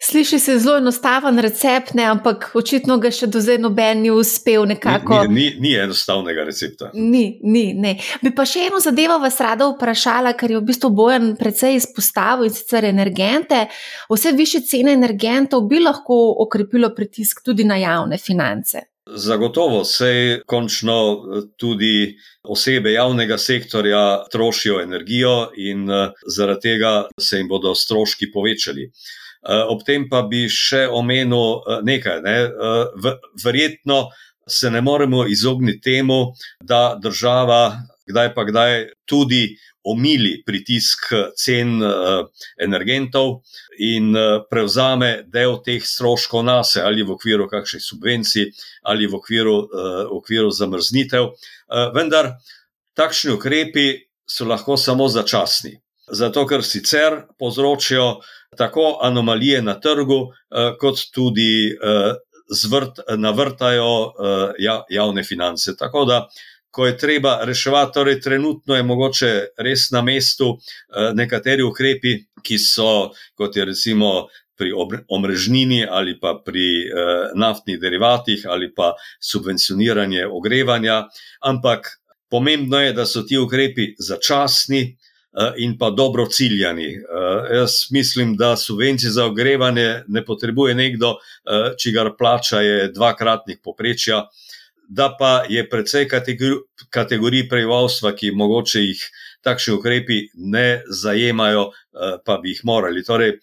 sliši 0.01 0.39
se 0.39 0.59
zelo 0.59 0.77
enostaven 0.77 1.39
recept, 1.39 1.93
ne, 1.93 2.03
ampak 2.03 2.49
očitno 2.57 2.97
ga 2.97 3.11
še 3.13 3.29
do 3.31 3.39
zdaj 3.39 3.59
noben 3.61 4.01
ni 4.01 4.09
uspel 4.11 4.65
nekako. 4.67 5.21
Ni, 5.29 5.35
ni, 5.35 5.45
ni 5.61 5.73
enostavnega 5.77 6.43
recepta. 6.47 6.89
Ni, 6.93 7.37
ni, 7.43 7.69
ne. 7.77 7.93
Bi 8.23 8.33
pa 8.35 8.43
še 8.49 8.65
eno 8.67 8.81
zadevo 8.83 9.19
vas 9.21 9.37
rada 9.43 9.69
vprašala, 9.69 10.33
ker 10.39 10.51
je 10.51 10.59
v 10.59 10.65
bistvu 10.71 10.91
bojen 10.97 11.29
precej 11.39 11.77
izpostavil 11.77 12.49
in 12.49 12.57
sicer 12.57 12.89
energente. 12.89 13.67
Vse 14.09 14.33
više 14.35 14.65
cene 14.67 14.97
energentov 14.97 15.69
bi 15.69 15.79
lahko 15.83 16.17
okrepilo 16.43 16.91
pritisk 16.97 17.45
tudi 17.45 17.69
na 17.69 17.77
javne 17.79 18.17
finance. 18.17 18.87
Zagotovo 19.15 19.83
se 19.83 20.41
končno 20.45 20.97
tudi 21.57 22.17
osebe 22.43 22.91
javnega 22.91 23.37
sektorja 23.37 24.23
trošijo 24.31 24.81
energijo 24.81 25.49
in 25.57 25.87
zaradi 26.35 26.61
tega 26.61 27.07
se 27.19 27.37
jim 27.37 27.47
bodo 27.47 27.75
stroški 27.75 28.31
povečali. 28.33 28.91
Ob 29.69 29.83
tem 29.85 30.09
pa 30.09 30.21
bi 30.27 30.47
še 30.49 30.87
omenil 30.91 31.61
nekaj. 31.83 32.21
Ne? 32.21 32.37
Verjetno 33.43 34.07
se 34.47 34.71
ne 34.71 34.81
moremo 34.81 35.25
izogniti 35.27 35.81
temu, 35.81 36.33
da 36.63 36.97
država 37.01 37.77
kdaj 38.07 38.33
pa 38.35 38.43
kdaj 38.47 38.87
tudi 39.05 39.57
omili 39.87 40.43
pritisk 40.45 41.13
cen 41.39 41.79
energentov 42.59 43.41
in 43.79 44.11
prevzame 44.49 45.23
del 45.31 45.61
teh 45.63 45.83
stroškov 45.83 46.43
na 46.43 46.59
sebe, 46.67 46.85
ali 46.89 47.05
v 47.07 47.15
okviru 47.15 47.47
kakšnih 47.47 47.83
subvencij, 47.83 48.51
ali 48.83 49.07
v 49.07 49.15
okviru, 49.15 49.55
v 49.71 50.17
okviru 50.17 50.51
zamrznitev. 50.51 51.29
Vendar 51.95 52.33
takšni 52.99 53.31
ukrepi 53.37 53.87
so 54.27 54.43
lahko 54.43 54.75
samo 54.75 55.07
začasni. 55.07 55.77
Zato, 56.07 56.43
ker 56.47 56.63
sicer 56.63 57.21
povzročijo 57.39 58.19
tako 58.57 58.99
anomalije 59.03 59.61
na 59.61 59.79
trgu, 59.79 60.31
kot 60.79 60.99
tudi 61.15 61.75
zvrt, 62.47 63.03
navrtajo 63.19 64.13
javne 64.89 65.23
finance. 65.23 65.75
Tako 65.79 66.05
da 66.07 66.21
ko 66.77 66.85
je 66.85 66.97
treba 66.97 67.39
reševati, 67.49 67.93
torej 67.93 68.19
trenutno 68.21 68.75
je 68.77 68.83
mogoče 68.85 69.31
res 69.65 69.87
na 69.91 70.03
mestu 70.05 70.51
nekateri 71.17 71.65
ukrepi, 71.65 72.13
ki 72.45 72.59
so, 72.61 73.09
kot 73.33 73.57
je 73.57 73.65
recimo 73.65 74.27
pri 74.57 74.69
omrežnini 75.09 75.83
ali 75.89 76.13
pa 76.21 76.35
pri 76.45 76.85
naftnih 77.37 77.79
derivatih 77.81 78.45
ali 78.49 78.69
pa 78.73 78.91
subvencioniranje 79.21 80.27
ogrevanja, 80.29 81.03
ampak 81.41 81.89
pomembno 82.29 82.81
je, 82.81 82.93
da 82.93 83.05
so 83.05 83.25
ti 83.25 83.37
ukrepi 83.41 83.95
začasni, 83.97 84.97
Eh, 85.37 85.53
in 85.57 85.77
pa 85.77 85.89
dobro 85.89 86.25
ciljani. 86.25 86.87
Eh, 86.95 87.55
jaz 87.55 87.71
mislim, 87.91 88.35
da 88.35 88.55
subvencije 88.55 89.11
za 89.11 89.25
ogrevanje 89.25 90.03
ne 90.07 90.25
potrebuje 90.25 90.75
nekdo, 90.75 91.09
eh, 91.11 91.75
čigar 91.77 92.09
plača 92.17 92.61
je 92.61 92.91
dvakratnik 92.91 93.59
poprečja, 93.63 94.23
da 94.87 95.15
pa 95.19 95.43
je 95.49 95.69
precej 95.69 96.07
kategorij 96.89 97.47
prebivalstva, 97.49 98.13
ki 98.15 98.31
mogoče 98.31 98.81
jih 98.81 99.01
takšni 99.43 99.73
ukrepi 99.75 100.19
ne 100.33 100.81
zajemajo, 100.87 101.69
pa 102.25 102.37
bi 102.41 102.55
jih 102.55 102.61
morali. 102.63 103.03
Torej, 103.03 103.37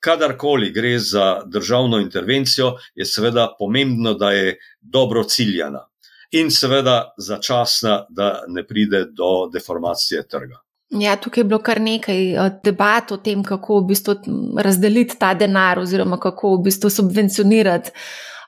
kadarkoli 0.00 0.70
gre 0.72 0.98
za 0.98 1.42
državno 1.46 1.98
intervencijo, 2.00 2.76
je 2.94 3.04
seveda 3.04 3.48
pomembno, 3.58 4.14
da 4.14 4.30
je 4.30 4.56
dobro 4.80 5.24
ciljana. 5.24 5.86
In 6.30 6.50
seveda 6.50 7.14
začasna, 7.18 8.04
da 8.08 8.42
ne 8.48 8.66
pride 8.66 9.04
do 9.12 9.48
deformacije 9.52 10.26
trga. 10.28 10.60
Ja, 10.90 11.16
tukaj 11.16 11.40
je 11.40 11.44
bilo 11.44 11.58
kar 11.62 11.80
nekaj 11.80 12.20
eh, 12.34 12.50
debat 12.64 13.12
o 13.12 13.16
tem, 13.16 13.42
kako 13.44 13.80
v 13.80 13.86
bistvu 13.86 14.14
razdeliti 14.62 15.18
ta 15.18 15.34
denar, 15.34 15.78
oziroma 15.78 16.18
kako 16.22 16.54
v 16.56 16.62
bistvu 16.68 16.90
subvencionirati 16.90 17.90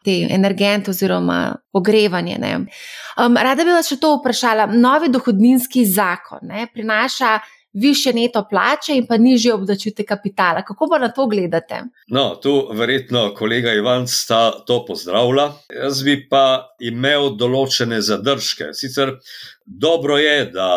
te 0.05 0.27
energente 0.31 0.91
oziroma 0.91 1.57
ogrevanje. 1.73 2.39
Um, 2.39 3.37
rada 3.37 3.65
bi 3.65 3.75
vas 3.75 3.89
še 3.89 3.99
to 4.01 4.17
vprašala. 4.19 4.67
Novi 4.73 5.09
dohodninski 5.13 5.87
zakon 5.87 6.39
ne, 6.43 6.67
prinaša 6.75 7.39
više 7.73 8.13
neto 8.13 8.47
plače 8.51 8.97
in 8.97 9.07
pa 9.07 9.17
nižje 9.17 9.55
obdačite 9.55 10.05
kapitala. 10.05 10.63
Kako 10.63 10.89
pa 10.91 10.99
na 10.99 11.09
to 11.13 11.27
gledate? 11.27 11.83
No, 12.09 12.35
tu 12.43 12.69
verjetno 12.73 13.35
kolega 13.35 13.73
Ivan 13.73 14.09
sta 14.09 14.65
to 14.67 14.85
pozdravila. 14.87 15.53
Jaz 15.83 16.03
bi 16.03 16.29
pa 16.31 16.75
imel 16.81 17.35
določene 17.37 18.01
zadržke. 18.03 18.73
Sicer 18.75 19.19
dobro 19.67 20.19
je, 20.19 20.45
da 20.55 20.71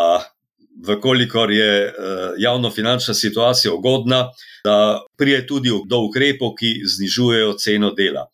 vkolikor 0.87 1.51
je 1.51 1.73
eh, 1.85 1.93
javno-finančna 2.37 3.13
situacija 3.13 3.73
ugodna, 3.73 4.29
da 4.63 5.01
prije 5.17 5.47
tudi 5.47 5.71
do 5.85 6.03
ukrepov, 6.07 6.55
ki 6.59 6.81
znižujejo 6.85 7.53
ceno 7.53 7.91
dela. 7.97 8.27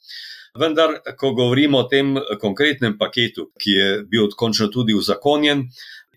Vendar, 0.59 0.97
ko 1.17 1.33
govorimo 1.37 1.83
o 1.83 1.87
tem 1.89 2.15
konkretnem 2.41 2.97
paketu, 2.97 3.51
ki 3.59 3.71
je 3.71 3.87
bil 4.09 4.29
končno 4.37 4.67
tudi 4.73 4.95
uzakonjen, 4.97 5.67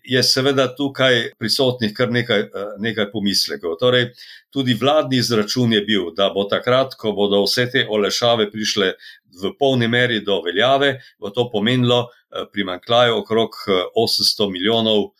je 0.03 0.23
seveda 0.23 0.67
tukaj 0.75 1.31
prisotnih 1.39 1.93
kar 1.93 2.11
nekaj, 2.11 2.39
eh, 2.39 2.73
nekaj 2.79 3.11
pomislekov. 3.11 3.77
Torej, 3.79 4.11
tudi 4.49 4.73
vladni 4.73 5.17
izračun 5.17 5.73
je 5.73 5.81
bil, 5.81 6.11
da 6.15 6.29
bo 6.29 6.43
takrat, 6.43 6.95
ko 6.97 7.11
bodo 7.11 7.43
vse 7.43 7.69
te 7.71 7.85
olešave 7.89 8.51
prišle 8.51 8.93
v 9.41 9.53
polni 9.59 9.87
meri 9.87 10.19
do 10.25 10.41
veljave, 10.41 10.99
bo 11.19 11.29
to 11.29 11.49
pomenilo 11.51 12.07
eh, 12.07 12.45
primankljaj 12.53 13.11
okrog 13.11 13.55
800 13.95 14.49
milijonov 14.51 15.11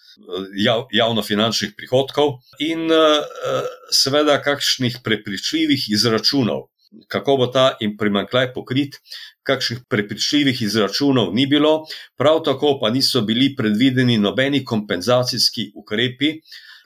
jav, 0.58 0.88
javnofinančnih 0.92 1.72
prihodkov 1.78 2.42
in 2.60 2.92
seveda 3.92 4.36
kakšnih 4.44 5.00
prepričljivih 5.04 5.88
izračunov, 5.90 6.68
kako 7.08 7.38
bo 7.38 7.48
ta 7.48 7.72
primankljaj 8.00 8.54
pokrit. 8.54 9.00
Kakšnih 9.44 9.80
prepričljivih 9.90 10.62
izračunov 10.62 11.34
ni 11.34 11.48
bilo, 11.48 11.86
prav 12.18 12.44
tako 12.46 12.78
pa 12.82 12.90
niso 12.90 13.22
bili 13.22 13.56
predvideni 13.58 14.18
nobeni 14.18 14.66
kompenzacijski 14.66 15.72
ukrepi, 15.76 16.36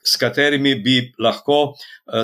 s 0.06 0.18
katerimi 0.22 0.76
bi 0.76 1.12
lahko 1.20 1.74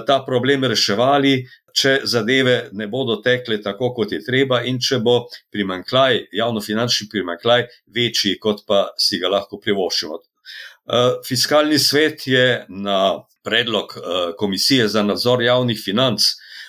ta 0.07 0.21
problem 0.25 0.63
reševali, 0.69 1.33
če 1.73 1.99
zadeve 2.07 2.55
ne 2.77 2.87
bodo 2.87 3.17
tekle 3.25 3.57
tako, 3.63 3.91
kot 3.97 4.11
je 4.11 4.21
treba, 4.23 4.61
in 4.67 4.79
če 4.79 4.99
bo 5.03 5.17
primankljaj, 5.51 6.27
javnofinančni 6.37 7.09
primankljaj, 7.11 7.65
večji, 7.95 8.37
kot 8.39 8.63
pa 8.67 8.85
si 8.99 9.19
ga 9.19 9.31
lahko 9.33 9.59
privoščimo. 9.59 10.21
Eh, 10.91 11.21
fiskalni 11.27 11.79
svet 11.79 12.27
je 12.27 12.65
na 12.69 13.23
predlog 13.43 13.93
eh, 13.97 14.33
Komisije 14.37 14.87
za 14.87 15.03
nadzor 15.03 15.41
javnih 15.41 15.79
financ 15.83 16.25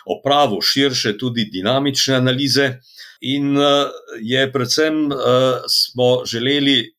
opravil 0.06 0.60
širše 0.60 1.16
tudi 1.18 1.44
dinamične 1.52 2.14
analize, 2.14 2.78
in 3.20 3.56
eh, 3.56 3.86
je 4.22 4.52
predvsem 4.52 5.10
smo 5.68 6.24
želeli 6.26 6.94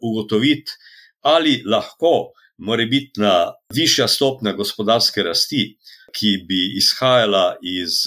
ugotoviti, 0.00 0.72
ali 1.20 1.62
lahko 1.66 2.32
morebitna 2.58 3.52
višja 3.74 4.08
stopnja 4.08 4.52
gospodarske 4.52 5.22
rasti, 5.22 5.76
ki 6.16 6.30
bi 6.48 6.78
izhajala 6.78 7.58
iz 7.60 8.06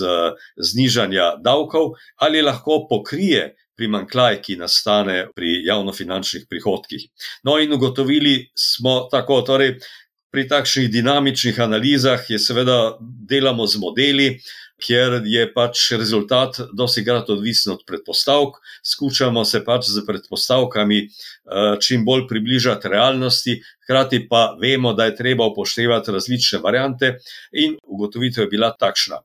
znižanja 0.57 1.35
davkov, 1.45 1.91
ali 2.15 2.41
lahko 2.41 2.87
pokrije 2.89 3.55
primankljaj, 3.79 4.41
ki 4.43 4.57
nastane 4.59 5.21
pri 5.35 5.61
javnofinančnih 5.67 6.47
prihodkih. 6.49 7.05
No, 7.47 7.55
in 7.63 7.73
ugotovili 7.73 8.49
smo 8.55 9.01
tako, 9.11 9.41
torej 9.47 9.77
pri 10.31 10.47
takšnih 10.47 10.89
dinamičnih 10.91 11.59
analizah 11.59 12.23
je 12.29 12.39
seveda 12.39 12.97
delamo 13.01 13.67
z 13.67 13.81
modeli. 13.81 14.29
Ker 14.79 15.17
je 15.27 15.41
pač 15.51 15.89
rezultat 15.99 16.55
dosti 16.71 17.01
krat 17.03 17.27
odvisen 17.27 17.73
od 17.73 17.81
predpostavk, 17.83 18.61
skušamo 18.87 19.43
se 19.43 19.59
pač 19.65 19.89
z 19.91 20.05
predpostavkami 20.07 20.99
eh, 21.03 21.75
čim 21.83 22.05
bolj 22.07 22.23
približati 22.29 22.87
realnosti, 22.87 23.57
hkrati 23.83 24.21
pa 24.29 24.55
vemo, 24.61 24.93
da 24.95 25.09
je 25.09 25.17
treba 25.17 25.49
upoštevati 25.51 26.15
različne 26.15 26.61
variante, 26.63 27.17
in 27.51 27.75
ugotovitev 27.83 28.45
je 28.45 28.53
bila 28.55 28.71
takšna. 28.71 29.19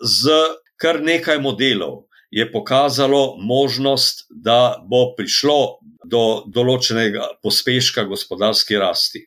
Z 0.00 0.32
kar 0.80 1.02
nekaj 1.04 1.36
modelov, 1.36 2.06
je 2.34 2.52
pokazalo 2.52 3.36
možnost, 3.38 4.26
da 4.30 4.82
bo 4.90 5.12
prišlo 5.14 5.78
do 6.02 6.42
določenega 6.50 7.28
pospeška 7.44 8.08
gospodarske 8.10 8.80
rasti. 8.80 9.22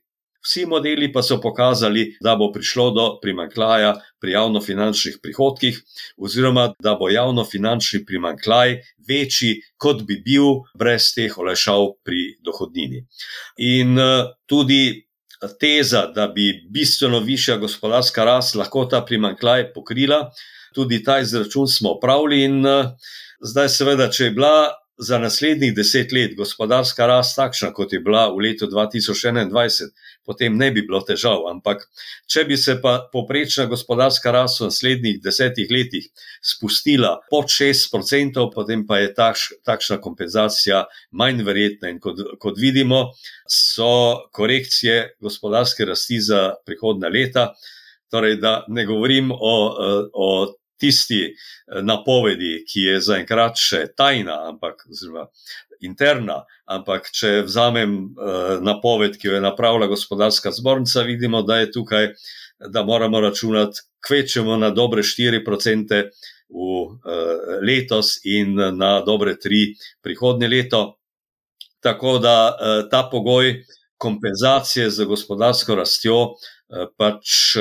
Vsi 0.48 0.64
modeli 0.66 1.10
pa 1.12 1.20
so 1.24 1.42
pokazali, 1.44 2.06
da 2.24 2.38
bo 2.40 2.48
prišlo 2.56 2.86
do 2.96 3.08
primankljaja 3.22 3.98
pri 4.24 4.32
javnofinančnih 4.32 5.18
prihodkih, 5.24 5.82
oziroma 6.18 6.70
da 6.80 6.96
bo 6.96 7.10
javnofinančni 7.12 8.06
primankljaj 8.08 8.78
večji, 9.10 9.58
kot 9.78 10.06
bi 10.08 10.22
bil 10.24 10.64
brez 10.80 11.12
teh 11.16 11.36
olajšav 11.36 11.90
pri 12.08 12.24
dohodnini. 12.48 13.04
In 13.60 14.00
eh, 14.00 14.32
tudi 14.48 15.04
teza, 15.60 16.08
da 16.16 16.28
bi 16.28 16.54
bistveno 16.70 17.20
višja 17.20 17.58
gospodarska 17.58 18.24
rast 18.24 18.56
lahko 18.56 18.86
ta 18.86 19.04
primankljaj 19.06 19.74
pokrila, 19.74 20.32
tudi 20.74 21.04
ta 21.04 21.20
izračun 21.20 21.68
smo 21.68 21.92
opravili, 21.98 22.44
in 22.44 22.66
uh, 22.66 22.86
zdaj, 23.42 23.70
seveda, 23.70 24.10
če 24.10 24.24
je 24.24 24.32
bila 24.32 24.72
za 24.98 25.20
naslednjih 25.22 25.76
deset 25.76 26.12
let 26.12 26.34
gospodarska 26.38 27.06
rast 27.08 27.36
takšna, 27.38 27.70
kot 27.74 27.94
je 27.94 28.00
bila 28.02 28.28
v 28.34 28.48
letu 28.48 28.66
2021, 28.66 29.92
potem 30.28 30.58
ne 30.60 30.70
bi 30.76 30.84
bilo 30.84 31.00
težav. 31.08 31.46
Ampak, 31.50 31.86
če 32.28 32.44
bi 32.50 32.58
se 32.60 32.76
pa 32.84 32.98
poprečna 33.14 33.66
gospodarska 33.72 34.34
rast 34.36 34.62
v 34.62 34.68
naslednjih 34.70 35.22
desetih 35.24 35.72
letih 35.72 36.10
spustila 36.44 37.16
pod 37.32 37.48
6%, 37.54 38.44
potem 38.54 38.84
pa 38.88 39.00
je 39.00 39.14
taš, 39.16 39.48
takšna 39.68 40.02
kompenzacija 40.04 40.84
manj 41.16 41.42
verjetna. 41.48 41.96
In 41.96 42.04
kot, 42.04 42.20
kot 42.44 42.60
vidimo, 42.60 43.14
so 43.48 44.28
korekcije 44.36 45.18
gospodarske 45.24 45.88
rasti 45.88 46.20
za 46.22 46.52
prihodna 46.68 47.10
leta. 47.14 47.54
Torej, 48.12 48.38
da 48.40 48.62
ne 48.72 48.86
govorim 48.88 49.34
o, 49.36 49.56
o 50.14 50.30
tisti 50.80 51.24
eh, 51.26 51.82
napovedi, 51.82 52.64
ki 52.68 52.88
je 52.90 53.02
zaenkrat 53.10 53.60
še 53.62 53.86
tajna, 53.98 54.38
ampak 54.52 54.86
zelo 54.94 55.28
interna. 55.82 56.42
Ampak, 56.68 57.12
če 57.14 57.44
vzamem 57.46 57.92
uh, 58.18 58.58
napoved, 58.66 59.14
ki 59.20 59.30
jo 59.30 59.36
je 59.38 59.44
napravila 59.44 59.88
gospodarska 59.88 60.52
zbornica, 60.52 61.04
vidimo, 61.08 61.44
da 61.46 61.62
je 61.62 61.70
tukaj, 61.72 62.10
da 62.74 62.84
moramo 62.84 63.22
računati 63.22 63.86
kvečemo 64.08 64.58
na 64.58 64.72
dobre 64.74 65.04
4% 65.06 66.02
v 66.50 66.58
uh, 66.58 66.92
letos 67.62 68.18
in 68.26 68.56
na 68.58 68.98
dobre 69.06 69.38
3% 69.38 69.94
prihodnje 70.02 70.50
leto. 70.50 70.82
Tako 71.80 72.18
da 72.20 72.58
ta 72.92 73.04
pogoj 73.12 73.54
kompenzacije 74.02 74.90
za 74.90 75.06
gospodarsko 75.06 75.76
rastjo 75.78 76.18
pač, 76.98 77.54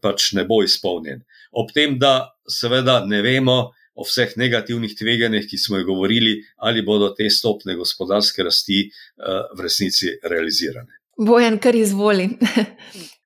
pač 0.00 0.28
ne 0.38 0.44
bo 0.46 0.60
izpolnjen 0.62 1.24
ob 1.50 1.70
tem, 1.74 1.98
da 1.98 2.32
seveda 2.48 3.00
ne 3.06 3.22
vemo 3.22 3.58
o 3.94 4.06
vseh 4.06 4.36
negativnih 4.40 4.94
tveganjih, 4.96 5.46
ki 5.50 5.58
smo 5.58 5.80
jih 5.80 5.86
govorili, 5.86 6.38
ali 6.56 6.84
bodo 6.86 7.10
te 7.16 7.28
stopne 7.30 7.76
gospodarske 7.76 8.46
rasti 8.46 8.86
uh, 8.88 9.50
v 9.56 9.66
resnici 9.66 10.14
realizirane. 10.22 11.00
Bojan, 11.20 11.58
kar 11.60 11.76
izvoli. 11.76 12.30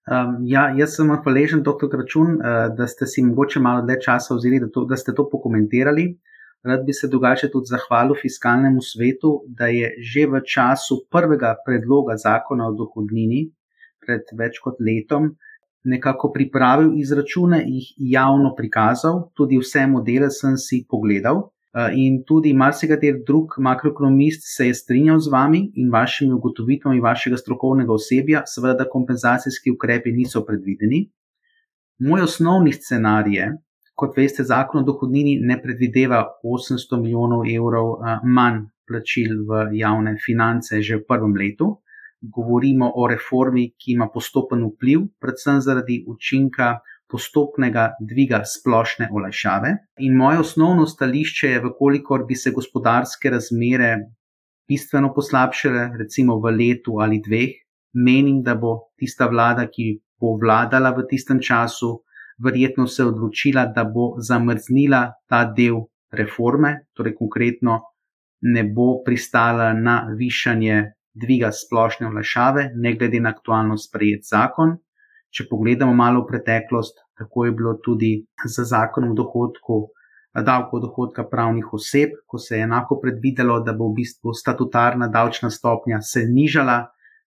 Um, 0.04 0.42
ja, 0.44 0.66
jaz 0.76 0.98
sem 0.98 1.08
hvaležen, 1.08 1.62
doktor 1.64 1.88
Kračun, 1.88 2.34
uh, 2.36 2.66
da 2.76 2.84
ste 2.84 3.06
si 3.08 3.22
mogoče 3.24 3.60
malo 3.64 3.86
več 3.88 4.02
časa 4.04 4.34
vzeli, 4.36 4.58
da, 4.60 4.66
to, 4.68 4.82
da 4.84 4.98
ste 5.00 5.14
to 5.16 5.24
pokomentirali. 5.32 6.10
Rad 6.64 6.84
bi 6.84 6.92
se 6.92 7.08
drugače 7.08 7.48
tudi 7.52 7.72
zahvalil 7.72 8.16
fiskalnemu 8.20 8.82
svetu, 8.84 9.30
da 9.48 9.70
je 9.72 9.94
že 10.12 10.26
v 10.28 10.42
času 10.44 11.06
prvega 11.12 11.54
predloga 11.64 12.18
zakona 12.20 12.68
o 12.68 12.74
dohodnini, 12.76 13.46
pred 14.04 14.28
več 14.36 14.60
kot 14.64 14.76
letom, 14.80 15.34
nekako 15.84 16.30
pripravil 16.32 16.94
izračune, 16.98 17.64
jih 17.66 17.90
javno 17.96 18.54
prikazal, 18.56 19.28
tudi 19.34 19.58
vse 19.60 19.86
modele 19.86 20.30
sem 20.30 20.56
si 20.56 20.84
pogledal. 20.88 21.50
Eh, 21.74 21.90
in 21.98 22.22
tudi 22.26 22.54
marsikater 22.54 23.18
drug 23.26 23.58
makroekonomist 23.58 24.46
se 24.56 24.68
je 24.68 24.74
strinjal 24.74 25.18
z 25.18 25.30
vami 25.30 25.60
in 25.74 25.90
vašimi 25.90 26.32
ugotovitvami 26.32 27.00
vašega 27.00 27.36
strokovnega 27.36 27.92
osebja, 27.92 28.42
seveda, 28.46 28.84
da 28.84 28.90
kompenzacijski 28.90 29.74
ukrepi 29.74 30.12
niso 30.12 30.44
predvideni. 30.46 31.08
Moj 31.98 32.22
osnovni 32.28 32.72
scenarij 32.72 33.34
je, 33.34 33.52
Kot 33.94 34.16
veste, 34.18 34.42
zakon 34.42 34.80
o 34.80 34.86
dohodnini 34.86 35.36
ne 35.46 35.54
predvideva 35.62 36.24
800 36.42 36.98
milijonov 36.98 37.44
evrov 37.46 38.00
manj 38.26 38.64
plačil 38.88 39.44
v 39.46 39.68
javne 39.78 40.16
finance 40.18 40.80
že 40.82 40.98
v 40.98 41.06
prvem 41.06 41.36
letu. 41.38 41.68
Govorimo 42.24 42.92
o 42.96 43.06
reformi, 43.08 43.70
ki 43.76 43.92
ima 43.92 44.08
postopen 44.08 44.64
vpliv, 44.64 45.06
predvsem 45.20 45.60
zaradi 45.60 46.04
učinka 46.08 46.78
postopnega 47.10 47.90
dviga 48.00 48.40
splošne 48.48 49.10
olajšave. 49.12 49.72
In 50.06 50.16
moje 50.16 50.40
osnovno 50.40 50.86
stališče 50.86 51.50
je, 51.50 51.62
vkolikor 51.66 52.24
bi 52.28 52.34
se 52.34 52.50
gospodarske 52.50 53.30
razmere 53.30 53.90
bistveno 54.68 55.12
poslabšale, 55.14 55.90
recimo 55.98 56.38
v 56.40 56.54
letu 56.56 56.98
ali 57.04 57.20
dveh, 57.20 57.52
menim, 57.94 58.42
da 58.42 58.54
bo 58.54 58.94
tista 58.98 59.28
vlada, 59.28 59.68
ki 59.68 60.00
bo 60.20 60.34
vladala 60.40 60.94
v 60.96 61.04
tistem 61.10 61.40
času, 61.40 61.92
verjetno 62.44 62.86
se 62.86 63.04
odločila, 63.04 63.66
da 63.66 63.84
bo 63.84 64.14
zamrznila 64.18 65.04
ta 65.28 65.44
del 65.44 65.84
reforme, 66.10 66.88
torej 66.96 67.14
konkretno 67.18 67.80
ne 68.44 68.64
bo 68.64 69.02
pristala 69.04 69.72
na 69.72 70.04
višanje 70.18 70.82
dviga 71.14 71.50
splošne 71.52 72.10
vlašave, 72.10 72.70
ne 72.74 72.94
glede 72.96 73.20
na 73.20 73.32
aktualno 73.34 73.78
sprejet 73.78 74.26
zakon. 74.28 74.76
Če 75.34 75.48
pogledamo 75.50 75.94
malo 75.94 76.22
v 76.22 76.30
preteklost, 76.30 77.00
tako 77.18 77.46
je 77.46 77.52
bilo 77.52 77.74
tudi 77.82 78.12
z 78.44 78.64
zakonom 78.70 79.14
o 79.14 79.18
dohodku, 79.18 79.78
davko 80.34 80.80
dohodka 80.82 81.24
pravnih 81.30 81.72
oseb, 81.74 82.14
ko 82.26 82.38
se 82.38 82.56
je 82.56 82.66
enako 82.66 82.98
predvidelo, 83.02 83.60
da 83.62 83.72
bo 83.72 83.90
v 83.90 84.00
bistvu 84.02 84.34
statutarna 84.34 85.08
davčna 85.08 85.50
stopnja 85.50 86.00
se 86.02 86.24
nižala, 86.26 86.86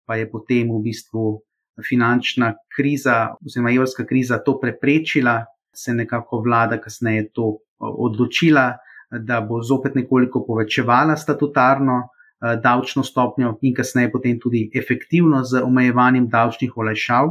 pa 0.06 0.16
je 0.16 0.28
potem 0.30 0.68
v 0.72 0.80
bistvu 0.84 1.42
finančna 1.84 2.54
kriza, 2.76 3.34
oziroma 3.44 3.72
evrska 3.72 4.06
kriza, 4.06 4.38
to 4.44 4.58
preprečila, 4.60 5.44
se 5.74 5.90
je 5.90 5.94
nekako 5.94 6.40
vlada 6.44 6.78
kasneje 6.80 7.30
to 7.32 7.58
odločila, 7.78 8.72
da 9.10 9.40
bo 9.40 9.60
zopet 9.62 9.94
nekoliko 9.94 10.44
povečevala 10.46 11.16
statutarno 11.16 12.13
davčno 12.62 13.02
stopnjo 13.02 13.54
in 13.62 13.74
kasneje 13.74 14.10
potem 14.12 14.38
tudi 14.40 14.66
efektivno 14.74 15.44
z 15.44 15.62
omejevanjem 15.64 16.28
davčnih 16.28 16.76
olajšav. 16.76 17.30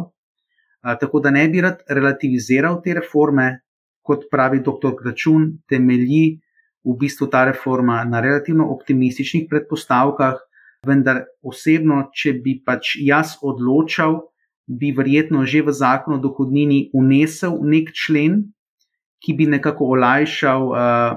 Tako 0.99 1.19
da 1.23 1.31
ne 1.31 1.47
bi 1.49 1.61
rad 1.61 1.83
relativiziral 1.87 2.81
te 2.83 2.93
reforme, 2.97 3.63
kot 4.03 4.27
pravi 4.31 4.59
dr. 4.59 4.95
Kračun, 4.99 5.47
temelji 5.69 6.41
v 6.83 6.95
bistvu 6.99 7.29
ta 7.31 7.45
reforma 7.47 8.03
na 8.03 8.19
relativno 8.19 8.67
optimističnih 8.75 9.47
predpostavkah, 9.49 10.41
vendar 10.83 11.23
osebno, 11.41 12.09
če 12.11 12.35
bi 12.43 12.57
pač 12.65 12.97
jaz 12.99 13.37
odločal, 13.41 14.19
bi 14.67 14.91
verjetno 14.95 15.45
že 15.47 15.63
v 15.63 15.71
zakon 15.71 16.17
o 16.17 16.23
dohodnini 16.23 16.89
unesel 16.95 17.55
nek 17.63 17.91
člen, 17.95 18.51
ki 19.23 19.35
bi 19.39 19.47
nekako 19.47 19.95
olajšal 19.95 20.61
uh, 20.67 21.15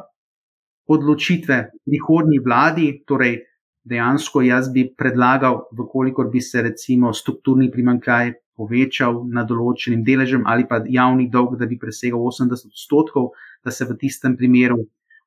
odločitve 0.86 1.58
prihodnji 1.82 2.38
vladi. 2.38 2.88
Torej, 3.06 3.42
dejansko 3.86 4.42
jaz 4.42 4.68
bi 4.72 4.88
predlagal, 4.98 5.62
vkolikor 5.78 6.30
bi 6.32 6.40
se 6.40 6.62
recimo 6.62 7.12
strukturni 7.14 7.70
primankljaj 7.70 8.32
povečal 8.56 9.22
na 9.32 9.44
določenim 9.44 10.02
deležem 10.04 10.46
ali 10.46 10.66
pa 10.68 10.80
javni 10.88 11.28
dolg, 11.30 11.58
da 11.60 11.66
bi 11.66 11.78
presegal 11.78 12.20
80 12.20 12.72
odstotkov, 12.72 13.30
da 13.64 13.70
se 13.70 13.84
v 13.84 13.96
tistem 14.00 14.36
primeru 14.36 14.82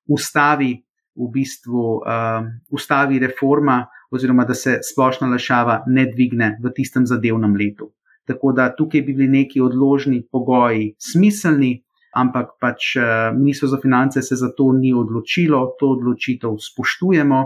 ustavi. 0.07 0.76
V 1.20 1.26
bistvu 1.34 1.82
uh, 1.99 2.45
ustavi 2.72 3.18
reforma, 3.20 3.82
oziroma 4.12 4.45
da 4.47 4.55
se 4.55 4.78
splošna 4.86 5.28
lašava 5.28 5.82
ne 5.88 6.05
dvigne 6.07 6.53
v 6.64 6.72
tistem 6.76 7.03
zadevnem 7.10 7.57
letu. 7.60 7.89
Tako 8.30 8.53
da 8.55 8.70
tukaj 8.76 9.01
bi 9.01 9.14
bili 9.14 9.28
neki 9.28 9.62
odložni 9.62 10.22
pogoji 10.32 10.93
smiselni, 11.01 11.74
ampak 12.16 12.55
pač 12.62 12.95
eh, 12.95 13.32
Ministrstvo 13.36 13.68
za 13.68 13.80
finance 13.82 14.22
se 14.22 14.36
za 14.36 14.51
to 14.57 14.72
ni 14.74 14.93
odločilo, 14.93 15.76
to 15.80 15.93
odločitev 15.97 16.57
spoštujemo. 16.62 17.41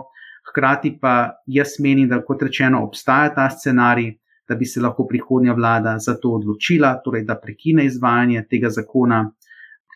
Hkrati 0.50 0.98
pa 1.02 1.40
jaz 1.48 1.78
menim, 1.80 2.10
da 2.10 2.22
kot 2.26 2.44
rečeno 2.44 2.84
obstaja 2.84 3.32
ta 3.36 3.50
scenarij, 3.50 4.12
da 4.48 4.56
bi 4.60 4.66
se 4.66 4.82
lahko 4.82 5.08
prihodnja 5.08 5.54
vlada 5.54 5.96
za 6.00 6.18
to 6.20 6.34
odločila, 6.40 6.98
torej 7.04 7.24
da 7.24 7.40
prekine 7.40 7.86
izvajanje 7.86 8.44
tega 8.50 8.70
zakona. 8.70 9.24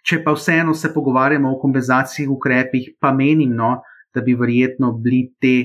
Če 0.07 0.21
pa 0.23 0.31
vseeno 0.37 0.73
se 0.73 0.93
pogovarjamo 0.93 1.51
o 1.51 1.59
kompenzacijskih 1.59 2.29
ukrepih, 2.31 2.93
pa 2.99 3.11
menim, 3.11 3.51
no, 3.55 3.81
da 4.15 4.23
bi 4.23 4.37
verjetno 4.39 4.93
bili 5.03 5.25
te, 5.41 5.55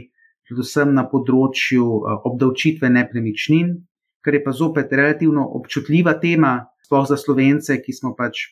predvsem 0.49 0.93
na 0.95 1.07
področju 1.09 1.87
eh, 1.87 2.19
obdavčitve 2.29 2.91
nepremičnin, 2.91 3.77
kar 4.23 4.35
je 4.35 4.43
pa 4.45 4.53
zopet 4.55 4.93
relativno 4.93 5.47
občutljiva 5.59 6.19
tema, 6.21 6.59
sploh 6.85 7.07
za 7.09 7.17
slovence, 7.17 7.79
ki 7.81 7.95
smo 7.95 8.15
pač 8.19 8.51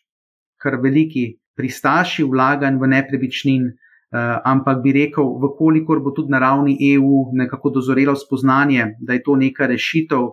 kar 0.61 0.79
veliki 0.81 1.35
pristaši 1.59 2.25
vlaganj 2.25 2.79
v 2.81 2.91
nepremičnin. 2.95 3.71
Uh, 4.11 4.41
ampak 4.45 4.81
bi 4.83 4.93
rekel, 4.93 5.23
vkolikor 5.39 6.01
bo 6.03 6.11
tudi 6.11 6.33
na 6.35 6.41
ravni 6.43 6.75
EU 6.95 7.29
nekako 7.33 7.71
dozorelo 7.71 8.17
spoznanje, 8.19 8.97
da 8.99 9.15
je 9.15 9.23
to 9.23 9.37
neka 9.39 9.69
rešitev, 9.71 10.25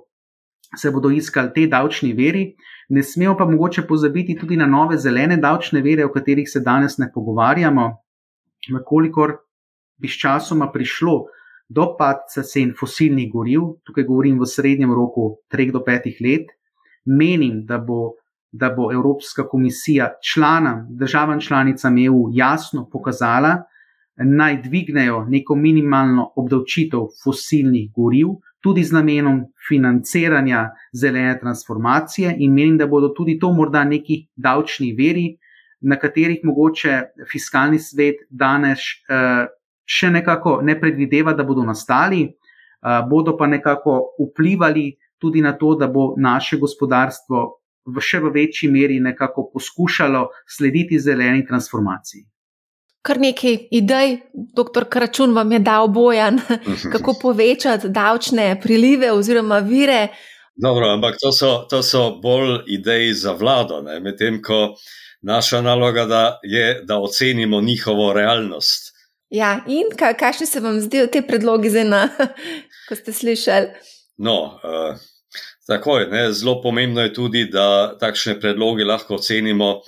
se 0.76 0.92
bodo 0.92 1.12
iskali 1.14 1.54
te 1.54 1.68
davčni 1.68 2.14
veri. 2.14 2.56
Ne 2.90 3.04
smemo 3.04 3.36
pa 3.38 3.46
mogoče 3.46 3.84
pozabiti 3.88 4.38
tudi 4.40 4.58
na 4.58 4.66
nove 4.66 4.98
zelene 4.98 5.38
davčne 5.38 5.82
vere, 5.82 6.06
o 6.06 6.12
katerih 6.12 6.50
se 6.50 6.60
danes 6.60 6.98
ne 6.98 7.12
pogovarjamo. 7.14 7.88
Vkolikor 8.80 9.38
bi 10.02 10.08
s 10.08 10.18
časoma 10.22 10.72
prišlo 10.72 11.18
do 11.70 11.86
padca 12.00 12.44
cen 12.44 12.74
fosilnih 12.80 13.32
goriv, 13.32 13.62
tukaj 13.86 14.08
govorim 14.08 14.40
v 14.40 14.48
srednjem 14.48 14.94
roku 14.96 15.36
3 15.54 15.72
do 15.72 15.84
5 15.86 16.22
let, 16.24 16.54
menim, 17.06 17.66
da 17.66 17.78
bo, 17.78 18.16
da 18.52 18.70
bo 18.70 18.92
Evropska 18.94 19.48
komisija 19.48 20.14
članom, 20.34 20.86
državam 20.90 21.40
članicam 21.40 21.98
EU 21.98 22.30
jasno 22.34 22.90
pokazala, 22.92 23.64
naj 24.16 24.62
dvignejo 24.62 25.26
neko 25.30 25.56
minimalno 25.56 26.32
obdavčitev 26.36 27.00
fosilnih 27.24 27.92
goriv, 27.96 28.28
tudi 28.60 28.84
z 28.84 28.92
namenom 28.92 29.44
financiranja 29.70 30.70
zelene 30.94 31.40
transformacije, 31.40 32.36
in 32.40 32.54
menim, 32.54 32.78
da 32.78 32.88
bodo 32.88 33.10
tudi 33.10 33.40
to 33.40 33.54
morda 33.54 33.84
neki 33.84 34.28
davčni 34.36 34.94
veri, 34.98 35.38
na 35.82 35.96
katerih 35.96 36.40
mogoče 36.44 37.02
fiskalni 37.32 37.80
svet 37.80 38.26
danes. 38.30 38.80
Uh, 39.10 39.46
še 39.88 40.12
nekako 40.12 40.60
ne 40.68 40.76
predvideva, 40.80 41.34
da 41.34 41.46
bodo 41.48 41.64
nastali, 41.64 42.26
bodo 43.10 43.38
pa 43.40 43.48
nekako 43.48 43.98
vplivali 44.20 44.92
tudi 45.18 45.42
na 45.42 45.56
to, 45.58 45.74
da 45.80 45.88
bo 45.88 46.12
naše 46.20 46.60
gospodarstvo 46.60 47.46
v 47.88 48.02
še 48.04 48.20
v 48.20 48.32
večji 48.36 48.70
meri 48.72 49.00
nekako 49.00 49.50
poskušalo 49.54 50.28
slediti 50.58 51.00
zeleni 51.00 51.46
transformaciji. 51.48 52.26
Kar 53.08 53.22
nekaj 53.24 53.70
idej, 53.72 54.18
doktor 54.34 54.88
Kračun, 54.92 55.32
vam 55.36 55.52
je 55.52 55.60
dal 55.64 55.88
bojan, 55.88 56.42
kako 56.94 57.16
povečati 57.22 57.90
davčne 57.90 58.58
prilive 58.62 59.12
oziroma 59.12 59.62
vire. 59.64 60.10
Dobro, 60.58 60.90
ampak 60.90 61.16
to 61.22 61.32
so, 61.32 61.52
to 61.70 61.84
so 61.86 62.18
bolj 62.22 62.66
ideje 62.68 63.14
za 63.16 63.32
vlado, 63.38 63.80
medtem 64.02 64.42
ko 64.42 64.76
naša 65.22 65.62
naloga 65.62 66.06
da 66.06 66.40
je, 66.44 66.82
da 66.84 67.00
ocenimo 67.00 67.62
njihovo 67.62 68.14
realnost. 68.14 68.94
Ja, 69.30 69.60
in 69.68 69.92
kakšni 70.20 70.46
se 70.46 70.60
vam 70.60 70.80
zdijo 70.82 71.08
te 71.08 71.22
predlogi, 71.22 71.70
zdaj, 71.70 71.86
ko 72.90 72.96
ste 72.96 73.14
slišali? 73.14 73.68
No, 74.18 74.60
uh, 74.64 74.98
tako 75.68 76.00
je. 76.00 76.08
Ne, 76.08 76.32
zelo 76.34 76.62
pomembno 76.62 77.02
je 77.02 77.14
tudi, 77.14 77.46
da 77.52 77.98
takšne 78.00 78.40
predloge 78.40 78.86
lahko 78.88 79.20
ocenimo 79.20 79.70
uh, 79.76 79.84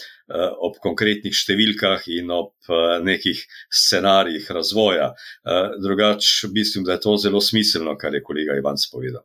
ob 0.60 0.78
konkretnih 0.84 1.34
številkah 1.34 2.06
in 2.20 2.32
ob 2.36 2.54
uh, 2.68 3.00
nekih 3.04 3.42
scenarijih 3.72 4.52
razvoja. 4.52 5.14
Uh, 5.44 5.76
drugače, 5.82 6.52
mislim, 6.54 6.86
da 6.88 6.98
je 6.98 7.06
to 7.08 7.18
zelo 7.18 7.42
smiselno, 7.42 7.98
kar 7.98 8.14
je 8.14 8.24
kolega 8.24 8.60
Ivan 8.60 8.78
spovedal. 8.78 9.24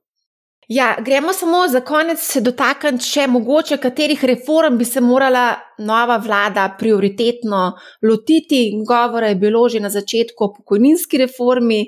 Ja, 0.68 0.96
gremo 1.00 1.32
samo 1.32 1.68
za 1.68 1.80
konec 1.80 2.20
se 2.24 2.40
dotakniti, 2.40 3.04
če 3.04 3.26
mogoče 3.28 3.76
katerih 3.76 4.24
reform 4.24 4.78
bi 4.80 4.84
se 4.88 5.00
morala 5.00 5.58
nova 5.78 6.16
vlada 6.16 6.70
prioritetno 6.78 7.72
lotiti. 8.02 8.70
Govora 8.88 9.28
je 9.28 9.34
bilo 9.34 9.68
že 9.68 9.80
na 9.80 9.90
začetku 9.90 10.44
o 10.44 10.52
pokojninski 10.56 11.18
reformi, 11.18 11.84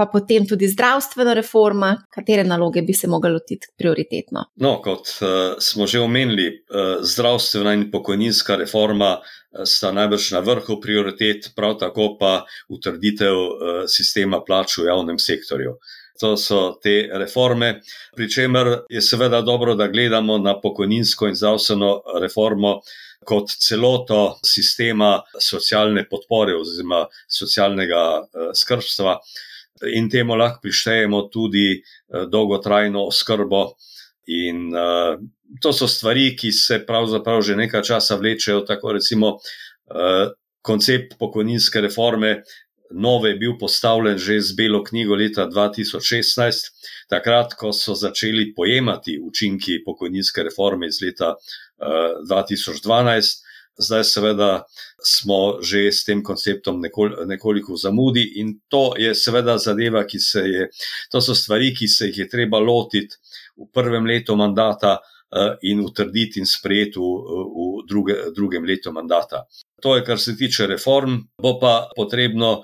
pa 0.00 0.06
potem 0.08 0.46
tudi 0.48 0.64
zdravstvena 0.68 1.34
reforma, 1.36 1.90
katere 2.14 2.40
naloge 2.44 2.80
bi 2.82 2.94
se 2.96 3.08
mogli 3.08 3.28
lotiti 3.34 3.68
prioritetno. 3.76 4.46
No, 4.64 4.78
kot 4.80 5.10
uh, 5.20 5.58
smo 5.60 5.84
že 5.86 6.00
omenili, 6.00 6.46
uh, 6.48 7.02
zdravstvena 7.04 7.74
in 7.76 7.82
pokojninska 7.92 8.56
reforma 8.56 9.10
uh, 9.18 9.66
sta 9.68 9.90
najbrž 9.92 10.30
na 10.38 10.40
vrhu 10.46 10.78
prioritet, 10.80 11.50
prav 11.56 11.76
tako 11.82 12.14
pa 12.20 12.30
utrditev 12.72 13.36
uh, 13.36 13.82
sistema 13.92 14.40
plač 14.46 14.78
v 14.78 14.86
javnem 14.88 15.20
sektorju. 15.20 15.76
To 16.24 16.32
so 16.40 16.62
te 16.80 16.96
reforme, 17.20 17.82
pri 18.16 18.30
čemer 18.32 18.72
je 18.88 19.04
seveda 19.04 19.42
dobro, 19.44 19.76
da 19.76 19.90
gledamo 19.92 20.38
na 20.40 20.56
pokojninsko 20.60 21.28
in 21.28 21.36
zdravstveno 21.36 21.92
reformo 22.24 22.78
kot 23.28 23.52
celoto 23.52 24.38
sistema 24.48 25.18
socialne 25.36 26.06
podpore 26.08 26.56
oziroma 26.56 27.04
socialnega 27.28 28.02
skrbstva 28.56 29.18
in 29.94 30.10
temu 30.10 30.36
lahko 30.36 30.60
prištejemo 30.62 31.22
tudi 31.32 31.72
eh, 31.72 32.26
dolgotrajno 32.28 33.06
oskrbo. 33.06 33.72
In 34.30 34.68
uh, 34.76 35.18
to 35.60 35.72
so 35.72 35.88
stvari, 35.88 36.36
ki 36.38 36.52
se 36.54 36.76
pravzaprav 36.86 37.40
že 37.42 37.56
nekaj 37.56 37.82
časa 37.82 38.14
vlečejo. 38.14 38.60
Tako 38.68 38.92
recimo 38.92 39.30
uh, 39.40 40.30
koncept 40.62 41.16
pokojninske 41.18 41.80
reforme, 41.80 42.42
nove 42.90 43.30
je 43.30 43.36
bil 43.40 43.56
postavljen 43.58 44.18
že 44.18 44.40
z 44.40 44.54
Belo 44.54 44.84
knjigo 44.84 45.14
leta 45.14 45.48
2016, 45.48 46.70
takrat, 47.10 47.54
ko 47.58 47.72
so 47.72 47.94
začeli 47.94 48.52
pojemati 48.54 49.18
učinki 49.18 49.80
pokojninske 49.84 50.42
reforme 50.46 50.86
iz 50.86 51.00
leta 51.02 51.34
uh, 51.34 52.22
2012. 52.30 53.49
Zdaj, 53.80 54.04
seveda, 54.04 54.50
smo 55.00 55.62
že 55.64 55.88
s 55.88 56.04
tem 56.04 56.20
konceptom 56.22 56.80
nekol, 56.84 57.24
nekoliko 57.24 57.74
v 57.74 57.80
zamudi, 57.80 58.24
in 58.40 58.60
to 58.68 58.92
je, 59.00 59.14
seveda, 59.16 59.56
zadeva, 59.58 60.04
ki 60.04 60.20
se 60.20 60.42
je, 60.44 60.66
to 61.08 61.22
so 61.24 61.34
stvari, 61.34 61.72
ki 61.74 61.88
se 61.88 62.10
jih 62.10 62.24
je 62.24 62.28
treba 62.28 62.60
lotiti 62.60 63.16
v 63.56 63.70
prvem 63.72 64.04
letu 64.04 64.36
mandata 64.36 64.98
uh, 65.00 65.56
in 65.64 65.80
utrditi 65.80 66.40
in 66.40 66.46
sprejeti 66.46 67.00
v, 67.00 67.08
v 67.56 67.86
druge, 67.88 68.18
drugem 68.36 68.68
letu 68.68 68.92
mandata. 68.92 69.46
To 69.80 69.96
je, 69.96 70.04
kar 70.04 70.20
se 70.20 70.36
tiče 70.36 70.68
reform, 70.68 71.16
bo 71.40 71.56
pa 71.58 71.88
potrebno, 71.96 72.60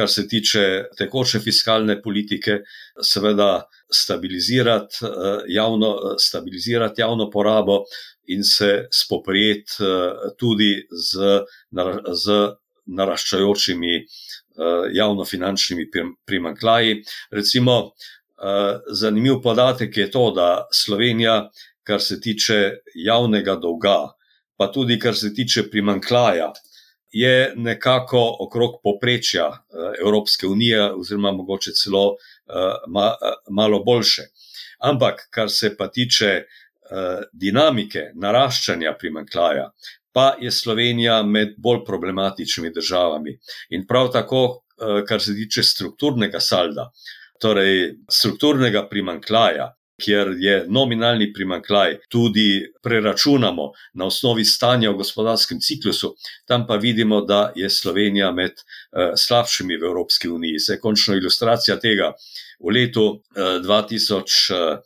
kar 0.00 0.08
se 0.08 0.24
tiče 0.28 0.62
tekoče 0.96 1.42
fiskalne 1.44 1.98
politike, 2.02 2.62
seveda 3.04 3.50
stabilizirati 3.92 5.04
uh, 5.04 5.44
javno, 5.48 5.92
stabilizirati 6.18 7.04
javno 7.04 7.28
porabo 7.30 7.82
in 8.30 8.44
se 8.44 8.86
spoprijeti 8.92 9.72
eh, 9.80 10.32
tudi 10.38 10.86
z, 10.90 11.42
z 12.12 12.36
naraščajočimi 12.86 13.94
eh, 13.96 14.04
javnofinančnimi 14.94 15.88
primankljaji. 16.26 17.02
Recimo, 17.30 17.76
eh, 17.90 18.78
zanimiv 19.02 19.40
podatek 19.42 19.96
je 19.96 20.10
to, 20.10 20.30
da 20.36 20.48
Slovenija, 20.72 21.50
kar 21.82 22.00
se 22.00 22.20
tiče 22.20 22.60
javnega 22.94 23.56
dolga, 23.56 23.98
pa 24.56 24.70
tudi 24.72 24.98
kar 24.98 25.16
se 25.16 25.34
tiče 25.34 25.70
primankljaja, 25.70 26.52
je 27.10 27.52
nekako 27.56 28.36
okrog 28.40 28.80
poprečja 28.82 29.50
Evropske 30.00 30.46
unije, 30.46 30.92
oziroma 30.94 31.32
mogoče 31.32 31.72
celo 31.72 32.16
malo 33.50 33.82
boljše. 33.84 34.22
Ampak, 34.78 35.28
kar 35.30 35.50
se 35.50 35.76
pa 35.76 35.88
tiče 35.88 36.44
Eh, 36.90 37.22
dinamike 37.38 38.08
naraščanja 38.18 38.96
primankljaja, 38.98 39.68
pa 40.12 40.32
je 40.42 40.50
Slovenija 40.50 41.20
med 41.22 41.52
bolj 41.62 41.84
problematičnimi 41.86 42.72
državami. 42.74 43.36
In 43.76 43.84
prav 43.86 44.10
tako, 44.10 44.40
eh, 44.74 45.04
kar 45.06 45.22
se 45.22 45.34
tiče 45.36 45.62
strukturnega 45.62 46.40
salda, 46.40 46.88
torej 47.38 47.94
strukturnega 48.10 48.88
primankljaja, 48.90 49.68
kjer 50.00 50.34
je 50.38 50.64
nominalni 50.68 51.32
primankljaj 51.32 51.98
tudi 52.08 52.64
preračunamo 52.82 53.70
na 53.94 54.06
osnovi 54.06 54.44
stanja 54.44 54.90
v 54.90 55.00
gospodarskem 55.02 55.60
ciklusu, 55.60 56.14
tam 56.46 56.66
pa 56.66 56.76
vidimo, 56.76 57.20
da 57.20 57.52
je 57.56 57.70
Slovenija 57.70 58.32
med 58.32 58.50
uh, 58.50 59.12
slabšimi 59.16 59.76
v 59.76 59.86
Evropski 59.92 60.28
uniji. 60.28 60.58
Se 60.58 60.80
končno 60.80 61.16
ilustracija 61.16 61.78
tega 61.78 62.12
v 62.60 62.74
letu 62.74 63.22
2000. 63.36 64.80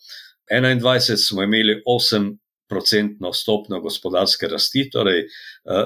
2021 0.51 1.17
smo 1.17 1.43
imeli 1.43 1.83
8-odstotno 1.87 3.33
stopno 3.33 3.81
gospodarske 3.81 4.49
rasti, 4.49 4.91
torej 4.91 5.21
eh, 5.21 5.27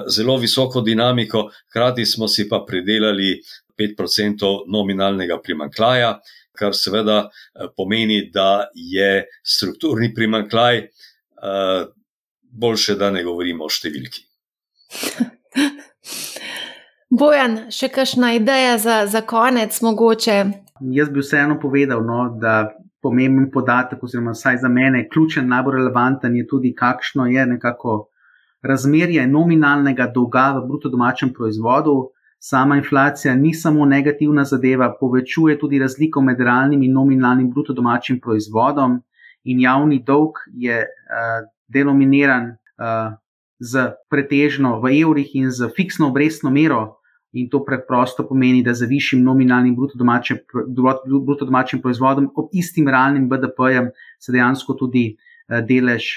zelo 0.09 0.37
visoko 0.37 0.81
dinamiko, 0.81 1.49
hkrati 1.69 2.05
smo 2.05 2.27
si 2.27 2.49
pa 2.49 2.63
pridelali 2.67 3.41
5% 3.79 4.63
nominalnega 4.67 5.39
primankljaja, 5.43 6.19
kar 6.59 6.75
seveda 6.75 7.17
eh, 7.25 7.67
pomeni, 7.77 8.31
da 8.33 8.67
je 8.75 9.25
strukturni 9.43 10.13
primankljaj 10.15 10.77
eh, 10.77 11.85
boljše, 12.51 12.95
da 12.99 13.11
ne 13.15 13.23
govorimo 13.23 13.65
o 13.65 13.71
številki. 13.71 14.25
Bojan, 17.19 17.57
še 17.73 17.89
kakšna 17.89 18.35
ideja 18.37 18.77
za, 18.77 19.05
za 19.09 19.21
konec, 19.25 19.73
mogoče? 19.81 20.35
Jaz 20.93 21.09
bi 21.09 21.23
vseeno 21.23 21.57
povedal, 21.61 22.03
no, 22.05 22.27
da 22.41 22.69
pomemben 23.01 23.49
podatek, 23.51 24.03
oziroma 24.03 24.35
vsaj 24.35 24.57
za 24.61 24.69
mene, 24.69 25.07
ključen, 25.09 25.47
najbolj 25.49 25.79
relevanten 25.79 26.35
je 26.35 26.45
tudi, 26.47 26.75
kakšno 26.75 27.25
je 27.31 27.45
nekako 27.55 28.09
razmerje 28.61 29.25
nominalnega 29.27 30.09
dolga 30.13 30.51
v 30.59 30.67
bruto 30.67 30.91
domačem 30.91 31.33
proizvodu. 31.33 32.11
Sama 32.39 32.77
inflacija 32.79 33.35
ni 33.35 33.53
samo 33.53 33.85
negativna 33.85 34.45
zadeva, 34.45 34.93
povečuje 34.99 35.57
tudi 35.59 35.79
razliko 35.79 36.21
med 36.21 36.39
realnim 36.39 36.83
in 36.83 36.93
nominalnim 36.93 37.49
bruto 37.51 37.73
domačim 37.73 38.19
proizvodom, 38.19 39.01
in 39.43 39.59
javni 39.59 39.99
dolg 40.03 40.39
je 40.53 40.77
uh, 40.83 41.49
denominiran 41.67 42.47
uh, 42.51 43.17
z 43.59 43.91
pretežno 44.09 44.79
v 44.79 44.93
evrih 45.01 45.35
in 45.35 45.51
z 45.51 45.67
fiksno 45.75 46.07
obrestno 46.07 46.51
mero, 46.51 46.99
In 47.31 47.49
to 47.49 47.61
preprosto 47.61 48.25
pomeni, 48.27 48.63
da 48.65 48.73
za 48.73 48.87
višjim 48.89 49.21
nominalnim 49.23 49.75
bruto 49.75 49.97
domačim, 49.97 50.37
bruto 51.25 51.45
domačim 51.45 51.81
proizvodom, 51.81 52.31
ob 52.35 52.49
istim 52.53 52.87
realnim 52.89 53.27
BDP-jem, 53.29 53.91
se 54.19 54.33
dejansko 54.33 54.73
tudi 54.73 55.03
uh, 55.13 55.59
delež, 55.61 56.07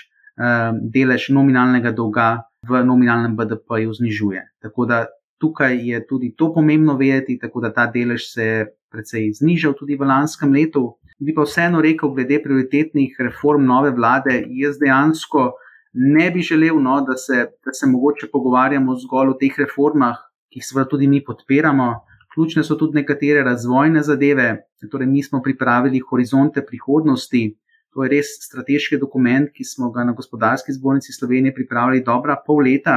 uh, 0.41 0.71
delež 0.95 1.29
nominalnega 1.29 1.93
dolga 1.93 2.31
v 2.65 2.81
nominalnem 2.89 3.37
BDP-ju 3.37 3.93
znižuje. 3.93 4.47
Tako 4.65 4.87
da 4.89 5.03
tukaj 5.43 5.77
je 5.89 6.01
tudi 6.07 6.31
to 6.39 6.53
pomembno 6.55 6.95
vedeti, 6.97 7.39
tako 7.43 7.65
da 7.67 7.73
ta 7.75 7.89
delež 7.91 8.29
se 8.31 8.47
je 8.47 8.67
precej 8.93 9.31
znižal 9.43 9.75
tudi 9.79 9.99
v 9.99 10.07
lanskem 10.07 10.55
letu. 10.55 10.85
Bi 11.19 11.35
pa 11.35 11.45
vseeno 11.47 11.83
rekel, 11.83 12.15
glede 12.15 12.39
prioritetnih 12.43 13.19
reform 13.27 13.67
nove 13.67 13.91
vlade, 13.95 14.45
jaz 14.63 14.79
dejansko 14.79 15.51
ne 15.93 16.31
bi 16.31 16.43
želel, 16.43 16.79
no, 16.83 17.01
da, 17.07 17.19
se, 17.21 17.47
da 17.65 17.75
se 17.77 17.87
mogoče 17.87 18.31
pogovarjamo 18.33 18.95
zgolj 19.03 19.35
o 19.35 19.39
teh 19.41 19.59
reformah 19.59 20.23
ki 20.53 20.61
jih 20.61 20.69
seveda 20.69 20.91
tudi 20.93 21.09
mi 21.09 21.23
podpiramo. 21.25 21.89
Ključne 22.35 22.65
so 22.65 22.77
tudi 22.81 23.01
nekatere 23.01 23.43
razvojne 23.45 24.03
zadeve, 24.05 24.49
torej 24.93 25.09
mi 25.09 25.23
smo 25.23 25.43
pripravili 25.43 26.01
horizonte 26.11 26.65
prihodnosti. 26.65 27.43
To 27.93 28.05
je 28.05 28.13
res 28.13 28.31
strateški 28.47 28.99
dokument, 29.01 29.51
ki 29.53 29.65
smo 29.69 29.91
ga 29.93 30.05
na 30.09 30.15
gospodarski 30.17 30.73
zbornici 30.73 31.13
Slovenije 31.13 31.55
pripravili 31.55 32.05
dobra 32.05 32.39
pol 32.47 32.63
leta 32.65 32.97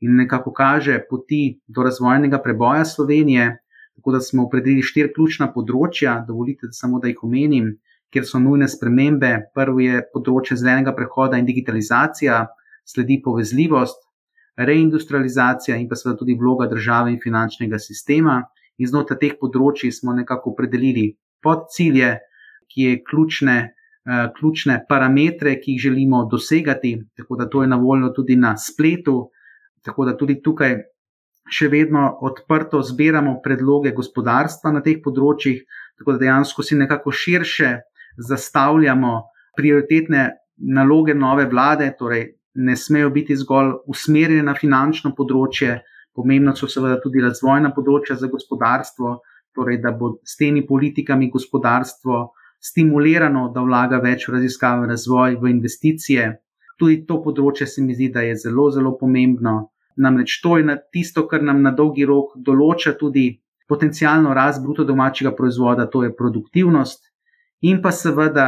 in 0.00 0.16
nekako 0.16 0.52
kaže 0.52 0.98
poti 1.10 1.60
do 1.66 1.82
razvojnega 1.82 2.40
preboja 2.42 2.84
Slovenije. 2.84 3.56
Tako 3.96 4.12
da 4.12 4.20
smo 4.20 4.46
opredelili 4.46 4.82
štiri 4.82 5.12
ključna 5.12 5.50
področja, 5.52 6.20
dovolite, 6.28 6.70
samo 6.72 7.00
da 7.00 7.10
jih 7.10 7.24
omenim, 7.26 7.74
kjer 8.10 8.24
so 8.26 8.38
nujne 8.40 8.68
spremembe. 8.68 9.32
Prvo 9.54 9.82
je 9.84 10.00
področje 10.14 10.56
zelenega 10.56 10.94
prehoda 10.96 11.38
in 11.38 11.48
digitalizacija, 11.48 12.46
sledi 12.88 13.20
povezljivost, 13.24 14.00
reindustrializacija 14.60 15.76
in 15.76 15.88
pa 15.88 15.98
seveda 15.98 16.18
tudi 16.22 16.36
vloga 16.38 16.66
države 16.70 17.12
in 17.12 17.20
finančnega 17.22 17.78
sistema. 17.78 18.40
In 18.80 18.88
znotraj 18.88 19.20
teh 19.20 19.36
področji 19.40 19.92
smo 19.92 20.14
nekako 20.16 20.54
opredelili 20.54 21.10
podcilje, 21.44 22.14
ki 22.70 22.86
je 22.86 23.00
ključne, 23.04 23.56
uh, 23.68 24.30
ključne 24.36 24.78
parametre, 24.88 25.58
ki 25.60 25.76
jih 25.76 25.84
želimo 25.88 26.24
dosegati, 26.30 26.94
tako 27.16 27.36
da 27.36 27.48
to 27.52 27.62
je 27.62 27.68
na 27.68 27.76
voljo 27.76 28.12
tudi 28.16 28.36
na 28.36 28.54
spletu, 28.56 29.28
tako 29.84 30.06
da 30.08 30.16
tudi 30.16 30.40
tukaj 30.42 30.76
še 31.50 31.68
vedno 31.68 32.04
odprto 32.26 32.82
zbiramo 32.86 33.38
predloge 33.44 33.92
gospodarstva 33.96 34.72
na 34.74 34.82
teh 34.84 35.00
področjih, 35.02 35.62
tako 35.98 36.14
da 36.14 36.24
dejansko 36.24 36.62
si 36.62 36.78
nekako 36.78 37.12
širše 37.12 37.72
zastavljamo 38.28 39.14
prioritetne 39.56 40.26
naloge 40.76 41.14
nove 41.14 41.46
vlade, 41.50 41.90
torej 41.98 42.26
ne 42.54 42.76
smejo 42.76 43.10
biti 43.10 43.36
zgolj 43.36 43.72
usmerjene 43.90 44.44
na 44.46 44.54
finančno 44.54 45.14
področje, 45.16 45.80
pomembna 46.14 46.54
so 46.56 46.68
seveda 46.68 46.98
tudi 47.02 47.22
razvojna 47.22 47.72
področja 47.74 48.16
za 48.18 48.28
gospodarstvo, 48.30 49.16
torej 49.54 49.80
da 49.82 49.92
bo 49.96 50.18
s 50.26 50.36
temi 50.38 50.62
politikami 50.66 51.30
gospodarstvo 51.30 52.28
stimulirano, 52.60 53.48
da 53.54 53.64
vlaga 53.64 54.00
več 54.02 54.28
v 54.28 54.36
raziskave, 54.36 54.86
razvoj, 54.90 55.38
v 55.40 55.52
investicije. 55.54 56.26
Tudi 56.80 57.02
to 57.06 57.20
področje 57.20 57.68
se 57.68 57.84
mi 57.84 57.94
zdi, 57.94 58.08
da 58.08 58.24
je 58.24 58.38
zelo, 58.46 58.70
zelo 58.72 58.94
pomembno. 58.96 59.70
Namreč 60.00 60.38
to 60.40 60.56
je 60.56 60.78
tisto, 60.92 61.26
kar 61.28 61.42
nam 61.44 61.60
na 61.62 61.74
dolgi 61.76 62.06
rok 62.08 62.32
določa 62.40 62.94
tudi 62.96 63.34
potencijalno 63.70 64.32
rast 64.34 64.62
bruto 64.64 64.84
domačega 64.84 65.34
proizvoda, 65.36 65.86
to 65.86 66.02
je 66.02 66.14
produktivnost, 66.16 67.04
in 67.62 67.78
pa 67.82 67.92
seveda 67.94 68.46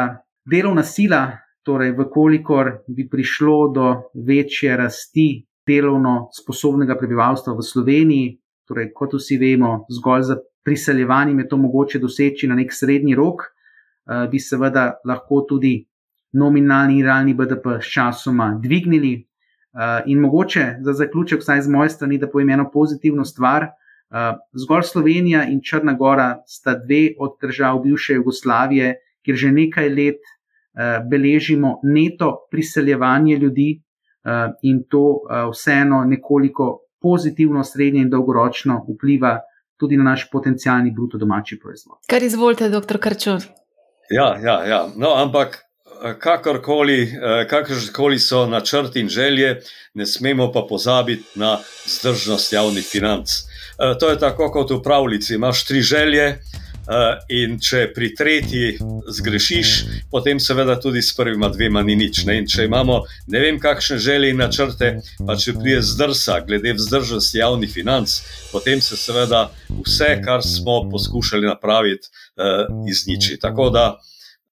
delovna 0.48 0.82
sila, 0.82 1.22
torej, 1.62 1.92
vkolikor 1.94 2.72
bi 2.88 3.06
prišlo 3.08 3.58
do 3.74 3.88
večje 4.26 4.76
rasti 4.76 5.44
delovno 5.66 6.32
sposobnega 6.34 6.96
prebivalstva 6.98 7.54
v 7.54 7.62
Sloveniji, 7.62 8.32
torej, 8.66 8.90
kot 8.96 9.14
vsi 9.14 9.38
vemo, 9.38 9.84
zgolj 9.92 10.26
za 10.32 10.36
priseljevanjem 10.66 11.38
je 11.38 11.48
to 11.48 11.56
mogoče 11.56 11.98
doseči 12.02 12.48
na 12.48 12.58
nek 12.58 12.72
srednji 12.74 13.14
rok, 13.14 13.42
eh, 13.42 14.26
bi 14.30 14.38
seveda 14.38 14.98
lahko 15.06 15.44
tudi 15.48 15.76
nominalni 16.32 16.98
in 16.98 17.04
realni 17.04 17.34
BDP 17.34 17.80
s 17.80 17.92
časoma 17.92 18.58
dvignili. 18.62 19.14
Eh, 19.74 20.02
in 20.06 20.18
mogoče 20.18 20.76
za 20.80 20.92
zaključek, 20.92 21.40
vsaj 21.40 21.62
z 21.62 21.68
moje 21.68 21.90
strani, 21.90 22.18
da 22.18 22.28
povem 22.30 22.50
eno 22.50 22.70
pozitivno 22.70 23.24
stvar. 23.24 23.62
Eh, 23.62 24.32
zgolj 24.52 24.82
Slovenija 24.82 25.44
in 25.44 25.60
Črna 25.62 25.92
Gora 25.92 26.42
sta 26.46 26.74
dve 26.74 27.14
od 27.18 27.36
držav 27.42 27.80
bivše 27.80 28.14
Jugoslavije, 28.14 28.94
kjer 29.24 29.36
že 29.36 29.52
nekaj 29.52 29.88
let 29.88 30.20
beležimo 31.10 31.80
neto 31.82 32.46
priseljevanje 32.50 33.36
ljudi, 33.36 33.82
in 34.62 34.78
to 34.88 35.20
vseeno 35.50 36.04
nekoliko 36.04 36.78
pozitivno, 37.02 37.64
srednje 37.64 38.00
in 38.00 38.10
dolgoročno 38.10 38.86
vpliva 38.88 39.40
tudi 39.76 39.96
na 39.96 40.04
naš 40.04 40.28
potencijalni 40.30 40.90
bruto 40.90 41.18
domači 41.18 41.58
proizvod. 41.62 41.98
Kar 42.10 42.22
izvolite, 42.22 42.68
doktor 42.68 43.00
Karčun. 43.02 43.40
Ja, 44.10 44.36
ja, 44.44 44.56
ja. 44.66 44.80
No, 44.96 45.14
ampak 45.16 45.58
kakorkoli, 46.18 47.02
eh, 47.02 47.46
kakorkoli 47.48 48.18
so 48.18 48.46
načrti 48.46 49.00
in 49.00 49.08
želje, 49.08 49.60
ne 49.94 50.06
smemo 50.06 50.52
pa 50.52 50.66
pozabiti 50.68 51.24
na 51.34 51.58
zdržnost 51.86 52.52
javnih 52.52 52.84
financ. 52.84 53.30
Eh, 53.30 53.98
to 54.00 54.10
je 54.10 54.18
tako 54.18 54.50
kot 54.52 54.70
v 54.70 54.82
pravljici. 54.82 55.34
Imaš 55.34 55.64
tri 55.64 55.82
želje, 55.82 56.38
Eh, 56.82 57.18
in 57.30 57.60
če 57.62 57.84
pri 57.94 58.08
tretji 58.18 58.72
zgrešiš, 59.14 59.68
potem 60.10 60.40
seveda 60.42 60.74
tudi 60.82 60.98
s 61.02 61.14
prvima 61.14 61.46
dvema 61.52 61.82
ni 61.86 61.94
nič. 61.94 62.24
Ne? 62.26 62.40
In 62.42 62.48
če 62.50 62.66
imamo 62.66 63.04
ne 63.30 63.42
vem, 63.44 63.60
kakšne 63.62 64.00
želje 64.02 64.32
in 64.32 64.40
načrte, 64.42 64.88
pa 65.22 65.36
če 65.38 65.54
prije 65.60 65.78
zdrsa, 65.92 66.40
glede 66.46 66.74
vzdržnosti 66.74 67.38
javnih 67.38 67.70
financ, 67.70 68.16
potem 68.50 68.82
se 68.82 68.98
seveda 68.98 69.44
vse, 69.84 70.16
kar 70.24 70.42
smo 70.42 70.80
poskušali 70.90 71.46
napraviti, 71.46 72.10
eh, 72.34 72.66
izniči. 72.90 73.38
Tako 73.38 73.70
da 73.70 73.86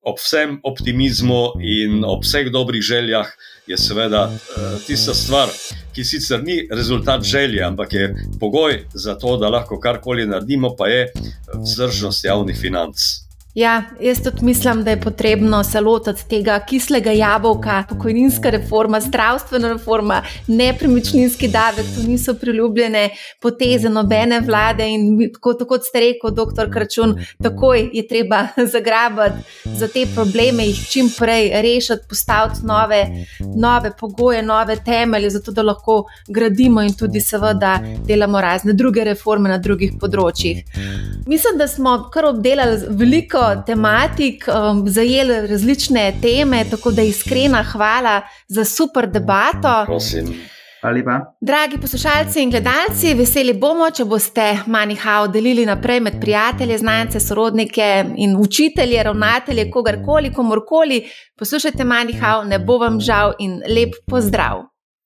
ob 0.02 0.18
vsem 0.18 0.58
optimizmu 0.64 1.60
in 1.60 2.04
ob 2.04 2.24
vseh 2.24 2.50
dobrih 2.52 2.82
željah 2.82 3.28
je 3.66 3.78
seveda 3.78 4.22
uh, 4.30 4.78
tista 4.86 5.14
stvar, 5.14 5.48
ki 5.94 6.04
sicer 6.04 6.42
ni 6.44 6.62
rezultat 6.70 7.22
želje, 7.22 7.62
ampak 7.62 7.92
je 7.92 8.14
pogoj 8.40 8.84
za 8.94 9.14
to, 9.14 9.36
da 9.36 9.48
lahko 9.48 9.80
karkoli 9.80 10.26
naredimo, 10.26 10.74
pa 10.76 10.88
je 10.88 11.12
vzdržnost 11.54 12.24
javnih 12.24 12.56
financ. 12.60 13.29
Ja, 13.54 13.82
jaz 14.00 14.22
tudi 14.22 14.44
mislim, 14.44 14.84
da 14.84 14.90
je 14.90 15.00
potrebno 15.00 15.64
se 15.64 15.80
lotiti 15.80 16.28
tega 16.28 16.60
kislega 16.68 17.10
jabolka, 17.10 17.84
pokojninska 17.88 18.50
reforma, 18.50 19.00
zdravstvena 19.00 19.72
reforma, 19.72 20.22
nepremičninski 20.46 21.48
davek, 21.48 21.86
to 21.96 22.02
niso 22.08 22.34
priljubljene 22.34 23.10
poteze 23.40 23.88
nobene 23.88 24.40
vlade. 24.40 24.86
In 24.88 25.30
tako 25.34 25.66
kot 25.68 25.82
ste 25.84 26.00
rekel, 26.00 26.30
doktor 26.30 26.70
Kračun, 26.72 27.16
takoj 27.42 27.90
je 27.92 28.06
treba 28.08 28.46
zagrabiti 28.74 29.42
za 29.64 29.88
te 29.88 30.06
probleme, 30.14 30.66
jih 30.66 30.86
čim 30.88 31.10
prej 31.18 31.50
rešiti, 31.62 32.06
postaviti 32.08 32.66
nove, 32.66 33.06
nove 33.56 33.92
pogoje, 34.00 34.42
nove 34.42 34.76
temelje, 34.84 35.30
zato 35.30 35.52
da 35.52 35.62
lahko 35.62 36.04
gradimo 36.28 36.82
in 36.82 36.94
tudi, 36.94 37.20
seveda, 37.20 37.80
delamo 38.06 38.40
razne 38.40 38.72
druge 38.72 39.04
reforme 39.04 39.48
na 39.48 39.58
drugih 39.58 39.98
področjih. 40.00 40.62
Mislim, 41.26 41.58
da 41.58 41.66
smo 41.68 41.98
kar 42.14 42.30
obdelali 42.30 42.78
veliko 42.88 43.39
veliko 43.40 43.62
tematik, 43.66 44.44
um, 44.48 44.88
zajeli 44.88 45.46
različne 45.46 46.12
teme, 46.22 46.64
tako 46.70 46.90
da 46.90 47.02
iskrena 47.02 47.62
hvala 47.62 48.22
za 48.48 48.64
super 48.64 49.10
debato. 49.10 49.84
Prosim. 49.86 50.34
Dragi 51.40 51.76
poslušalci 51.80 52.42
in 52.42 52.50
gledalci, 52.50 53.14
veseli 53.14 53.52
bomo, 53.52 53.90
če 53.90 54.04
boste 54.04 54.58
Manihao 54.66 55.28
delili 55.28 55.66
naprej 55.66 56.00
med 56.00 56.16
prijatelje, 56.20 56.78
znance, 56.78 57.20
sorodnike 57.20 58.04
in 58.16 58.36
učitelje, 58.36 59.02
ravnatelje, 59.02 59.70
kogarkoli, 59.70 60.32
komorkoli. 60.32 61.02
Poslušajte 61.38 61.84
Manihao, 61.84 62.44
ne 62.44 62.58
bo 62.58 62.78
vam 62.78 63.00
žal 63.00 63.34
in 63.38 63.60
lep 63.68 64.00
pozdrav. 64.08 64.69